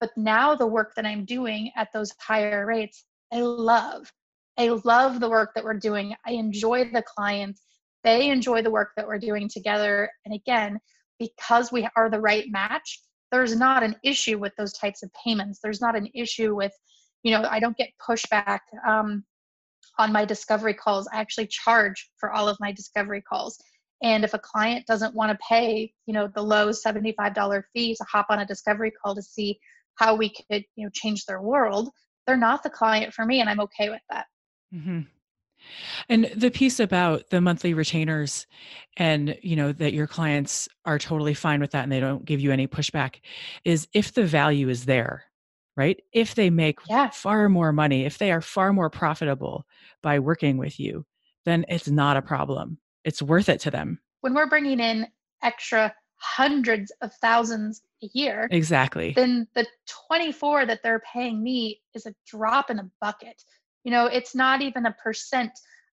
But 0.00 0.10
now 0.16 0.54
the 0.54 0.66
work 0.66 0.94
that 0.94 1.04
I'm 1.04 1.24
doing 1.24 1.72
at 1.76 1.88
those 1.92 2.12
higher 2.20 2.64
rates, 2.64 3.04
I 3.32 3.40
love. 3.40 4.10
I 4.58 4.68
love 4.84 5.20
the 5.20 5.30
work 5.30 5.52
that 5.54 5.64
we're 5.64 5.78
doing. 5.78 6.14
I 6.26 6.32
enjoy 6.32 6.90
the 6.90 7.02
clients. 7.02 7.62
They 8.02 8.30
enjoy 8.30 8.62
the 8.62 8.70
work 8.70 8.90
that 8.96 9.06
we're 9.06 9.18
doing 9.18 9.48
together. 9.48 10.10
And 10.24 10.34
again, 10.34 10.78
because 11.18 11.70
we 11.70 11.88
are 11.96 12.10
the 12.10 12.20
right 12.20 12.46
match, 12.50 13.00
there's 13.30 13.56
not 13.56 13.82
an 13.82 13.94
issue 14.02 14.38
with 14.38 14.52
those 14.56 14.72
types 14.72 15.02
of 15.02 15.10
payments. 15.24 15.60
There's 15.62 15.80
not 15.80 15.96
an 15.96 16.08
issue 16.14 16.56
with, 16.56 16.72
you 17.22 17.30
know, 17.30 17.46
I 17.48 17.60
don't 17.60 17.76
get 17.76 17.90
pushback 18.06 18.60
um, 18.86 19.24
on 19.98 20.12
my 20.12 20.24
discovery 20.24 20.74
calls. 20.74 21.08
I 21.12 21.20
actually 21.20 21.46
charge 21.48 22.10
for 22.16 22.32
all 22.32 22.48
of 22.48 22.56
my 22.58 22.72
discovery 22.72 23.22
calls. 23.22 23.58
And 24.02 24.24
if 24.24 24.34
a 24.34 24.38
client 24.38 24.86
doesn't 24.86 25.14
want 25.14 25.32
to 25.32 25.38
pay, 25.48 25.92
you 26.06 26.14
know, 26.14 26.28
the 26.34 26.42
low 26.42 26.70
$75 26.70 27.62
fee 27.72 27.94
to 27.94 28.04
hop 28.10 28.26
on 28.30 28.40
a 28.40 28.46
discovery 28.46 28.92
call 29.02 29.14
to 29.14 29.22
see 29.22 29.58
how 29.96 30.14
we 30.14 30.30
could, 30.30 30.64
you 30.76 30.84
know, 30.84 30.90
change 30.92 31.26
their 31.26 31.42
world, 31.42 31.90
they're 32.26 32.36
not 32.36 32.62
the 32.62 32.70
client 32.70 33.12
for 33.12 33.24
me, 33.24 33.40
and 33.40 33.50
I'm 33.50 33.60
okay 33.60 33.90
with 33.90 34.02
that. 34.10 34.26
Mm-hmm. 34.74 35.00
And 36.08 36.30
the 36.36 36.50
piece 36.50 36.78
about 36.78 37.30
the 37.30 37.40
monthly 37.40 37.74
retainers 37.74 38.46
and 38.96 39.36
you 39.42 39.56
know 39.56 39.72
that 39.72 39.92
your 39.92 40.06
clients 40.06 40.68
are 40.84 40.98
totally 40.98 41.34
fine 41.34 41.60
with 41.60 41.72
that 41.72 41.82
and 41.82 41.92
they 41.92 42.00
don't 42.00 42.24
give 42.24 42.40
you 42.40 42.52
any 42.52 42.68
pushback 42.68 43.16
is 43.64 43.88
if 43.92 44.14
the 44.14 44.24
value 44.24 44.68
is 44.68 44.84
there, 44.84 45.24
right? 45.76 46.00
If 46.12 46.36
they 46.36 46.48
make 46.48 46.78
yeah. 46.88 47.10
far 47.10 47.48
more 47.48 47.72
money, 47.72 48.04
if 48.04 48.18
they 48.18 48.30
are 48.30 48.40
far 48.40 48.72
more 48.72 48.88
profitable 48.88 49.66
by 50.02 50.20
working 50.20 50.58
with 50.58 50.78
you, 50.78 51.04
then 51.44 51.64
it's 51.68 51.88
not 51.88 52.16
a 52.16 52.22
problem 52.22 52.78
it's 53.08 53.22
worth 53.22 53.48
it 53.48 53.60
to 53.60 53.70
them. 53.70 53.98
When 54.20 54.34
we're 54.34 54.48
bringing 54.48 54.80
in 54.80 55.06
extra 55.42 55.94
hundreds 56.16 56.92
of 57.00 57.10
thousands 57.22 57.80
a 58.02 58.08
year, 58.12 58.48
exactly, 58.50 59.12
then 59.14 59.48
the 59.54 59.66
24 60.08 60.66
that 60.66 60.80
they're 60.82 61.02
paying 61.12 61.42
me 61.42 61.80
is 61.94 62.04
a 62.04 62.14
drop 62.26 62.70
in 62.70 62.76
the 62.76 62.90
bucket. 63.00 63.42
You 63.88 63.92
know, 63.94 64.04
it's 64.04 64.34
not 64.34 64.60
even 64.60 64.84
a 64.84 64.92
percent 65.02 65.52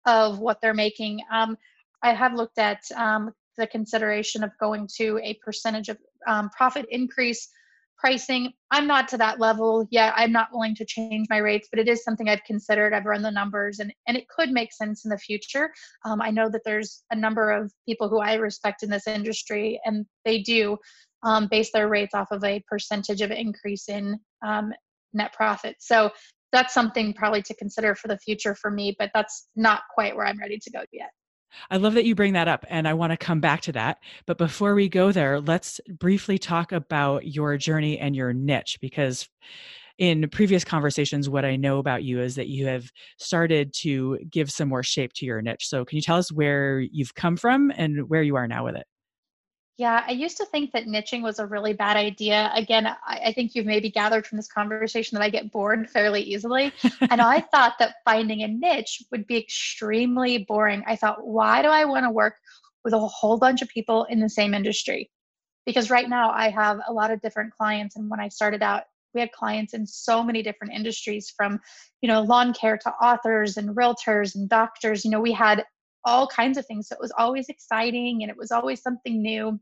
of 0.04 0.40
what 0.40 0.60
they're 0.60 0.74
making. 0.74 1.20
Um, 1.32 1.56
I 2.02 2.12
have 2.12 2.34
looked 2.34 2.58
at 2.58 2.82
um, 2.94 3.32
the 3.56 3.66
consideration 3.66 4.44
of 4.44 4.50
going 4.60 4.86
to 4.98 5.18
a 5.22 5.38
percentage 5.42 5.88
of 5.88 5.96
um, 6.26 6.50
profit 6.50 6.84
increase 6.90 7.48
pricing. 7.96 8.52
I'm 8.70 8.86
not 8.86 9.08
to 9.08 9.16
that 9.16 9.40
level 9.40 9.88
yet. 9.90 10.12
I'm 10.18 10.32
not 10.32 10.48
willing 10.52 10.74
to 10.74 10.84
change 10.84 11.28
my 11.30 11.38
rates 11.38 11.68
but 11.70 11.80
it 11.80 11.88
is 11.88 12.04
something 12.04 12.28
i've 12.28 12.44
considered. 12.44 12.92
I've 12.92 13.06
run 13.06 13.22
the 13.22 13.30
numbers 13.30 13.78
and, 13.78 13.90
and 14.06 14.18
it 14.18 14.28
could 14.28 14.50
make 14.50 14.74
sense 14.74 15.06
in 15.06 15.08
the 15.08 15.16
future. 15.16 15.72
Um, 16.04 16.20
i 16.20 16.30
know 16.30 16.50
that 16.50 16.60
there's 16.66 17.04
a 17.10 17.16
number 17.16 17.50
of 17.50 17.72
people 17.86 18.10
who 18.10 18.20
i 18.20 18.34
respect 18.34 18.82
in 18.82 18.90
this 18.90 19.06
industry 19.06 19.80
and 19.86 20.04
they 20.26 20.42
do 20.42 20.76
um, 21.22 21.48
base 21.50 21.70
their 21.72 21.88
rates 21.88 22.12
off 22.12 22.32
of 22.32 22.44
a 22.44 22.62
percentage 22.68 23.22
of 23.22 23.30
increase 23.30 23.88
in 23.88 24.20
um, 24.46 24.74
net 25.14 25.32
profit. 25.32 25.76
So 25.78 26.10
that's 26.52 26.74
something 26.74 27.12
probably 27.12 27.42
to 27.42 27.54
consider 27.54 27.94
for 27.94 28.08
the 28.08 28.18
future 28.18 28.54
for 28.54 28.70
me 28.70 28.94
but 28.98 29.10
that's 29.14 29.48
not 29.56 29.82
quite 29.94 30.14
where 30.16 30.26
i'm 30.26 30.38
ready 30.38 30.58
to 30.58 30.70
go 30.70 30.82
yet 30.92 31.10
I 31.70 31.78
love 31.78 31.94
that 31.94 32.04
you 32.04 32.14
bring 32.14 32.34
that 32.34 32.46
up, 32.46 32.66
and 32.68 32.86
I 32.86 32.92
want 32.92 33.10
to 33.12 33.16
come 33.16 33.40
back 33.40 33.62
to 33.62 33.72
that. 33.72 33.98
But 34.26 34.36
before 34.36 34.74
we 34.74 34.88
go 34.88 35.12
there, 35.12 35.40
let's 35.40 35.80
briefly 35.88 36.38
talk 36.38 36.72
about 36.72 37.26
your 37.26 37.56
journey 37.56 37.98
and 37.98 38.14
your 38.14 38.32
niche 38.34 38.78
because 38.80 39.28
in 39.98 40.28
previous 40.30 40.64
conversations, 40.64 41.28
what 41.28 41.44
I 41.44 41.56
know 41.56 41.78
about 41.78 42.04
you 42.04 42.20
is 42.20 42.36
that 42.36 42.48
you 42.48 42.66
have 42.66 42.90
started 43.18 43.72
to 43.78 44.18
give 44.30 44.50
some 44.50 44.68
more 44.68 44.84
shape 44.84 45.12
to 45.14 45.26
your 45.26 45.42
niche. 45.42 45.68
So, 45.68 45.84
can 45.84 45.96
you 45.96 46.02
tell 46.02 46.18
us 46.18 46.30
where 46.30 46.80
you've 46.80 47.14
come 47.14 47.36
from 47.36 47.72
and 47.76 48.08
where 48.08 48.22
you 48.22 48.36
are 48.36 48.46
now 48.46 48.64
with 48.64 48.76
it? 48.76 48.86
Yeah, 49.78 50.02
I 50.04 50.10
used 50.10 50.36
to 50.38 50.44
think 50.44 50.72
that 50.72 50.86
niching 50.86 51.22
was 51.22 51.38
a 51.38 51.46
really 51.46 51.72
bad 51.72 51.96
idea. 51.96 52.50
Again, 52.52 52.88
I, 52.88 53.20
I, 53.26 53.32
think 53.32 53.54
you've 53.54 53.64
maybe 53.64 53.88
gathered 53.88 54.26
from 54.26 54.34
this 54.34 54.48
conversation 54.48 55.14
that 55.14 55.22
I 55.22 55.30
get 55.30 55.52
bored 55.52 55.88
fairly 55.88 56.20
easily. 56.20 56.72
and 57.10 57.20
I 57.20 57.40
thought 57.52 57.74
that 57.78 57.94
finding 58.04 58.42
a 58.42 58.48
niche 58.48 59.04
would 59.12 59.24
be 59.28 59.36
extremely 59.36 60.38
boring. 60.38 60.82
I 60.88 60.96
thought, 60.96 61.24
why 61.24 61.62
do 61.62 61.68
I 61.68 61.84
want 61.84 62.04
to 62.06 62.10
work 62.10 62.34
with 62.84 62.92
a 62.92 62.98
whole 62.98 63.38
bunch 63.38 63.62
of 63.62 63.68
people 63.68 64.02
in 64.10 64.18
the 64.18 64.28
same 64.28 64.52
industry? 64.52 65.12
Because 65.64 65.90
right 65.90 66.08
now 66.08 66.32
I 66.32 66.50
have 66.50 66.80
a 66.88 66.92
lot 66.92 67.12
of 67.12 67.20
different 67.20 67.52
clients. 67.52 67.94
And 67.94 68.10
when 68.10 68.18
I 68.18 68.30
started 68.30 68.64
out, 68.64 68.82
we 69.14 69.20
had 69.20 69.30
clients 69.30 69.74
in 69.74 69.86
so 69.86 70.24
many 70.24 70.42
different 70.42 70.74
industries 70.74 71.32
from, 71.36 71.60
you 72.00 72.08
know, 72.08 72.22
lawn 72.22 72.52
care 72.52 72.78
to 72.78 72.90
authors 72.94 73.56
and 73.56 73.76
realtors 73.76 74.34
and 74.34 74.48
doctors. 74.48 75.04
You 75.04 75.12
know, 75.12 75.20
we 75.20 75.32
had 75.32 75.64
all 76.04 76.26
kinds 76.26 76.58
of 76.58 76.66
things. 76.66 76.88
So 76.88 76.94
it 76.96 77.00
was 77.00 77.12
always 77.16 77.48
exciting 77.48 78.22
and 78.22 78.30
it 78.30 78.36
was 78.36 78.50
always 78.50 78.82
something 78.82 79.22
new 79.22 79.60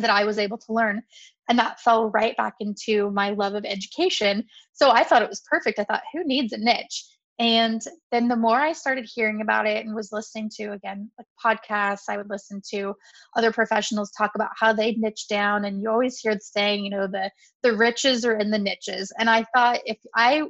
that 0.00 0.10
I 0.10 0.24
was 0.24 0.38
able 0.38 0.58
to 0.58 0.72
learn. 0.72 1.02
And 1.48 1.58
that 1.58 1.80
fell 1.80 2.10
right 2.10 2.36
back 2.36 2.54
into 2.60 3.10
my 3.10 3.30
love 3.30 3.54
of 3.54 3.64
education. 3.64 4.44
So 4.72 4.90
I 4.90 5.02
thought 5.02 5.22
it 5.22 5.28
was 5.28 5.42
perfect. 5.50 5.78
I 5.78 5.84
thought, 5.84 6.02
who 6.12 6.24
needs 6.24 6.52
a 6.52 6.58
niche? 6.58 7.04
And 7.40 7.80
then 8.12 8.28
the 8.28 8.36
more 8.36 8.60
I 8.60 8.72
started 8.72 9.08
hearing 9.12 9.40
about 9.40 9.66
it 9.66 9.84
and 9.84 9.94
was 9.94 10.12
listening 10.12 10.50
to, 10.56 10.72
again, 10.72 11.10
like 11.16 11.26
podcasts, 11.42 12.04
I 12.06 12.18
would 12.18 12.28
listen 12.28 12.60
to 12.72 12.94
other 13.34 13.50
professionals 13.50 14.12
talk 14.12 14.32
about 14.34 14.50
how 14.54 14.74
they 14.74 14.92
niche 14.92 15.26
down. 15.26 15.64
And 15.64 15.80
you 15.80 15.88
always 15.88 16.18
hear 16.18 16.34
the 16.34 16.40
saying, 16.40 16.84
you 16.84 16.90
know, 16.90 17.06
the, 17.06 17.30
the 17.62 17.74
riches 17.74 18.26
are 18.26 18.36
in 18.36 18.50
the 18.50 18.58
niches. 18.58 19.10
And 19.18 19.30
I 19.30 19.46
thought 19.54 19.80
if 19.86 19.96
I, 20.14 20.42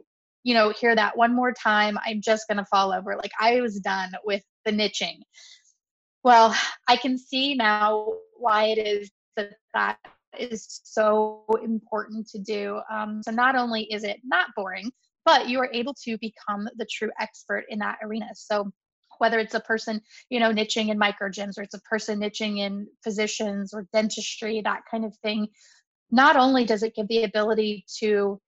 you 0.42 0.52
know, 0.52 0.70
hear 0.70 0.96
that 0.96 1.16
one 1.16 1.32
more 1.32 1.52
time, 1.52 1.96
I'm 2.04 2.20
just 2.20 2.48
going 2.48 2.58
to 2.58 2.64
fall 2.64 2.92
over. 2.92 3.14
Like 3.16 3.32
I 3.38 3.60
was 3.60 3.78
done 3.78 4.10
with 4.24 4.42
the 4.64 4.72
niching. 4.72 5.20
Well, 6.24 6.56
I 6.88 6.96
can 6.96 7.18
see 7.18 7.54
now 7.54 8.14
why 8.36 8.64
it 8.64 8.78
is 8.78 9.10
that 9.36 9.52
that 9.74 9.98
is 10.38 10.80
so 10.84 11.44
important 11.62 12.28
to 12.28 12.38
do. 12.38 12.80
Um, 12.90 13.22
so 13.22 13.30
not 13.30 13.56
only 13.56 13.82
is 13.84 14.04
it 14.04 14.18
not 14.24 14.48
boring, 14.56 14.90
but 15.24 15.48
you 15.48 15.58
are 15.60 15.70
able 15.72 15.94
to 16.04 16.16
become 16.18 16.68
the 16.76 16.86
true 16.90 17.10
expert 17.20 17.64
in 17.68 17.78
that 17.80 17.98
arena. 18.02 18.28
So 18.34 18.70
whether 19.18 19.38
it's 19.38 19.54
a 19.54 19.60
person, 19.60 20.00
you 20.30 20.40
know, 20.40 20.52
niching 20.52 20.88
in 20.88 20.98
micro 20.98 21.28
gyms 21.28 21.58
or 21.58 21.62
it's 21.62 21.74
a 21.74 21.80
person 21.80 22.20
niching 22.20 22.58
in 22.58 22.86
physicians 23.04 23.74
or 23.74 23.86
dentistry, 23.92 24.62
that 24.64 24.80
kind 24.90 25.04
of 25.04 25.14
thing, 25.18 25.48
not 26.10 26.36
only 26.36 26.64
does 26.64 26.82
it 26.82 26.94
give 26.94 27.08
the 27.08 27.24
ability 27.24 27.84
to 27.98 28.40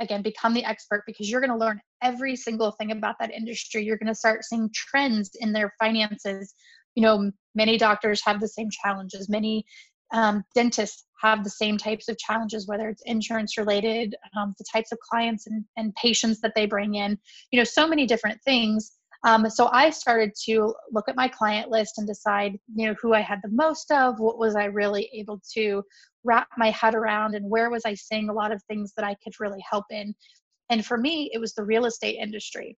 again 0.00 0.22
become 0.22 0.54
the 0.54 0.64
expert 0.64 1.02
because 1.06 1.28
you're 1.28 1.40
going 1.40 1.50
to 1.50 1.56
learn 1.56 1.80
every 2.02 2.36
single 2.36 2.70
thing 2.72 2.92
about 2.92 3.16
that 3.18 3.32
industry 3.32 3.82
you're 3.82 3.98
going 3.98 4.06
to 4.06 4.14
start 4.14 4.44
seeing 4.44 4.70
trends 4.72 5.30
in 5.40 5.52
their 5.52 5.72
finances 5.78 6.54
you 6.94 7.02
know 7.02 7.30
many 7.54 7.76
doctors 7.76 8.22
have 8.24 8.40
the 8.40 8.46
same 8.46 8.68
challenges 8.70 9.28
many 9.28 9.64
um, 10.12 10.44
dentists 10.54 11.04
have 11.20 11.44
the 11.44 11.50
same 11.50 11.76
types 11.76 12.08
of 12.08 12.18
challenges, 12.18 12.68
whether 12.68 12.88
it's 12.88 13.02
insurance 13.06 13.58
related, 13.58 14.14
um, 14.38 14.54
the 14.58 14.64
types 14.72 14.92
of 14.92 14.98
clients 15.00 15.46
and, 15.46 15.64
and 15.76 15.94
patients 15.96 16.40
that 16.40 16.52
they 16.54 16.66
bring 16.66 16.94
in, 16.94 17.18
you 17.50 17.58
know, 17.58 17.64
so 17.64 17.88
many 17.88 18.06
different 18.06 18.40
things. 18.44 18.92
Um, 19.24 19.50
so 19.50 19.68
I 19.72 19.90
started 19.90 20.32
to 20.44 20.74
look 20.92 21.08
at 21.08 21.16
my 21.16 21.26
client 21.26 21.70
list 21.70 21.98
and 21.98 22.06
decide, 22.06 22.56
you 22.72 22.86
know, 22.86 22.94
who 23.02 23.14
I 23.14 23.20
had 23.20 23.40
the 23.42 23.50
most 23.50 23.90
of, 23.90 24.20
what 24.20 24.38
was 24.38 24.54
I 24.54 24.66
really 24.66 25.10
able 25.12 25.40
to 25.54 25.82
wrap 26.22 26.48
my 26.56 26.70
head 26.70 26.94
around, 26.94 27.34
and 27.34 27.50
where 27.50 27.68
was 27.68 27.82
I 27.84 27.94
seeing 27.94 28.28
a 28.28 28.32
lot 28.32 28.52
of 28.52 28.62
things 28.64 28.92
that 28.96 29.04
I 29.04 29.16
could 29.22 29.32
really 29.40 29.62
help 29.68 29.86
in. 29.90 30.14
And 30.70 30.86
for 30.86 30.98
me, 30.98 31.30
it 31.32 31.38
was 31.38 31.54
the 31.54 31.64
real 31.64 31.86
estate 31.86 32.18
industry. 32.20 32.76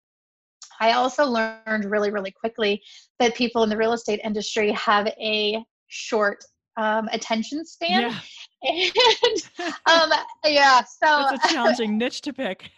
I 0.80 0.92
also 0.92 1.24
learned 1.24 1.86
really, 1.86 2.12
really 2.12 2.30
quickly 2.30 2.82
that 3.18 3.34
people 3.34 3.64
in 3.64 3.68
the 3.68 3.76
real 3.76 3.94
estate 3.94 4.20
industry 4.22 4.70
have 4.72 5.08
a 5.08 5.58
short 5.88 6.44
um, 6.78 7.08
attention 7.12 7.66
span. 7.66 8.02
Yeah. 8.02 8.18
And 8.60 9.70
um, 9.86 10.10
yeah, 10.44 10.82
so 10.82 11.28
it's 11.30 11.44
a 11.44 11.48
challenging 11.48 11.96
niche 11.98 12.22
to 12.22 12.32
pick. 12.32 12.68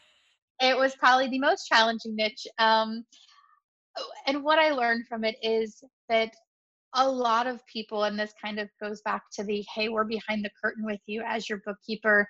It 0.60 0.76
was 0.76 0.94
probably 0.94 1.28
the 1.28 1.38
most 1.38 1.66
challenging 1.66 2.16
niche. 2.16 2.46
Um, 2.58 3.06
and 4.26 4.44
what 4.44 4.58
I 4.58 4.72
learned 4.72 5.06
from 5.08 5.24
it 5.24 5.36
is 5.42 5.82
that 6.10 6.34
a 6.94 7.08
lot 7.08 7.46
of 7.46 7.64
people, 7.66 8.04
and 8.04 8.18
this 8.18 8.34
kind 8.42 8.58
of 8.58 8.68
goes 8.82 9.00
back 9.02 9.22
to 9.36 9.44
the 9.44 9.64
hey, 9.74 9.88
we're 9.88 10.04
behind 10.04 10.44
the 10.44 10.50
curtain 10.62 10.84
with 10.84 11.00
you 11.06 11.22
as 11.26 11.48
your 11.48 11.62
bookkeeper. 11.64 12.28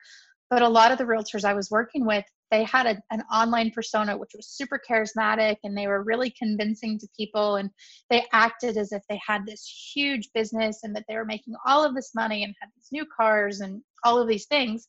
But 0.51 0.63
a 0.63 0.69
lot 0.69 0.91
of 0.91 0.99
the 0.99 1.05
realtors 1.05 1.45
I 1.45 1.55
was 1.55 1.71
working 1.71 2.05
with, 2.05 2.25
they 2.51 2.65
had 2.65 2.87
a, 2.87 3.01
an 3.13 3.23
online 3.33 3.71
persona 3.71 4.19
which 4.19 4.33
was 4.35 4.49
super 4.49 4.81
charismatic 4.89 5.57
and 5.63 5.79
they 5.79 5.87
were 5.87 6.03
really 6.03 6.35
convincing 6.37 6.99
to 6.99 7.09
people 7.17 7.57
and 7.57 7.71
they 8.11 8.27
acted 8.33 8.77
as 8.77 8.91
if 8.91 9.03
they 9.09 9.21
had 9.25 9.47
this 9.47 9.65
huge 9.95 10.29
business 10.35 10.81
and 10.83 10.95
that 10.97 11.05
they 11.09 11.15
were 11.15 11.25
making 11.25 11.55
all 11.65 11.85
of 11.85 11.95
this 11.95 12.11
money 12.15 12.43
and 12.43 12.55
had 12.61 12.69
these 12.75 12.89
new 12.91 13.07
cars 13.17 13.61
and 13.61 13.81
all 14.05 14.19
of 14.19 14.27
these 14.27 14.47
things. 14.47 14.89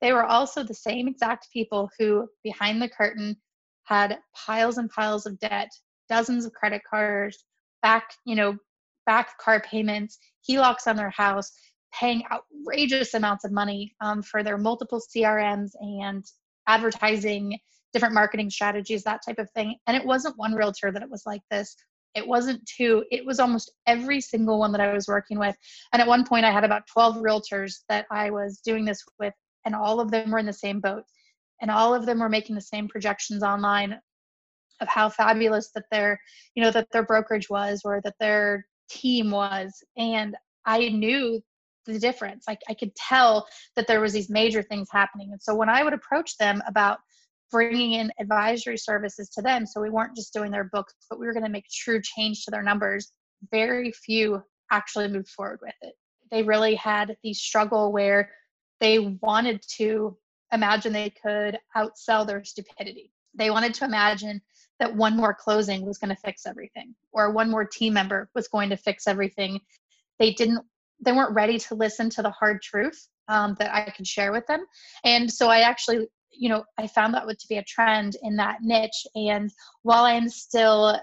They 0.00 0.12
were 0.12 0.24
also 0.24 0.62
the 0.62 0.74
same 0.74 1.06
exact 1.06 1.48
people 1.52 1.90
who, 1.98 2.26
behind 2.42 2.80
the 2.80 2.88
curtain, 2.88 3.36
had 3.84 4.18
piles 4.34 4.78
and 4.78 4.88
piles 4.90 5.26
of 5.26 5.38
debt, 5.38 5.68
dozens 6.08 6.46
of 6.46 6.52
credit 6.52 6.82
cards, 6.88 7.44
back, 7.82 8.14
you 8.24 8.34
know, 8.34 8.56
back 9.04 9.36
car 9.38 9.60
payments, 9.60 10.18
HELOCs 10.48 10.86
on 10.86 10.96
their 10.96 11.10
house, 11.10 11.52
paying 11.98 12.22
outrageous 12.32 13.14
amounts 13.14 13.44
of 13.44 13.52
money 13.52 13.94
um, 14.00 14.22
for 14.22 14.42
their 14.42 14.58
multiple 14.58 15.00
CRMs 15.00 15.70
and 15.80 16.24
advertising, 16.66 17.58
different 17.92 18.14
marketing 18.14 18.50
strategies, 18.50 19.04
that 19.04 19.22
type 19.24 19.38
of 19.38 19.50
thing. 19.52 19.76
And 19.86 19.96
it 19.96 20.04
wasn't 20.04 20.38
one 20.38 20.54
realtor 20.54 20.90
that 20.90 21.02
it 21.02 21.10
was 21.10 21.22
like 21.26 21.42
this. 21.50 21.76
It 22.14 22.26
wasn't 22.26 22.64
two, 22.66 23.04
it 23.10 23.24
was 23.24 23.40
almost 23.40 23.72
every 23.86 24.20
single 24.20 24.58
one 24.58 24.72
that 24.72 24.80
I 24.80 24.92
was 24.92 25.08
working 25.08 25.38
with. 25.38 25.56
And 25.92 26.00
at 26.00 26.08
one 26.08 26.24
point, 26.24 26.44
I 26.44 26.52
had 26.52 26.64
about 26.64 26.86
12 26.86 27.16
realtors 27.16 27.80
that 27.88 28.06
I 28.10 28.30
was 28.30 28.60
doing 28.64 28.84
this 28.84 29.02
with, 29.18 29.34
and 29.64 29.74
all 29.74 30.00
of 30.00 30.10
them 30.10 30.30
were 30.30 30.38
in 30.38 30.46
the 30.46 30.52
same 30.52 30.80
boat. 30.80 31.04
And 31.60 31.70
all 31.70 31.94
of 31.94 32.06
them 32.06 32.20
were 32.20 32.28
making 32.28 32.54
the 32.54 32.60
same 32.60 32.88
projections 32.88 33.42
online 33.42 33.98
of 34.80 34.88
how 34.88 35.08
fabulous 35.08 35.70
that 35.74 35.84
their, 35.90 36.20
you 36.54 36.62
know, 36.62 36.70
that 36.70 36.88
their 36.92 37.04
brokerage 37.04 37.48
was 37.48 37.82
or 37.84 38.00
that 38.02 38.14
their 38.18 38.66
team 38.88 39.30
was. 39.30 39.82
And 39.96 40.36
I 40.66 40.88
knew 40.88 41.40
the 41.92 41.98
difference. 41.98 42.44
Like 42.48 42.60
I 42.68 42.74
could 42.74 42.94
tell 42.94 43.46
that 43.76 43.86
there 43.86 44.00
was 44.00 44.12
these 44.12 44.30
major 44.30 44.62
things 44.62 44.88
happening. 44.90 45.30
And 45.32 45.42
so 45.42 45.54
when 45.54 45.68
I 45.68 45.82
would 45.82 45.92
approach 45.92 46.36
them 46.36 46.62
about 46.66 46.98
bringing 47.50 47.92
in 47.92 48.12
advisory 48.18 48.78
services 48.78 49.28
to 49.30 49.42
them, 49.42 49.66
so 49.66 49.80
we 49.80 49.90
weren't 49.90 50.16
just 50.16 50.32
doing 50.32 50.50
their 50.50 50.70
books, 50.72 50.94
but 51.08 51.18
we 51.18 51.26
were 51.26 51.32
going 51.32 51.44
to 51.44 51.50
make 51.50 51.66
true 51.70 52.00
change 52.02 52.44
to 52.44 52.50
their 52.50 52.62
numbers, 52.62 53.12
very 53.50 53.92
few 53.92 54.42
actually 54.70 55.08
moved 55.08 55.28
forward 55.28 55.60
with 55.62 55.74
it. 55.82 55.94
They 56.30 56.42
really 56.42 56.74
had 56.74 57.16
the 57.22 57.34
struggle 57.34 57.92
where 57.92 58.30
they 58.80 58.98
wanted 59.22 59.62
to 59.76 60.16
imagine 60.52 60.92
they 60.92 61.10
could 61.10 61.58
outsell 61.76 62.26
their 62.26 62.44
stupidity. 62.44 63.12
They 63.34 63.50
wanted 63.50 63.74
to 63.74 63.84
imagine 63.84 64.40
that 64.80 64.94
one 64.94 65.16
more 65.16 65.34
closing 65.34 65.86
was 65.86 65.98
going 65.98 66.14
to 66.14 66.20
fix 66.20 66.46
everything 66.46 66.94
or 67.12 67.30
one 67.30 67.50
more 67.50 67.64
team 67.64 67.94
member 67.94 68.30
was 68.34 68.48
going 68.48 68.70
to 68.70 68.76
fix 68.76 69.06
everything. 69.06 69.60
They 70.18 70.32
didn't 70.32 70.64
they 71.00 71.12
weren't 71.12 71.34
ready 71.34 71.58
to 71.58 71.74
listen 71.74 72.10
to 72.10 72.22
the 72.22 72.30
hard 72.30 72.62
truth 72.62 73.08
um, 73.28 73.56
that 73.58 73.74
I 73.74 73.90
could 73.90 74.06
share 74.06 74.32
with 74.32 74.46
them. 74.46 74.64
And 75.04 75.30
so 75.30 75.48
I 75.48 75.60
actually, 75.60 76.06
you 76.30 76.48
know, 76.48 76.64
I 76.78 76.86
found 76.86 77.14
that 77.14 77.26
to 77.26 77.48
be 77.48 77.56
a 77.56 77.64
trend 77.64 78.16
in 78.22 78.36
that 78.36 78.58
niche. 78.62 79.06
And 79.14 79.50
while 79.82 80.04
I'm 80.04 80.28
still 80.28 80.98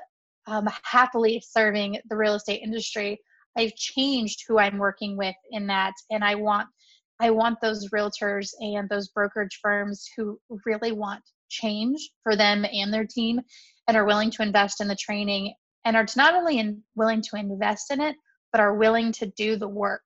um, 0.48 0.68
happily 0.84 1.42
serving 1.46 2.00
the 2.10 2.16
real 2.16 2.36
estate 2.36 2.62
industry, 2.64 3.20
I've 3.58 3.76
changed 3.76 4.44
who 4.48 4.60
I'm 4.60 4.78
working 4.78 5.18
with 5.18 5.36
in 5.52 5.68
that, 5.68 5.94
and 6.10 6.24
I 6.24 6.36
want 6.36 6.68
I 7.20 7.30
want 7.30 7.60
those 7.62 7.90
realtors 7.90 8.50
and 8.60 8.90
those 8.90 9.10
brokerage 9.10 9.60
firms 9.62 10.10
who 10.18 10.40
really 10.66 10.92
want 10.92 11.22
change 11.50 12.10
for 12.24 12.36
them 12.36 12.66
and 12.66 12.92
their 12.92 13.06
team 13.06 13.42
and 13.88 13.96
are 13.96 14.06
willing 14.06 14.32
to 14.32 14.42
invest 14.42 14.82
in 14.82 14.88
the 14.88 14.96
training 14.96 15.54
and 15.86 15.96
are 15.96 16.08
not 16.16 16.34
only 16.34 16.58
in, 16.58 16.82
willing 16.96 17.22
to 17.22 17.36
invest 17.36 17.92
in 17.92 18.02
it, 18.02 18.16
but 18.52 18.62
are 18.62 18.76
willing 18.76 19.12
to 19.14 19.26
do 19.26 19.56
the 19.56 19.68
work. 19.68 20.02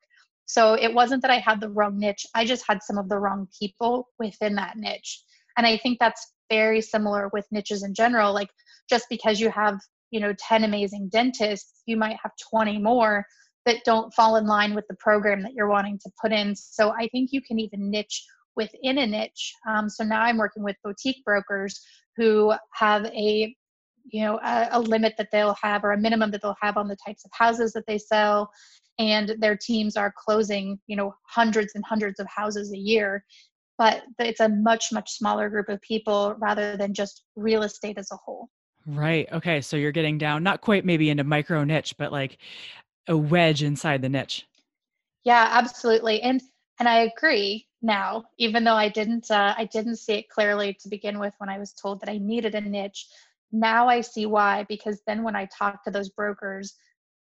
So 0.46 0.74
it 0.74 0.94
wasn't 0.94 1.22
that 1.24 1.32
I 1.32 1.40
had 1.40 1.60
the 1.60 1.70
wrong 1.70 1.98
niche, 1.98 2.26
I 2.36 2.46
just 2.46 2.66
had 2.68 2.84
some 2.84 2.98
of 2.98 3.10
the 3.10 3.18
wrong 3.18 3.48
people 3.60 4.10
within 4.20 4.56
that 4.56 4.78
niche. 4.78 5.24
And 5.58 5.66
I 5.66 5.78
think 5.78 6.00
that's 6.00 6.34
very 6.50 6.82
similar 6.82 7.30
with 7.34 7.48
niches 7.52 7.84
in 7.84 7.94
general. 7.94 8.34
Like 8.34 8.50
just 8.90 9.06
because 9.10 9.40
you 9.40 9.50
have, 9.50 9.80
you 10.12 10.20
know, 10.20 10.34
10 10.38 10.64
amazing 10.64 11.10
dentists, 11.10 11.82
you 11.86 11.98
might 11.98 12.18
have 12.22 12.32
20 12.52 12.78
more 12.80 13.26
that 13.66 13.84
don't 13.84 14.14
fall 14.14 14.36
in 14.36 14.46
line 14.46 14.76
with 14.76 14.86
the 14.88 14.96
program 14.96 15.42
that 15.42 15.54
you're 15.54 15.70
wanting 15.70 15.98
to 16.00 16.12
put 16.22 16.32
in. 16.32 16.56
So 16.56 16.92
I 16.92 17.08
think 17.08 17.32
you 17.32 17.42
can 17.42 17.60
even 17.60 17.90
niche 17.90 18.24
within 18.56 19.00
a 19.00 19.08
niche. 19.08 19.54
Um, 19.68 19.90
so 19.90 20.04
now 20.04 20.22
I'm 20.22 20.38
working 20.38 20.64
with 20.64 20.76
boutique 20.84 21.24
brokers 21.26 21.82
who 22.16 22.54
have 22.74 23.06
a 23.08 23.56
you 24.12 24.22
know 24.22 24.40
a, 24.44 24.68
a, 24.72 24.80
limit 24.80 25.16
that 25.18 25.30
they'll 25.32 25.56
have 25.62 25.84
or 25.84 25.92
a 25.92 25.98
minimum 25.98 26.32
that 26.32 26.42
they'll 26.42 26.56
have 26.62 26.78
on 26.78 26.88
the 26.88 26.98
types 27.06 27.26
of 27.26 27.32
houses 27.34 27.74
that 27.74 27.86
they 27.88 27.98
sell. 27.98 28.50
And 28.98 29.36
their 29.40 29.58
teams 29.58 29.98
are 29.98 30.14
closing 30.18 30.80
you 30.88 30.96
know 30.96 31.14
hundreds 31.24 31.74
and 31.76 31.84
hundreds 31.86 32.20
of 32.20 32.28
houses 32.28 32.72
a 32.72 32.78
year. 32.78 33.26
But 33.78 34.04
it's 34.20 34.40
a 34.40 34.50
much 34.50 34.92
much 34.92 35.12
smaller 35.12 35.50
group 35.50 35.70
of 35.70 35.82
people 35.82 36.36
rather 36.40 36.78
than 36.78 36.94
just 36.94 37.24
real 37.36 37.64
estate 37.64 37.98
as 37.98 38.10
a 38.12 38.18
whole. 38.18 38.50
Right. 38.86 39.28
Okay. 39.32 39.62
So 39.62 39.78
you're 39.78 39.92
getting 39.92 40.18
down 40.18 40.44
not 40.44 40.62
quite 40.62 40.86
maybe 40.86 41.10
into 41.10 41.24
micro 41.24 41.64
niche 41.64 41.96
but 41.98 42.12
like 42.12 42.38
a 43.08 43.18
wedge 43.18 43.64
inside 43.64 44.02
the 44.02 44.10
niche. 44.10 44.48
Yeah 45.24 45.50
absolutely. 45.52 46.22
And 46.22 46.42
and 46.80 46.88
i 46.90 47.00
agree 47.00 47.68
now 47.82 48.24
even 48.38 48.64
though 48.64 48.76
i 48.76 48.90
didn't 48.90 49.30
uh, 49.32 49.54
i 49.58 49.66
didn't 49.66 49.98
see 49.98 50.14
it 50.14 50.30
clearly 50.30 50.76
to 50.80 50.90
begin 50.90 51.20
with 51.20 51.34
when 51.38 51.50
i 51.50 51.58
was 51.58 51.74
told 51.74 52.00
that 52.00 52.10
i 52.10 52.18
needed 52.18 52.56
a 52.56 52.62
niche 52.62 53.08
now 53.60 53.88
I 53.88 54.02
see 54.02 54.26
why, 54.26 54.66
because 54.68 55.02
then 55.08 55.24
when 55.24 55.36
I 55.36 55.48
talk 55.58 55.84
to 55.84 55.92
those 55.92 56.10
brokers, 56.10 56.76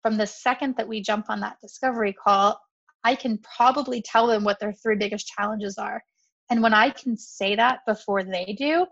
from 0.02 0.16
the 0.16 0.26
second 0.26 0.76
that 0.76 0.88
we 0.88 1.00
jump 1.00 1.26
on 1.28 1.40
that 1.40 1.56
discovery 1.60 2.12
call, 2.12 2.60
I 3.04 3.14
can 3.14 3.38
probably 3.38 4.02
tell 4.02 4.26
them 4.26 4.44
what 4.44 4.60
their 4.60 4.72
three 4.72 4.96
biggest 4.96 5.26
challenges 5.26 5.78
are. 5.78 6.02
And 6.50 6.62
when 6.62 6.74
I 6.74 6.90
can 6.90 7.16
say 7.16 7.56
that 7.56 7.80
before 7.86 8.22
they 8.22 8.56
do, 8.58 8.86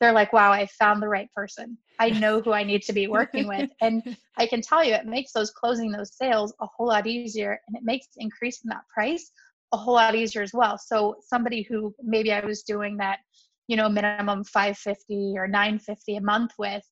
they're 0.00 0.12
like, 0.12 0.32
wow, 0.32 0.50
I 0.52 0.66
found 0.66 1.02
the 1.02 1.08
right 1.08 1.28
person. 1.34 1.78
I 1.98 2.10
know 2.10 2.40
who 2.40 2.52
I 2.52 2.64
need 2.64 2.82
to 2.82 2.92
be 2.92 3.06
working 3.06 3.46
with. 3.46 3.70
And 3.80 4.16
I 4.36 4.46
can 4.46 4.60
tell 4.60 4.82
you, 4.84 4.94
it 4.94 5.06
makes 5.06 5.32
those 5.32 5.50
closing 5.50 5.92
those 5.92 6.16
sales 6.16 6.52
a 6.60 6.66
whole 6.66 6.88
lot 6.88 7.06
easier 7.06 7.60
and 7.66 7.76
it 7.76 7.82
makes 7.84 8.08
increasing 8.16 8.68
that 8.70 8.82
price 8.92 9.30
a 9.72 9.76
whole 9.76 9.94
lot 9.94 10.14
easier 10.14 10.42
as 10.42 10.52
well. 10.52 10.76
So 10.78 11.16
somebody 11.26 11.62
who 11.62 11.94
maybe 12.02 12.32
I 12.32 12.44
was 12.44 12.62
doing 12.62 12.96
that 12.98 13.20
you 13.68 13.76
know 13.76 13.88
minimum 13.88 14.44
550 14.44 15.34
or 15.36 15.46
950 15.46 16.16
a 16.16 16.20
month 16.20 16.52
with 16.58 16.82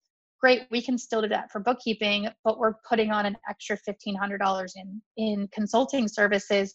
great 0.41 0.63
we 0.71 0.81
can 0.83 0.97
still 0.97 1.23
do 1.23 1.29
that 1.29 1.51
for 1.51 1.61
bookkeeping 1.61 2.29
but 2.45 2.59
we're 2.59 2.75
putting 2.89 3.11
on 3.11 3.27
an 3.27 3.37
extra 3.49 3.77
$1500 3.77 4.71
in 4.77 5.03
in 5.17 5.49
consulting 5.53 6.09
services 6.09 6.75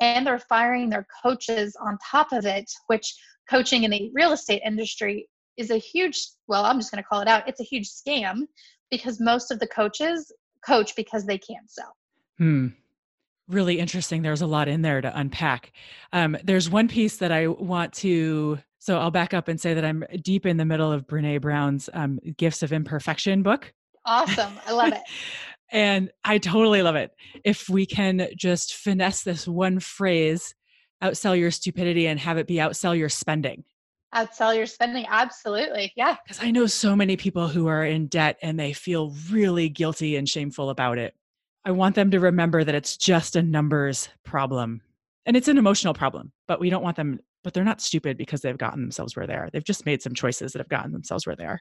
and 0.00 0.26
they're 0.26 0.38
firing 0.38 0.88
their 0.88 1.06
coaches 1.22 1.76
on 1.80 1.98
top 2.10 2.32
of 2.32 2.46
it 2.46 2.70
which 2.86 3.14
coaching 3.48 3.84
in 3.84 3.90
the 3.90 4.10
real 4.14 4.32
estate 4.32 4.62
industry 4.64 5.28
is 5.56 5.70
a 5.70 5.76
huge 5.76 6.18
well 6.46 6.64
i'm 6.64 6.78
just 6.78 6.90
going 6.90 7.02
to 7.02 7.08
call 7.08 7.20
it 7.20 7.28
out 7.28 7.46
it's 7.48 7.60
a 7.60 7.64
huge 7.64 7.88
scam 7.88 8.42
because 8.90 9.20
most 9.20 9.50
of 9.50 9.58
the 9.58 9.66
coaches 9.66 10.32
coach 10.64 10.94
because 10.96 11.26
they 11.26 11.38
can't 11.38 11.70
sell. 11.70 11.96
Hmm. 12.38 12.68
Really 13.48 13.78
interesting. 13.78 14.22
There's 14.22 14.40
a 14.40 14.46
lot 14.46 14.68
in 14.68 14.82
there 14.82 15.00
to 15.00 15.18
unpack. 15.18 15.72
Um, 16.12 16.36
there's 16.44 16.70
one 16.70 16.88
piece 16.88 17.16
that 17.18 17.32
i 17.32 17.48
want 17.48 17.92
to 17.94 18.58
so 18.82 18.98
I'll 18.98 19.12
back 19.12 19.32
up 19.32 19.46
and 19.46 19.60
say 19.60 19.74
that 19.74 19.84
I'm 19.84 20.02
deep 20.22 20.44
in 20.44 20.56
the 20.56 20.64
middle 20.64 20.90
of 20.90 21.06
Brene 21.06 21.40
Brown's 21.40 21.88
um, 21.94 22.18
Gifts 22.36 22.64
of 22.64 22.72
Imperfection 22.72 23.44
book. 23.44 23.72
Awesome. 24.04 24.54
I 24.66 24.72
love 24.72 24.92
it. 24.92 25.02
and 25.70 26.10
I 26.24 26.38
totally 26.38 26.82
love 26.82 26.96
it. 26.96 27.12
If 27.44 27.68
we 27.68 27.86
can 27.86 28.26
just 28.36 28.74
finesse 28.74 29.22
this 29.22 29.46
one 29.46 29.78
phrase, 29.78 30.52
outsell 31.00 31.38
your 31.38 31.52
stupidity 31.52 32.08
and 32.08 32.18
have 32.18 32.38
it 32.38 32.48
be 32.48 32.56
outsell 32.56 32.98
your 32.98 33.08
spending. 33.08 33.62
Outsell 34.12 34.56
your 34.56 34.66
spending. 34.66 35.06
Absolutely. 35.08 35.92
Yeah. 35.94 36.16
Because 36.24 36.42
I 36.42 36.50
know 36.50 36.66
so 36.66 36.96
many 36.96 37.16
people 37.16 37.46
who 37.46 37.68
are 37.68 37.84
in 37.84 38.08
debt 38.08 38.36
and 38.42 38.58
they 38.58 38.72
feel 38.72 39.14
really 39.30 39.68
guilty 39.68 40.16
and 40.16 40.28
shameful 40.28 40.70
about 40.70 40.98
it. 40.98 41.14
I 41.64 41.70
want 41.70 41.94
them 41.94 42.10
to 42.10 42.18
remember 42.18 42.64
that 42.64 42.74
it's 42.74 42.96
just 42.96 43.36
a 43.36 43.42
numbers 43.42 44.08
problem 44.24 44.80
and 45.24 45.36
it's 45.36 45.46
an 45.46 45.56
emotional 45.56 45.94
problem, 45.94 46.32
but 46.48 46.58
we 46.58 46.68
don't 46.68 46.82
want 46.82 46.96
them 46.96 47.20
but 47.42 47.54
they're 47.54 47.64
not 47.64 47.80
stupid 47.80 48.16
because 48.16 48.40
they've 48.40 48.58
gotten 48.58 48.80
themselves 48.80 49.16
where 49.16 49.26
they 49.26 49.34
are. 49.34 49.48
They've 49.52 49.64
just 49.64 49.86
made 49.86 50.02
some 50.02 50.14
choices 50.14 50.52
that 50.52 50.60
have 50.60 50.68
gotten 50.68 50.92
themselves 50.92 51.26
where 51.26 51.36
they 51.36 51.44
are. 51.44 51.60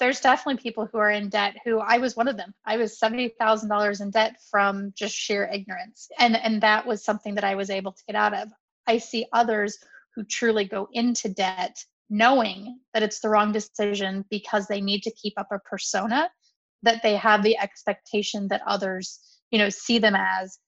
There's 0.00 0.20
definitely 0.20 0.60
people 0.60 0.88
who 0.90 0.98
are 0.98 1.10
in 1.10 1.28
debt 1.28 1.54
who 1.64 1.78
I 1.78 1.98
was 1.98 2.16
one 2.16 2.26
of 2.26 2.36
them. 2.36 2.52
I 2.64 2.76
was 2.76 2.98
$70,000 2.98 4.00
in 4.00 4.10
debt 4.10 4.36
from 4.50 4.92
just 4.96 5.14
sheer 5.14 5.48
ignorance. 5.52 6.08
And 6.18 6.36
and 6.36 6.60
that 6.62 6.86
was 6.86 7.04
something 7.04 7.34
that 7.36 7.44
I 7.44 7.54
was 7.54 7.70
able 7.70 7.92
to 7.92 8.02
get 8.06 8.16
out 8.16 8.34
of. 8.34 8.48
I 8.86 8.98
see 8.98 9.26
others 9.32 9.78
who 10.14 10.24
truly 10.24 10.64
go 10.64 10.88
into 10.92 11.28
debt 11.28 11.76
knowing 12.10 12.78
that 12.92 13.02
it's 13.02 13.20
the 13.20 13.28
wrong 13.28 13.52
decision 13.52 14.24
because 14.30 14.66
they 14.66 14.80
need 14.80 15.02
to 15.02 15.12
keep 15.12 15.34
up 15.36 15.48
a 15.52 15.58
persona 15.60 16.30
that 16.82 17.02
they 17.02 17.16
have 17.16 17.42
the 17.42 17.58
expectation 17.58 18.48
that 18.48 18.60
others, 18.66 19.18
you 19.50 19.58
know, 19.58 19.70
see 19.70 19.98
them 19.98 20.14
as 20.16 20.58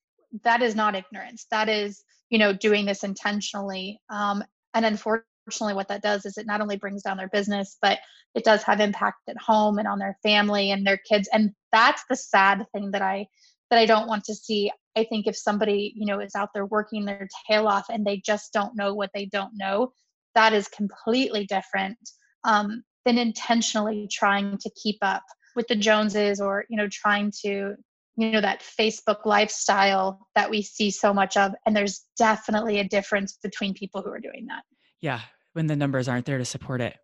that 0.45 0.62
is 0.62 0.74
not 0.74 0.95
ignorance. 0.95 1.47
That 1.51 1.68
is 1.68 2.03
you 2.31 2.39
know 2.39 2.53
doing 2.53 2.87
this 2.87 3.05
intentionally 3.05 4.01
um, 4.11 4.43
and 4.74 4.85
unfortunately 4.85 5.74
what 5.74 5.89
that 5.89 6.03
does 6.03 6.24
is 6.27 6.39
it 6.39 6.47
not 6.47 6.61
only 6.61 6.77
brings 6.77 7.03
down 7.03 7.16
their 7.16 7.29
business 7.29 7.77
but 7.81 7.99
it 8.35 8.45
does 8.45 8.62
have 8.62 8.81
impact 8.81 9.18
at 9.29 9.39
home 9.39 9.79
and 9.79 9.89
on 9.89 9.99
their 9.99 10.16
family 10.22 10.70
and 10.70 10.87
their 10.87 10.99
kids 10.99 11.29
and 11.33 11.53
that's 11.72 12.03
the 12.09 12.16
sad 12.16 12.64
thing 12.72 12.91
that 12.91 13.03
i 13.03 13.27
that 13.70 13.79
i 13.79 13.87
don't 13.87 14.09
want 14.09 14.24
to 14.24 14.35
see. 14.35 14.70
I 14.97 15.05
think 15.05 15.27
if 15.27 15.37
somebody 15.37 15.93
you 15.95 16.07
know 16.07 16.20
is 16.20 16.35
out 16.35 16.51
there 16.55 16.66
working 16.66 17.05
their 17.05 17.29
tail 17.49 17.68
off 17.68 17.87
and 17.91 18.05
they 18.05 18.16
just 18.24 18.53
don't 18.53 18.77
know 18.77 18.95
what 18.95 19.11
they 19.14 19.27
don't 19.27 19.53
know 19.55 19.93
that 20.35 20.53
is 20.53 20.68
completely 20.68 21.47
different 21.47 21.99
um, 22.45 22.85
than 23.05 23.18
intentionally 23.18 24.09
trying 24.12 24.59
to 24.59 24.70
keep 24.81 24.99
up 25.03 25.22
with 25.57 25.66
the 25.68 25.74
joneses 25.74 26.41
or 26.41 26.64
you 26.68 26.77
know 26.77 26.89
trying 26.91 27.33
to 27.45 27.74
you 28.17 28.31
know 28.31 28.41
that 28.41 28.62
facebook 28.79 29.25
lifestyle 29.25 30.27
that 30.35 30.51
we 30.51 30.62
see 30.62 30.91
so 30.91 31.12
much 31.12 31.37
of 31.37 31.53
and 31.67 31.77
there's 31.77 32.05
definitely 32.19 32.79
a 32.79 32.85
difference 32.85 33.39
between 33.43 33.75
people 33.75 34.03
who 34.03 34.11
are 34.11 34.21
doing 34.21 34.47
that. 34.47 34.62
Yeah 35.01 35.21
when 35.53 35.67
the 35.69 35.77
numbers 35.77 36.07
aren't 36.07 36.27
there 36.27 36.37
to 36.37 36.45
support 36.45 36.83
it. 36.83 36.99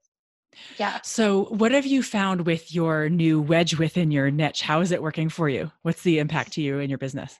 Yeah. 0.77 1.01
So 1.03 1.45
what 1.45 1.73
have 1.73 1.87
you 1.87 2.03
found 2.03 2.45
with 2.45 2.75
your 2.75 3.09
new 3.09 3.41
wedge 3.41 3.79
within 3.79 4.11
your 4.11 4.31
niche? 4.31 4.61
How 4.61 4.83
is 4.83 4.93
it 4.93 5.03
working 5.03 5.31
for 5.31 5.49
you? 5.49 5.73
What's 5.81 6.03
the 6.03 6.19
impact 6.19 6.53
to 6.53 6.61
you 6.61 6.79
in 6.79 6.91
your 6.91 6.99
business? 6.99 7.39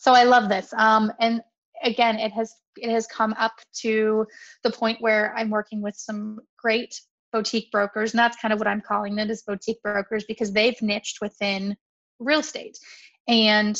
So 0.00 0.14
i 0.14 0.24
love 0.24 0.48
this 0.48 0.72
um, 0.78 1.12
and 1.20 1.42
again 1.84 2.18
it 2.18 2.32
has 2.32 2.54
it 2.76 2.90
has 2.90 3.06
come 3.06 3.34
up 3.38 3.52
to 3.82 4.26
the 4.64 4.70
point 4.70 4.96
where 5.00 5.34
i'm 5.36 5.50
working 5.50 5.82
with 5.82 5.94
some 5.94 6.40
great 6.58 6.98
boutique 7.32 7.70
brokers 7.70 8.12
and 8.12 8.18
that's 8.18 8.38
kind 8.38 8.52
of 8.52 8.58
what 8.58 8.66
i'm 8.66 8.80
calling 8.80 9.14
them 9.14 9.28
it 9.28 9.32
is 9.32 9.42
boutique 9.42 9.82
brokers 9.82 10.24
because 10.24 10.52
they've 10.52 10.80
niched 10.80 11.18
within 11.20 11.76
real 12.20 12.40
estate. 12.40 12.78
And 13.26 13.76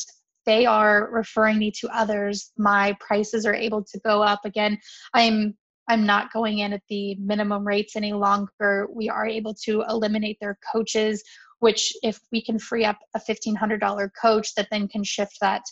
they 0.46 0.66
are 0.66 1.08
referring 1.12 1.58
me 1.58 1.70
to 1.80 1.88
others. 1.94 2.50
My 2.56 2.96
prices 2.98 3.46
are 3.46 3.54
able 3.54 3.84
to 3.84 4.00
go 4.00 4.22
up. 4.22 4.40
Again 4.44 4.78
i'm 5.14 5.54
i'm 5.88 6.06
not 6.06 6.32
going 6.32 6.58
in 6.58 6.72
at 6.72 6.82
the 6.88 7.14
minimum 7.16 7.66
rates 7.66 7.96
any 7.96 8.12
longer. 8.12 8.88
We 8.92 9.08
are 9.08 9.26
able 9.26 9.54
to 9.66 9.82
eliminate 9.88 10.38
their 10.40 10.58
coaches 10.72 11.22
which 11.60 11.92
if 12.02 12.18
we 12.32 12.42
can 12.42 12.58
free 12.58 12.86
up 12.86 12.98
a 13.14 13.20
$1500 13.20 14.10
coach 14.20 14.54
that 14.54 14.68
then 14.70 14.88
can 14.88 15.04
shift 15.04 15.36
that 15.42 15.62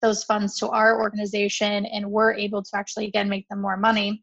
those 0.00 0.22
funds 0.22 0.56
to 0.58 0.68
our 0.68 1.00
organization 1.00 1.84
and 1.86 2.08
we're 2.08 2.32
able 2.32 2.62
to 2.62 2.70
actually 2.76 3.06
again 3.06 3.28
make 3.28 3.48
them 3.48 3.60
more 3.60 3.76
money 3.76 4.22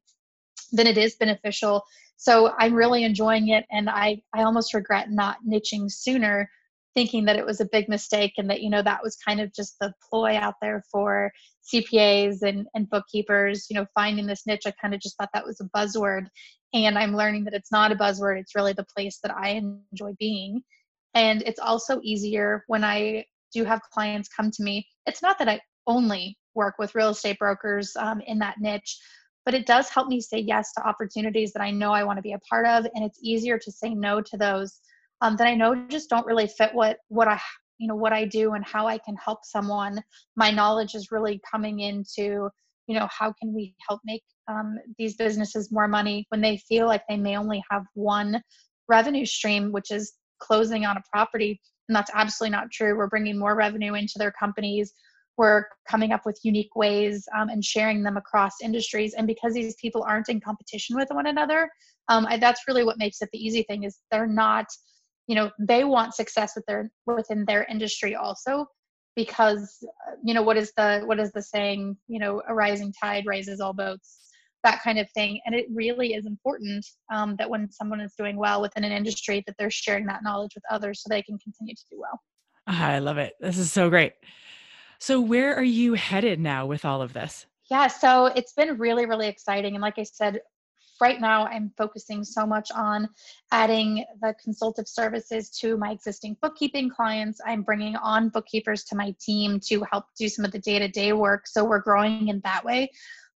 then 0.72 0.88
it 0.88 0.98
is 0.98 1.16
beneficial. 1.16 1.84
So 2.18 2.54
i'm 2.60 2.74
really 2.74 3.04
enjoying 3.04 3.50
it 3.50 3.66
and 3.72 3.90
i 3.90 4.22
i 4.34 4.44
almost 4.44 4.74
regret 4.74 5.12
not 5.12 5.38
niching 5.48 5.92
sooner 5.92 6.50
thinking 6.96 7.26
that 7.26 7.36
it 7.36 7.46
was 7.46 7.62
a 7.62 7.70
big 7.72 7.88
mistake 7.88 8.34
and 8.38 8.50
that 8.50 8.62
you 8.62 8.70
know 8.70 8.82
that 8.82 9.04
was 9.04 9.18
kind 9.18 9.40
of 9.40 9.54
just 9.54 9.76
the 9.80 9.94
ploy 10.10 10.36
out 10.36 10.56
there 10.62 10.84
for 10.92 11.32
cpas 11.72 12.42
and, 12.42 12.66
and 12.74 12.90
bookkeepers 12.90 13.68
you 13.70 13.76
know 13.76 13.86
finding 13.94 14.26
this 14.26 14.46
niche. 14.48 14.64
I 14.66 14.74
kind 14.82 14.94
of 14.94 15.00
just 15.00 15.18
thought 15.18 15.30
that 15.34 15.46
was 15.46 15.62
a 15.62 15.78
buzzword. 15.78 16.28
And 16.74 16.98
i'm 16.98 17.16
learning 17.16 17.46
that 17.46 17.54
it's 17.54 17.72
not 17.72 17.92
a 17.92 17.96
buzzword. 17.96 18.40
It's 18.40 18.56
really 18.56 18.74
the 18.74 18.86
place 18.96 19.20
that 19.24 19.36
i 19.36 19.50
enjoy 19.92 20.14
being. 20.20 20.62
And 21.14 21.42
it's 21.44 21.60
also 21.60 22.00
easier 22.04 22.64
when 22.68 22.84
i 22.84 23.26
do 23.54 23.64
have 23.64 23.82
clients 23.94 24.30
come 24.30 24.52
to 24.52 24.64
me. 24.64 24.88
It's 25.06 25.22
not 25.22 25.40
that 25.40 25.50
i 25.50 25.60
only 25.88 26.38
work 26.56 26.76
with 26.78 26.94
real 26.96 27.10
estate 27.10 27.40
brokers 27.40 27.96
um, 27.98 28.22
in 28.28 28.40
that 28.40 28.56
niche 28.60 28.98
but 29.46 29.54
it 29.54 29.66
does 29.66 29.90
help 29.90 30.08
me 30.08 30.20
say 30.20 30.38
yes 30.38 30.72
to 30.74 30.88
opportunities 30.88 31.54
that 31.54 31.62
i 31.62 31.72
know 31.72 31.92
i 31.92 32.04
want 32.04 32.18
to 32.18 32.22
be 32.22 32.34
a 32.34 32.40
part 32.40 32.66
of. 32.68 32.86
And 32.94 33.04
it's 33.06 33.20
easier 33.24 33.58
to 33.58 33.72
say 33.72 33.94
no 33.94 34.22
to 34.22 34.38
those 34.38 34.80
um, 35.22 35.36
that 35.38 35.48
I 35.48 35.56
know 35.56 35.88
just 35.90 36.10
don't 36.10 36.26
really 36.26 36.48
fit 36.48 36.74
what 36.74 36.98
what 37.08 37.28
I 37.28 37.40
you 37.78 37.88
know 37.88 37.96
what 37.96 38.14
I 38.14 38.26
do 38.26 38.54
and 38.54 38.66
how 38.66 38.88
I 38.88 38.98
can 38.98 39.16
help 39.16 39.40
someone. 39.44 40.02
My 40.36 40.52
knowledge 40.52 40.96
is 40.96 41.12
really 41.12 41.42
coming 41.50 41.80
into 41.80 42.50
you 42.88 42.96
know 42.98 43.08
how 43.12 43.34
can 43.42 43.54
we 43.54 43.76
help 43.88 44.02
make 44.06 44.24
um, 44.48 44.78
these 44.98 45.16
businesses 45.16 45.72
more 45.72 45.88
money 45.88 46.26
when 46.30 46.42
they 46.42 46.58
feel 46.58 46.88
like 46.88 47.04
they 47.08 47.18
may 47.18 47.38
only 47.38 47.64
have 47.70 47.84
one 47.94 48.42
revenue 48.88 49.26
stream, 49.26 49.72
which 49.72 49.92
is 49.92 50.14
closing 50.40 50.86
on 50.86 50.98
a 50.98 51.04
property, 51.12 51.60
and 51.88 51.96
that's 51.96 52.12
absolutely 52.14 52.56
not 52.56 52.72
true. 52.72 52.98
We're 52.98 53.08
bringing 53.08 53.38
more 53.38 53.56
revenue 53.56 53.94
into 53.94 54.14
their 54.18 54.32
companies. 54.32 54.94
We're 55.38 55.66
coming 55.88 56.12
up 56.12 56.26
with 56.26 56.40
unique 56.44 56.76
ways 56.76 57.26
um, 57.38 57.48
and 57.50 57.64
sharing 57.64 58.04
them 58.04 58.18
across 58.18 58.54
industries. 58.62 59.14
And 59.14 59.26
because 59.26 59.54
these 59.54 59.76
people 59.76 60.04
aren't 60.04 60.28
in 60.28 60.42
competition 60.42 60.98
with 60.98 61.08
one 61.12 61.28
another, 61.28 61.70
um, 62.10 62.26
I, 62.28 62.38
that's 62.38 62.64
really 62.68 62.84
what 62.84 62.98
makes 62.98 63.22
it 63.22 63.30
the 63.32 63.40
easy 63.40 63.64
thing 63.64 63.84
is 63.84 64.00
they're 64.12 64.28
not 64.28 64.66
you 65.30 65.36
know 65.36 65.50
they 65.60 65.84
want 65.84 66.14
success 66.14 66.54
with 66.56 66.66
their 66.66 66.92
within 67.06 67.46
their 67.46 67.64
industry 67.66 68.16
also 68.16 68.66
because 69.16 69.78
you 70.24 70.34
know 70.34 70.42
what 70.42 70.58
is 70.58 70.74
the 70.76 71.04
what 71.06 71.20
is 71.20 71.32
the 71.32 71.42
saying 71.42 71.96
you 72.08 72.20
know 72.20 72.42
a 72.48 72.54
rising 72.54 72.92
tide 73.02 73.24
raises 73.26 73.62
all 73.62 73.74
boats 73.74 74.30
that 74.64 74.82
kind 74.84 75.00
of 75.00 75.10
thing. 75.12 75.40
And 75.46 75.56
it 75.56 75.66
really 75.74 76.14
is 76.14 76.26
important 76.26 76.86
um, 77.14 77.36
that 77.38 77.50
when 77.50 77.72
someone 77.72 78.02
is 78.02 78.14
doing 78.18 78.38
well 78.38 78.62
within 78.62 78.84
an 78.84 78.92
industry 78.92 79.44
that 79.48 79.56
they're 79.58 79.72
sharing 79.72 80.06
that 80.08 80.24
knowledge 80.24 80.52
with 80.56 80.64
others 80.70 81.02
so 81.02 81.08
they 81.10 81.22
can 81.22 81.38
continue 81.38 81.76
to 81.76 81.84
do 81.90 82.00
well. 82.00 82.20
I 82.68 83.00
love 83.00 83.18
it. 83.18 83.36
This 83.40 83.58
is 83.58 83.72
so 83.72 83.90
great. 83.90 84.14
So 85.00 85.22
where 85.22 85.56
are 85.56 85.64
you 85.64 85.94
headed 85.94 86.40
now 86.40 86.66
with 86.66 86.86
all 86.86 87.02
of 87.02 87.14
this? 87.14 87.46
Yeah 87.72 87.88
so 87.88 88.26
it's 88.26 88.54
been 88.54 88.78
really 88.78 89.06
really 89.06 89.28
exciting. 89.28 89.76
And 89.76 89.82
like 89.82 89.98
i 89.98 90.04
said 90.04 90.42
right 91.02 91.20
now 91.20 91.46
I'm 91.46 91.72
focusing 91.78 92.24
so 92.24 92.46
much 92.46 92.70
on 92.72 93.10
adding 93.52 94.06
the 94.22 94.36
consultative 94.44 94.88
services 94.88 95.50
to 95.62 95.78
my 95.78 95.92
existing 95.92 96.38
bookkeeping 96.42 96.90
clients. 96.90 97.40
I'm 97.46 97.62
bringing 97.62 97.96
on 97.96 98.30
bookkeepers 98.30 98.84
to 98.86 98.96
my 98.96 99.16
team 99.20 99.60
to 99.68 99.86
help 99.92 100.06
do 100.18 100.28
some 100.28 100.46
of 100.46 100.52
the 100.52 100.60
day 100.60 100.80
to 100.80 100.88
day 100.88 101.14
work. 101.14 101.48
So 101.48 101.64
we're 101.64 101.82
growing 101.82 102.28
in 102.28 102.42
that 102.44 102.64
way. 102.64 102.92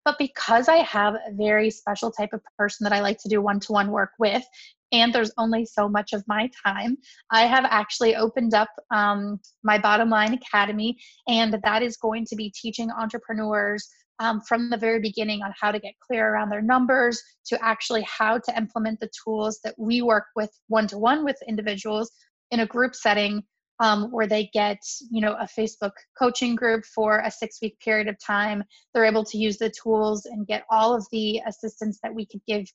But 0.06 0.18
because 0.18 0.68
I 0.68 0.78
have 0.78 1.16
a 1.16 1.32
very 1.32 1.70
special 1.70 2.12
type 2.12 2.34
of 2.34 2.42
person 2.58 2.84
that 2.84 2.94
I 2.94 3.00
like 3.00 3.20
to 3.20 3.30
do 3.30 3.42
one 3.42 3.60
to 3.62 3.72
one 3.72 3.90
work 3.90 4.12
with, 4.20 4.44
and 4.92 5.12
there's 5.12 5.32
only 5.38 5.66
so 5.66 5.90
much 5.90 6.14
of 6.14 6.24
my 6.28 6.50
time, 6.66 6.98
I 7.32 7.46
have 7.48 7.66
actually 7.66 8.16
opened 8.16 8.54
up 8.54 8.70
um, 8.92 9.40
my 9.64 9.80
Bottom 9.80 10.10
Line 10.10 10.34
Academy, 10.34 10.98
and 11.28 11.58
that 11.64 11.82
is 11.82 11.98
going 11.98 12.26
to 12.26 12.36
be 12.36 12.52
teaching 12.52 12.92
entrepreneurs 12.92 13.90
um, 14.20 14.42
from 14.42 14.70
the 14.70 14.78
very 14.78 15.00
beginning 15.00 15.42
on 15.42 15.54
how 15.60 15.72
to 15.72 15.80
get 15.80 15.94
clear 16.00 16.34
around 16.34 16.50
their 16.50 16.62
numbers 16.62 17.22
to 17.46 17.64
actually 17.64 18.04
how 18.04 18.38
to 18.38 18.58
implement 18.58 19.00
the 19.00 19.10
tools 19.24 19.60
that 19.64 19.76
we 19.78 20.02
work 20.02 20.26
with 20.36 20.52
one 20.68 20.88
to 20.88 20.98
one 20.98 21.24
with 21.24 21.38
individuals 21.48 22.12
in 22.52 22.62
a 22.62 22.66
group 22.66 22.96
setting 22.96 23.44
um, 23.80 24.12
where 24.12 24.28
they 24.28 24.50
get 24.54 24.78
you 25.12 25.20
know 25.20 25.34
a 25.34 25.48
facebook 25.58 25.92
coaching 26.18 26.56
group 26.56 26.86
for 26.86 27.20
a 27.20 27.32
six 27.32 27.60
week 27.62 27.80
period 27.80 28.08
of 28.08 28.16
time. 28.24 28.64
They're 28.94 29.06
able 29.06 29.26
to 29.26 29.38
use 29.38 29.58
the 29.58 29.72
tools 29.72 30.26
and 30.26 30.48
get 30.48 30.64
all 30.70 30.96
of 30.96 31.06
the 31.12 31.42
assistance 31.48 32.00
that 32.04 32.14
we 32.14 32.26
could 32.26 32.42
give 32.48 32.66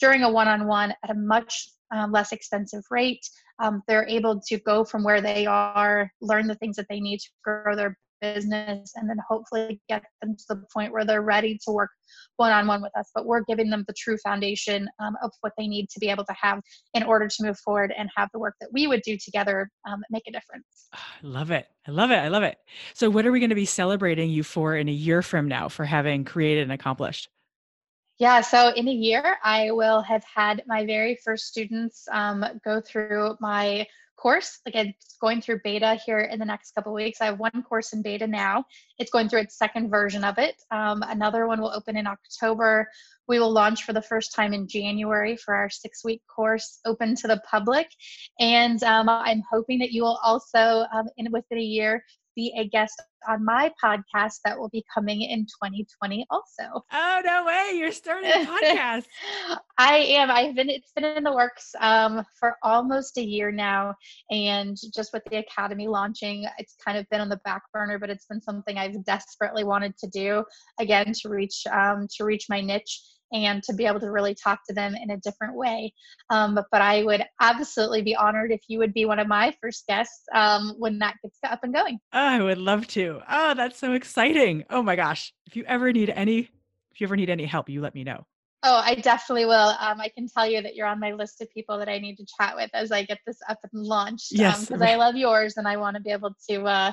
during 0.00 0.22
a 0.22 0.30
one-on-one 0.30 0.92
at 1.04 1.10
a 1.10 1.14
much 1.14 1.68
um, 1.90 2.12
less 2.12 2.32
expensive 2.32 2.84
rate. 2.90 3.24
Um, 3.62 3.82
they're 3.86 4.08
able 4.08 4.40
to 4.48 4.58
go 4.58 4.84
from 4.84 5.04
where 5.04 5.20
they 5.20 5.46
are 5.46 6.10
learn 6.20 6.46
the 6.46 6.56
things 6.56 6.76
that 6.76 6.86
they 6.90 7.00
need 7.00 7.18
to 7.18 7.30
grow 7.44 7.76
their 7.76 7.96
business 8.20 8.92
and 8.94 9.08
then 9.08 9.18
hopefully 9.28 9.80
get 9.88 10.02
them 10.22 10.36
to 10.36 10.44
the 10.48 10.62
point 10.72 10.92
where 10.92 11.04
they're 11.04 11.22
ready 11.22 11.58
to 11.64 11.72
work 11.72 11.90
one 12.36 12.52
on 12.52 12.66
one 12.66 12.82
with 12.82 12.96
us. 12.96 13.10
But 13.14 13.26
we're 13.26 13.44
giving 13.44 13.70
them 13.70 13.84
the 13.86 13.94
true 13.96 14.16
foundation 14.18 14.88
um, 15.00 15.16
of 15.22 15.30
what 15.40 15.52
they 15.58 15.66
need 15.66 15.88
to 15.90 16.00
be 16.00 16.08
able 16.08 16.24
to 16.24 16.34
have 16.40 16.60
in 16.94 17.02
order 17.02 17.28
to 17.28 17.42
move 17.42 17.58
forward 17.58 17.92
and 17.96 18.08
have 18.16 18.28
the 18.32 18.38
work 18.38 18.54
that 18.60 18.70
we 18.72 18.86
would 18.86 19.02
do 19.02 19.16
together 19.22 19.68
um, 19.88 20.02
make 20.10 20.24
a 20.26 20.32
difference. 20.32 20.88
I 20.92 20.98
love 21.22 21.50
it. 21.50 21.66
I 21.86 21.90
love 21.90 22.10
it. 22.10 22.18
I 22.18 22.28
love 22.28 22.42
it. 22.42 22.58
So, 22.94 23.10
what 23.10 23.26
are 23.26 23.32
we 23.32 23.40
going 23.40 23.50
to 23.50 23.56
be 23.56 23.64
celebrating 23.64 24.30
you 24.30 24.42
for 24.42 24.76
in 24.76 24.88
a 24.88 24.92
year 24.92 25.22
from 25.22 25.48
now 25.48 25.68
for 25.68 25.84
having 25.84 26.24
created 26.24 26.62
and 26.62 26.72
accomplished? 26.72 27.28
Yeah, 28.18 28.40
so 28.40 28.72
in 28.74 28.88
a 28.88 28.92
year, 28.92 29.36
I 29.44 29.72
will 29.72 30.00
have 30.00 30.24
had 30.24 30.62
my 30.66 30.86
very 30.86 31.18
first 31.22 31.46
students 31.46 32.08
um, 32.10 32.44
go 32.64 32.80
through 32.80 33.36
my 33.40 33.86
course. 34.16 34.60
Like 34.66 34.74
it's 34.74 35.16
going 35.20 35.40
through 35.40 35.60
beta 35.64 35.98
here 36.04 36.20
in 36.20 36.38
the 36.38 36.44
next 36.44 36.72
couple 36.74 36.92
weeks. 36.92 37.20
I 37.20 37.26
have 37.26 37.38
one 37.38 37.62
course 37.62 37.92
in 37.92 38.02
beta 38.02 38.26
now. 38.26 38.64
It's 38.98 39.10
going 39.10 39.28
through 39.28 39.40
its 39.40 39.58
second 39.58 39.90
version 39.90 40.24
of 40.24 40.38
it. 40.38 40.56
Um, 40.70 41.02
another 41.02 41.46
one 41.46 41.60
will 41.60 41.72
open 41.74 41.96
in 41.96 42.06
October. 42.06 42.88
We 43.28 43.38
will 43.38 43.52
launch 43.52 43.84
for 43.84 43.92
the 43.92 44.02
first 44.02 44.34
time 44.34 44.52
in 44.52 44.68
January 44.68 45.36
for 45.36 45.54
our 45.54 45.68
six 45.68 46.04
week 46.04 46.22
course 46.34 46.80
open 46.86 47.14
to 47.16 47.28
the 47.28 47.40
public. 47.48 47.88
And 48.38 48.82
um, 48.82 49.08
I'm 49.08 49.42
hoping 49.50 49.78
that 49.80 49.92
you 49.92 50.02
will 50.02 50.18
also, 50.22 50.86
um, 50.92 51.06
in 51.16 51.30
within 51.32 51.58
a 51.58 51.62
year, 51.62 52.04
be 52.36 52.54
a 52.56 52.68
guest 52.68 53.02
on 53.28 53.44
my 53.44 53.72
podcast 53.82 54.34
that 54.44 54.58
will 54.58 54.68
be 54.68 54.84
coming 54.92 55.22
in 55.22 55.40
2020 55.40 56.26
also. 56.30 56.84
Oh 56.92 57.22
no 57.24 57.44
way! 57.44 57.72
You're 57.74 57.92
starting 57.92 58.30
a 58.30 58.34
podcast. 58.46 59.04
I 59.78 59.96
am. 59.96 60.30
I've 60.30 60.54
been. 60.54 60.70
It's 60.70 60.92
been 60.92 61.04
in 61.04 61.24
the 61.24 61.32
works 61.32 61.74
um, 61.80 62.24
for 62.38 62.56
almost 62.62 63.18
a 63.18 63.24
year 63.24 63.50
now, 63.50 63.94
and 64.30 64.76
just 64.94 65.12
with 65.12 65.22
the 65.30 65.38
academy 65.38 65.88
launching, 65.88 66.46
it's 66.58 66.76
kind 66.84 66.98
of 66.98 67.08
been 67.10 67.20
on 67.20 67.28
the 67.28 67.40
back 67.44 67.62
burner. 67.72 67.98
But 67.98 68.10
it's 68.10 68.26
been 68.26 68.40
something 68.40 68.78
I've 68.78 69.04
desperately 69.04 69.64
wanted 69.64 69.96
to 69.98 70.08
do 70.08 70.44
again 70.78 71.12
to 71.22 71.28
reach 71.28 71.64
um, 71.72 72.06
to 72.16 72.24
reach 72.24 72.46
my 72.48 72.60
niche 72.60 73.00
and 73.32 73.62
to 73.64 73.74
be 73.74 73.86
able 73.86 74.00
to 74.00 74.10
really 74.10 74.34
talk 74.34 74.60
to 74.68 74.74
them 74.74 74.94
in 74.94 75.10
a 75.10 75.16
different 75.18 75.54
way. 75.54 75.92
Um, 76.30 76.58
but 76.70 76.80
I 76.80 77.02
would 77.04 77.24
absolutely 77.40 78.02
be 78.02 78.14
honored 78.14 78.52
if 78.52 78.62
you 78.68 78.78
would 78.78 78.94
be 78.94 79.04
one 79.04 79.18
of 79.18 79.28
my 79.28 79.54
first 79.60 79.86
guests 79.86 80.22
um, 80.34 80.74
when 80.78 80.98
that 81.00 81.16
gets 81.22 81.38
up 81.44 81.60
and 81.62 81.74
going. 81.74 81.98
Oh, 82.12 82.18
I 82.18 82.40
would 82.40 82.58
love 82.58 82.86
to. 82.88 83.20
Oh, 83.28 83.54
that's 83.54 83.78
so 83.78 83.92
exciting. 83.92 84.64
Oh 84.70 84.82
my 84.82 84.96
gosh. 84.96 85.32
If 85.46 85.56
you 85.56 85.64
ever 85.66 85.92
need 85.92 86.10
any, 86.10 86.48
if 86.92 87.00
you 87.00 87.06
ever 87.06 87.16
need 87.16 87.30
any 87.30 87.44
help, 87.44 87.68
you 87.68 87.80
let 87.80 87.94
me 87.94 88.04
know. 88.04 88.26
Oh, 88.62 88.82
I 88.84 88.96
definitely 88.96 89.46
will. 89.46 89.76
Um, 89.78 90.00
I 90.00 90.08
can 90.08 90.26
tell 90.28 90.44
you 90.44 90.60
that 90.62 90.74
you're 90.74 90.88
on 90.88 90.98
my 90.98 91.12
list 91.12 91.40
of 91.40 91.48
people 91.50 91.78
that 91.78 91.88
I 91.88 91.98
need 91.98 92.16
to 92.16 92.26
chat 92.38 92.56
with 92.56 92.70
as 92.74 92.90
I 92.90 93.04
get 93.04 93.18
this 93.24 93.38
up 93.48 93.58
and 93.72 93.84
launched. 93.84 94.32
Yes, 94.32 94.66
because 94.66 94.80
um, 94.80 94.88
I 94.88 94.96
love 94.96 95.14
yours 95.14 95.56
and 95.56 95.68
I 95.68 95.76
want 95.76 95.96
to 95.96 96.02
be 96.02 96.10
able 96.10 96.34
to 96.48 96.64
uh, 96.64 96.92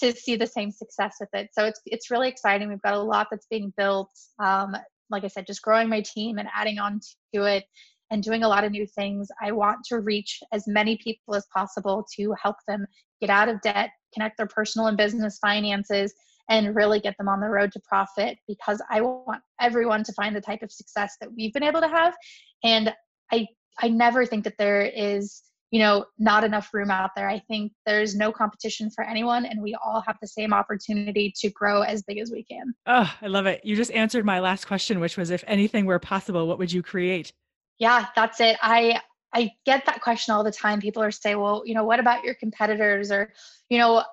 to 0.00 0.12
see 0.12 0.36
the 0.36 0.46
same 0.46 0.70
success 0.70 1.16
with 1.20 1.30
it. 1.32 1.50
So 1.52 1.64
it's 1.64 1.80
it's 1.86 2.10
really 2.10 2.28
exciting. 2.28 2.68
We've 2.68 2.82
got 2.82 2.94
a 2.94 3.00
lot 3.00 3.28
that's 3.30 3.46
being 3.46 3.72
built. 3.76 4.10
Um, 4.38 4.76
like 5.10 5.24
I 5.24 5.28
said, 5.28 5.46
just 5.46 5.62
growing 5.62 5.88
my 5.88 6.02
team 6.02 6.38
and 6.38 6.48
adding 6.54 6.78
on 6.78 7.00
to 7.34 7.44
it 7.44 7.64
and 8.10 8.22
doing 8.22 8.42
a 8.42 8.48
lot 8.48 8.64
of 8.64 8.72
new 8.72 8.86
things. 8.86 9.28
I 9.40 9.52
want 9.52 9.78
to 9.86 10.00
reach 10.00 10.40
as 10.52 10.66
many 10.66 10.98
people 11.02 11.34
as 11.34 11.46
possible 11.54 12.04
to 12.16 12.34
help 12.42 12.56
them 12.66 12.86
get 13.20 13.30
out 13.30 13.48
of 13.48 13.60
debt, 13.60 13.90
connect 14.14 14.36
their 14.36 14.46
personal 14.46 14.88
and 14.88 14.96
business 14.96 15.38
finances, 15.40 16.12
and 16.48 16.74
really 16.74 16.98
get 16.98 17.16
them 17.16 17.28
on 17.28 17.40
the 17.40 17.48
road 17.48 17.70
to 17.72 17.80
profit 17.88 18.36
because 18.48 18.82
I 18.90 19.00
want 19.00 19.40
everyone 19.60 20.02
to 20.04 20.12
find 20.12 20.34
the 20.34 20.40
type 20.40 20.62
of 20.62 20.72
success 20.72 21.16
that 21.20 21.30
we've 21.32 21.52
been 21.52 21.62
able 21.62 21.80
to 21.80 21.88
have. 21.88 22.16
And 22.64 22.92
I 23.32 23.46
I 23.78 23.88
never 23.88 24.26
think 24.26 24.44
that 24.44 24.58
there 24.58 24.82
is 24.82 25.42
you 25.70 25.78
know 25.78 26.04
not 26.18 26.44
enough 26.44 26.72
room 26.72 26.90
out 26.90 27.10
there. 27.14 27.28
I 27.28 27.38
think 27.38 27.72
there's 27.86 28.14
no 28.16 28.32
competition 28.32 28.90
for 28.90 29.04
anyone 29.04 29.46
and 29.46 29.62
we 29.62 29.76
all 29.84 30.02
have 30.06 30.16
the 30.20 30.26
same 30.26 30.52
opportunity 30.52 31.32
to 31.38 31.50
grow 31.50 31.82
as 31.82 32.02
big 32.02 32.18
as 32.18 32.30
we 32.30 32.42
can. 32.42 32.74
Oh 32.86 33.12
i 33.22 33.26
love 33.26 33.46
it. 33.46 33.60
You 33.64 33.76
just 33.76 33.92
answered 33.92 34.24
my 34.24 34.40
last 34.40 34.66
question 34.66 35.00
which 35.00 35.16
was 35.16 35.30
if 35.30 35.44
anything 35.46 35.86
were 35.86 35.98
possible 35.98 36.46
what 36.46 36.58
would 36.58 36.72
you 36.72 36.82
create? 36.82 37.32
Yeah 37.78 38.06
that's 38.16 38.40
it. 38.40 38.56
I 38.62 39.00
i 39.32 39.50
get 39.64 39.86
that 39.86 40.00
question 40.00 40.34
all 40.34 40.44
the 40.44 40.52
time. 40.52 40.80
People 40.80 41.02
are 41.02 41.12
saying 41.12 41.38
well 41.38 41.62
you 41.64 41.74
know 41.74 41.84
what 41.84 42.00
about 42.00 42.24
your 42.24 42.34
competitors? 42.34 43.10
Or 43.12 43.32
you 43.68 43.78
know 43.78 44.04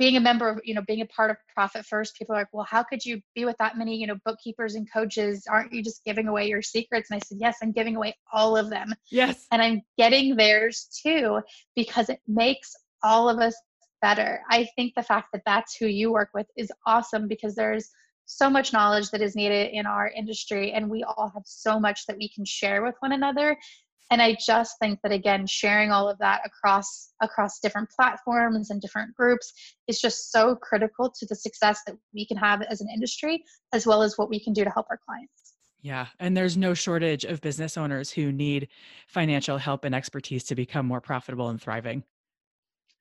being 0.00 0.16
a 0.16 0.20
member 0.20 0.48
of 0.48 0.60
you 0.64 0.74
know 0.74 0.80
being 0.88 1.02
a 1.02 1.06
part 1.06 1.30
of 1.30 1.36
profit 1.54 1.84
first 1.84 2.16
people 2.16 2.34
are 2.34 2.38
like 2.38 2.48
well 2.52 2.66
how 2.68 2.82
could 2.82 3.04
you 3.04 3.20
be 3.34 3.44
with 3.44 3.56
that 3.58 3.76
many 3.76 3.96
you 3.96 4.06
know 4.06 4.16
bookkeepers 4.24 4.74
and 4.74 4.90
coaches? 4.92 5.44
Aren't 5.48 5.72
you 5.72 5.84
just 5.84 6.02
giving 6.04 6.26
away 6.26 6.48
your 6.48 6.62
secrets? 6.62 7.10
And 7.10 7.18
i 7.18 7.20
said 7.24 7.38
yes 7.38 7.58
i'm 7.62 7.70
giving 7.70 7.94
away 7.94 8.16
all 8.32 8.56
of 8.56 8.70
them. 8.70 8.94
Yes. 9.10 9.46
And 9.52 9.62
i'm 9.62 9.82
getting 9.98 10.34
theirs 10.34 10.88
too 11.02 11.40
because 11.76 12.08
it 12.08 12.20
makes 12.26 12.74
all 13.02 13.28
of 13.28 13.38
us 13.38 13.54
better. 14.00 14.40
I 14.48 14.66
think 14.76 14.94
the 14.96 15.02
fact 15.02 15.28
that 15.34 15.42
that's 15.44 15.76
who 15.76 15.86
you 15.86 16.10
work 16.10 16.30
with 16.32 16.46
is 16.56 16.72
awesome 16.86 17.28
because 17.28 17.54
there's 17.54 17.90
so 18.24 18.48
much 18.48 18.72
knowledge 18.72 19.10
that 19.10 19.20
is 19.20 19.36
needed 19.36 19.70
in 19.72 19.84
our 19.86 20.08
industry 20.08 20.72
and 20.72 20.88
we 20.88 21.02
all 21.02 21.30
have 21.34 21.42
so 21.44 21.78
much 21.78 22.06
that 22.06 22.16
we 22.16 22.28
can 22.28 22.44
share 22.44 22.82
with 22.82 22.94
one 23.00 23.12
another 23.12 23.56
and 24.10 24.20
i 24.20 24.36
just 24.44 24.78
think 24.80 24.98
that 25.02 25.12
again 25.12 25.46
sharing 25.46 25.90
all 25.90 26.08
of 26.08 26.18
that 26.18 26.40
across 26.44 27.12
across 27.22 27.58
different 27.60 27.88
platforms 27.90 28.70
and 28.70 28.80
different 28.80 29.14
groups 29.14 29.52
is 29.86 30.00
just 30.00 30.30
so 30.30 30.56
critical 30.56 31.10
to 31.10 31.26
the 31.26 31.34
success 31.34 31.80
that 31.86 31.96
we 32.14 32.26
can 32.26 32.36
have 32.36 32.62
as 32.62 32.80
an 32.80 32.88
industry 32.92 33.42
as 33.72 33.86
well 33.86 34.02
as 34.02 34.16
what 34.16 34.28
we 34.28 34.42
can 34.42 34.52
do 34.52 34.64
to 34.64 34.70
help 34.70 34.86
our 34.90 35.00
clients. 35.06 35.54
Yeah 35.82 36.06
and 36.18 36.36
there's 36.36 36.56
no 36.56 36.74
shortage 36.74 37.24
of 37.24 37.40
business 37.40 37.76
owners 37.76 38.10
who 38.10 38.32
need 38.32 38.68
financial 39.08 39.58
help 39.58 39.84
and 39.84 39.94
expertise 39.94 40.44
to 40.44 40.54
become 40.54 40.86
more 40.86 41.00
profitable 41.00 41.48
and 41.48 41.60
thriving. 41.60 42.04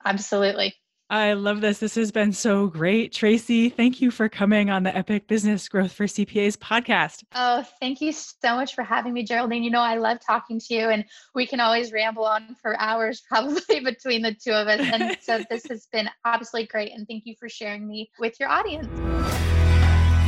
Absolutely 0.06 0.74
I 1.10 1.34
love 1.34 1.62
this. 1.62 1.80
This 1.80 1.96
has 1.96 2.12
been 2.12 2.32
so 2.32 2.68
great. 2.68 3.12
Tracy, 3.12 3.70
thank 3.70 4.00
you 4.00 4.12
for 4.12 4.30
coming 4.30 4.70
on 4.70 4.84
the 4.84 4.96
Epic 4.96 5.28
Business 5.28 5.68
Growth 5.68 5.92
for 5.92 6.06
CPAs 6.06 6.56
podcast. 6.56 7.24
Oh, 7.34 7.66
thank 7.80 8.00
you 8.00 8.12
so 8.12 8.56
much 8.56 8.76
for 8.76 8.84
having 8.84 9.14
me, 9.14 9.24
Geraldine. 9.24 9.64
You 9.64 9.72
know, 9.72 9.82
I 9.82 9.96
love 9.96 10.20
talking 10.20 10.60
to 10.60 10.74
you, 10.74 10.90
and 10.90 11.04
we 11.34 11.48
can 11.48 11.60
always 11.60 11.92
ramble 11.92 12.26
on 12.26 12.56
for 12.62 12.80
hours 12.80 13.24
probably 13.28 13.80
between 13.80 14.22
the 14.22 14.36
two 14.36 14.52
of 14.52 14.68
us. 14.68 14.82
And 14.82 15.18
so 15.20 15.44
this 15.50 15.66
has 15.70 15.88
been 15.92 16.10
absolutely 16.26 16.68
great. 16.68 16.92
And 16.92 17.08
thank 17.08 17.26
you 17.26 17.34
for 17.40 17.50
sharing 17.50 17.88
me 17.88 18.12
with 18.20 18.40
your 18.40 18.50
audience. 18.50 18.88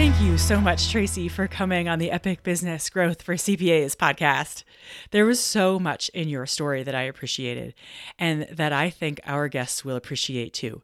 Thank 0.02 0.20
you 0.20 0.40
so 0.40 0.60
much, 0.60 0.90
Tracy, 0.90 1.28
for 1.28 1.48
coming 1.48 1.88
on 1.88 2.00
the 2.00 2.10
Epic 2.10 2.42
Business 2.42 2.90
Growth 2.90 3.22
for 3.22 3.36
CPAs 3.36 3.96
podcast. 3.96 4.64
There 5.12 5.28
was 5.28 5.40
so 5.40 5.78
much 5.78 6.10
in 6.10 6.28
your 6.28 6.48
story 6.48 6.82
that 6.82 6.96
I 6.96 7.04
appreciated 7.04 7.76
and 8.18 8.48
that 8.52 8.74
I 8.74 8.90
think 8.90 9.20
our 9.28 9.48
guests 9.48 9.86
will 9.86 9.96
appreciate 9.96 10.56
too. 10.56 10.82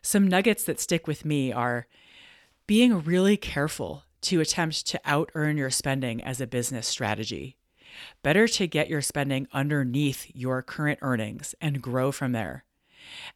Some 0.00 0.26
nuggets 0.26 0.64
that 0.64 0.80
stick 0.80 1.06
with 1.06 1.26
me 1.26 1.52
are 1.52 1.86
being 2.66 3.04
really 3.04 3.36
careful 3.36 4.04
to 4.22 4.40
attempt 4.40 4.86
to 4.86 5.00
out 5.04 5.30
earn 5.34 5.58
your 5.58 5.68
spending 5.68 6.24
as 6.24 6.40
a 6.40 6.46
business 6.46 6.88
strategy. 6.88 7.58
Better 8.22 8.48
to 8.48 8.66
get 8.66 8.88
your 8.88 9.02
spending 9.02 9.48
underneath 9.52 10.34
your 10.34 10.62
current 10.62 10.98
earnings 11.02 11.54
and 11.60 11.82
grow 11.82 12.10
from 12.10 12.32
there 12.32 12.64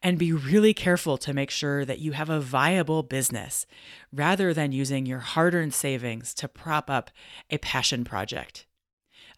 and 0.02 0.18
be 0.18 0.32
really 0.32 0.74
careful 0.74 1.16
to 1.18 1.32
make 1.32 1.50
sure 1.50 1.84
that 1.84 1.98
you 1.98 2.12
have 2.12 2.30
a 2.30 2.40
viable 2.40 3.02
business 3.02 3.66
rather 4.12 4.52
than 4.54 4.72
using 4.72 5.06
your 5.06 5.20
hard 5.20 5.54
earned 5.54 5.74
savings 5.74 6.34
to 6.34 6.48
prop 6.48 6.90
up 6.90 7.10
a 7.50 7.58
passion 7.58 8.04
project. 8.04 8.66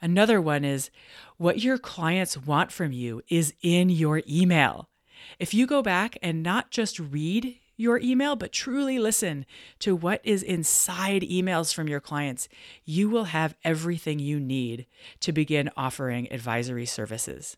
Another 0.01 0.41
one 0.41 0.65
is 0.65 0.91
what 1.37 1.61
your 1.61 1.79
clients 1.79 2.37
want 2.37 2.71
from 2.71 2.93
you 2.93 3.23
is 3.29 3.55
in 3.63 3.89
your 3.89 4.23
email. 4.29 4.89
If 5.39 5.55
you 5.55 5.67
go 5.67 5.83
back 5.83 6.19
and 6.23 6.43
not 6.43 6.71
just 6.71 6.99
read 6.99 7.59
your 7.77 7.99
email, 7.99 8.37
but 8.37 8.53
truly 8.53 8.99
listen 8.99 9.45
to 9.81 9.95
what 9.95 10.21
is 10.25 10.43
inside 10.43 11.23
emails 11.23 11.75
from 11.75 11.89
your 11.89 12.01
clients, 12.01 12.49
you 12.85 13.09
will 13.09 13.25
have 13.25 13.55
everything 13.65 14.19
you 14.19 14.41
need 14.41 14.87
to 15.21 15.33
begin 15.33 15.71
offering 15.77 16.31
advisory 16.33 16.87
services. 16.87 17.57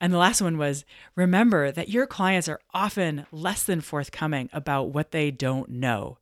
And 0.00 0.12
the 0.12 0.18
last 0.18 0.42
one 0.42 0.58
was 0.58 0.84
remember 1.14 1.72
that 1.72 1.88
your 1.88 2.06
clients 2.06 2.48
are 2.48 2.60
often 2.74 3.26
less 3.32 3.62
than 3.62 3.80
forthcoming 3.80 4.50
about 4.52 4.90
what 4.90 5.10
they 5.10 5.30
don't 5.30 5.70
know, 5.70 6.18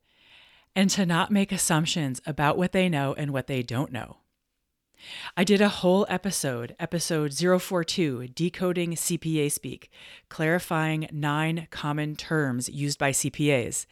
and 0.76 0.88
to 0.90 1.04
not 1.04 1.30
make 1.30 1.52
assumptions 1.52 2.20
about 2.24 2.56
what 2.56 2.72
they 2.72 2.88
know 2.88 3.14
and 3.14 3.32
what 3.32 3.46
they 3.46 3.62
don't 3.62 3.92
know. 3.92 4.18
I 5.36 5.44
did 5.44 5.60
a 5.60 5.68
whole 5.68 6.06
episode, 6.08 6.74
episode 6.78 7.34
042, 7.34 8.28
Decoding 8.28 8.92
CPA 8.92 9.50
Speak, 9.52 9.90
clarifying 10.28 11.08
nine 11.12 11.68
common 11.70 12.16
terms 12.16 12.68
used 12.68 12.98
by 12.98 13.10
CPAs. 13.10 13.86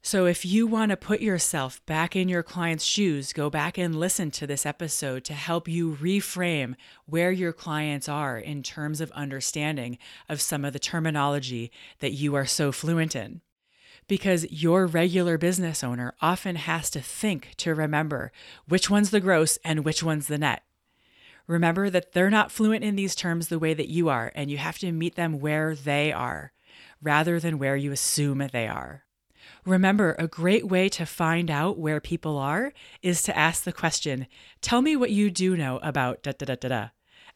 So, 0.00 0.26
if 0.26 0.44
you 0.44 0.66
want 0.66 0.90
to 0.90 0.96
put 0.96 1.20
yourself 1.20 1.84
back 1.84 2.14
in 2.14 2.28
your 2.28 2.44
client's 2.44 2.84
shoes, 2.84 3.32
go 3.32 3.50
back 3.50 3.76
and 3.76 3.98
listen 3.98 4.30
to 4.32 4.46
this 4.46 4.64
episode 4.64 5.24
to 5.24 5.34
help 5.34 5.66
you 5.66 5.96
reframe 6.00 6.76
where 7.06 7.32
your 7.32 7.52
clients 7.52 8.08
are 8.08 8.38
in 8.38 8.62
terms 8.62 9.00
of 9.00 9.10
understanding 9.10 9.98
of 10.28 10.40
some 10.40 10.64
of 10.64 10.72
the 10.72 10.78
terminology 10.78 11.72
that 11.98 12.12
you 12.12 12.36
are 12.36 12.46
so 12.46 12.70
fluent 12.70 13.16
in. 13.16 13.40
Because 14.06 14.50
your 14.50 14.86
regular 14.86 15.36
business 15.36 15.82
owner 15.82 16.14
often 16.22 16.56
has 16.56 16.90
to 16.90 17.00
think 17.00 17.54
to 17.56 17.74
remember 17.74 18.32
which 18.66 18.88
one's 18.88 19.10
the 19.10 19.20
gross 19.20 19.58
and 19.64 19.84
which 19.84 20.02
one's 20.02 20.28
the 20.28 20.38
net. 20.38 20.62
Remember 21.48 21.90
that 21.90 22.12
they're 22.12 22.30
not 22.30 22.52
fluent 22.52 22.84
in 22.84 22.94
these 22.94 23.16
terms 23.16 23.48
the 23.48 23.58
way 23.58 23.74
that 23.74 23.88
you 23.88 24.08
are, 24.08 24.30
and 24.34 24.50
you 24.50 24.58
have 24.58 24.78
to 24.78 24.92
meet 24.92 25.16
them 25.16 25.40
where 25.40 25.74
they 25.74 26.12
are 26.12 26.52
rather 27.02 27.40
than 27.40 27.58
where 27.58 27.76
you 27.76 27.90
assume 27.90 28.46
they 28.52 28.68
are. 28.68 29.04
Remember, 29.64 30.16
a 30.18 30.26
great 30.26 30.66
way 30.66 30.88
to 30.90 31.04
find 31.04 31.50
out 31.50 31.78
where 31.78 32.00
people 32.00 32.38
are 32.38 32.72
is 33.02 33.22
to 33.22 33.36
ask 33.36 33.64
the 33.64 33.72
question, 33.72 34.26
Tell 34.60 34.82
me 34.82 34.96
what 34.96 35.10
you 35.10 35.30
do 35.30 35.56
know 35.56 35.78
about 35.82 36.22
da 36.22 36.32
da 36.32 36.46
da 36.46 36.54
da 36.54 36.68
da. 36.68 36.88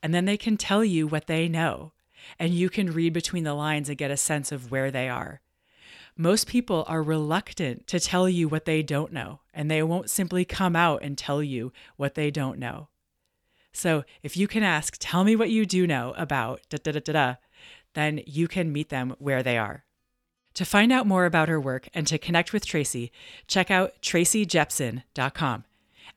And 0.02 0.14
then 0.14 0.24
they 0.24 0.36
can 0.36 0.56
tell 0.56 0.84
you 0.84 1.06
what 1.06 1.26
they 1.26 1.48
know. 1.48 1.92
And 2.38 2.54
you 2.54 2.70
can 2.70 2.92
read 2.92 3.12
between 3.12 3.44
the 3.44 3.54
lines 3.54 3.88
and 3.88 3.98
get 3.98 4.10
a 4.10 4.16
sense 4.16 4.52
of 4.52 4.70
where 4.70 4.90
they 4.90 5.08
are. 5.08 5.40
Most 6.16 6.46
people 6.46 6.84
are 6.88 7.02
reluctant 7.02 7.86
to 7.86 7.98
tell 7.98 8.28
you 8.28 8.48
what 8.48 8.64
they 8.64 8.82
don't 8.82 9.12
know, 9.12 9.40
and 9.54 9.70
they 9.70 9.82
won't 9.82 10.10
simply 10.10 10.44
come 10.44 10.76
out 10.76 11.02
and 11.02 11.16
tell 11.16 11.42
you 11.42 11.72
what 11.96 12.14
they 12.14 12.30
don't 12.30 12.58
know. 12.58 12.88
So 13.72 14.04
if 14.22 14.36
you 14.36 14.46
can 14.46 14.62
ask, 14.62 14.96
Tell 15.00 15.24
me 15.24 15.36
what 15.36 15.50
you 15.50 15.64
do 15.64 15.86
know 15.86 16.14
about 16.16 16.60
da 16.68 16.78
da 16.82 16.92
da 16.92 17.00
da 17.00 17.12
da, 17.12 17.34
then 17.94 18.22
you 18.26 18.48
can 18.48 18.72
meet 18.72 18.90
them 18.90 19.14
where 19.18 19.42
they 19.42 19.56
are. 19.56 19.84
To 20.54 20.64
find 20.64 20.90
out 20.92 21.06
more 21.06 21.24
about 21.24 21.48
her 21.48 21.60
work 21.60 21.88
and 21.94 22.04
to 22.08 22.18
connect 22.18 22.52
with 22.52 22.66
Tracy, 22.66 23.12
check 23.46 23.70
out 23.70 23.92
tracyjepson.com. 24.02 25.64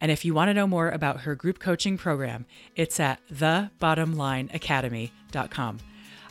And 0.01 0.11
if 0.11 0.25
you 0.25 0.33
want 0.33 0.49
to 0.49 0.53
know 0.53 0.67
more 0.67 0.89
about 0.89 1.21
her 1.21 1.35
group 1.35 1.59
coaching 1.59 1.97
program, 1.97 2.45
it's 2.75 2.99
at 2.99 3.21
thebottomlineacademy.com. 3.33 5.77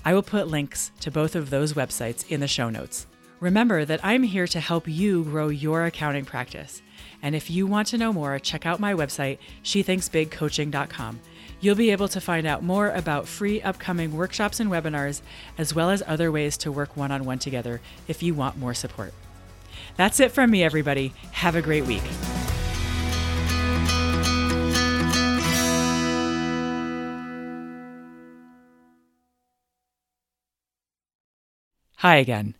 I 0.04 0.12
will 0.12 0.22
put 0.22 0.48
links 0.48 0.90
to 1.00 1.10
both 1.10 1.34
of 1.34 1.48
those 1.48 1.72
websites 1.72 2.30
in 2.30 2.40
the 2.40 2.48
show 2.48 2.68
notes. 2.68 3.06
Remember 3.40 3.86
that 3.86 4.04
I'm 4.04 4.22
here 4.22 4.46
to 4.48 4.60
help 4.60 4.86
you 4.86 5.24
grow 5.24 5.48
your 5.48 5.86
accounting 5.86 6.26
practice. 6.26 6.82
And 7.22 7.34
if 7.34 7.50
you 7.50 7.66
want 7.66 7.88
to 7.88 7.98
know 7.98 8.12
more, 8.12 8.38
check 8.38 8.66
out 8.66 8.80
my 8.80 8.92
website, 8.92 9.38
shethinksbigcoaching.com. 9.62 11.20
You'll 11.64 11.74
be 11.74 11.92
able 11.92 12.08
to 12.08 12.20
find 12.20 12.46
out 12.46 12.62
more 12.62 12.90
about 12.90 13.26
free 13.26 13.62
upcoming 13.62 14.14
workshops 14.14 14.60
and 14.60 14.70
webinars, 14.70 15.22
as 15.56 15.74
well 15.74 15.88
as 15.88 16.02
other 16.06 16.30
ways 16.30 16.58
to 16.58 16.70
work 16.70 16.94
one 16.94 17.10
on 17.10 17.24
one 17.24 17.38
together 17.38 17.80
if 18.06 18.22
you 18.22 18.34
want 18.34 18.58
more 18.58 18.74
support. 18.74 19.14
That's 19.96 20.20
it 20.20 20.30
from 20.30 20.50
me, 20.50 20.62
everybody. 20.62 21.14
Have 21.32 21.56
a 21.56 21.62
great 21.62 21.86
week. 21.86 22.02
Hi 31.96 32.16
again. 32.16 32.54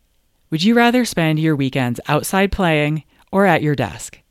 Would 0.49 0.63
you 0.63 0.75
rather 0.75 1.05
spend 1.05 1.39
your 1.39 1.57
weekends 1.57 2.01
outside 2.09 2.51
playing 2.51 3.03
or 3.31 3.45
at 3.45 3.61
your 3.61 3.75
desk? 3.75 4.24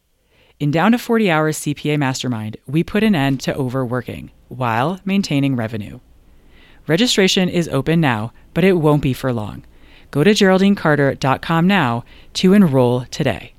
In 0.60 0.72
Down 0.72 0.92
to 0.92 0.98
40 0.98 1.32
Hours 1.32 1.60
CPA 1.60 1.98
Mastermind, 1.98 2.58
we 2.68 2.84
put 2.84 3.04
an 3.04 3.16
end 3.16 3.42
to 3.42 3.56
overworking 3.56 4.32
while 4.50 5.00
maintaining 5.04 5.56
revenue. 5.56 6.00
Registration 6.86 7.50
is 7.50 7.68
open 7.70 8.00
now, 8.00 8.32
but 8.54 8.64
it 8.64 8.74
won't 8.74 9.02
be 9.02 9.14
for 9.14 9.34
long. 9.34 9.66
Go 10.12 10.24
to 10.24 10.32
GeraldineCarter.com 10.32 11.68
now 11.68 12.06
to 12.34 12.54
enroll 12.54 13.06
today. 13.06 13.53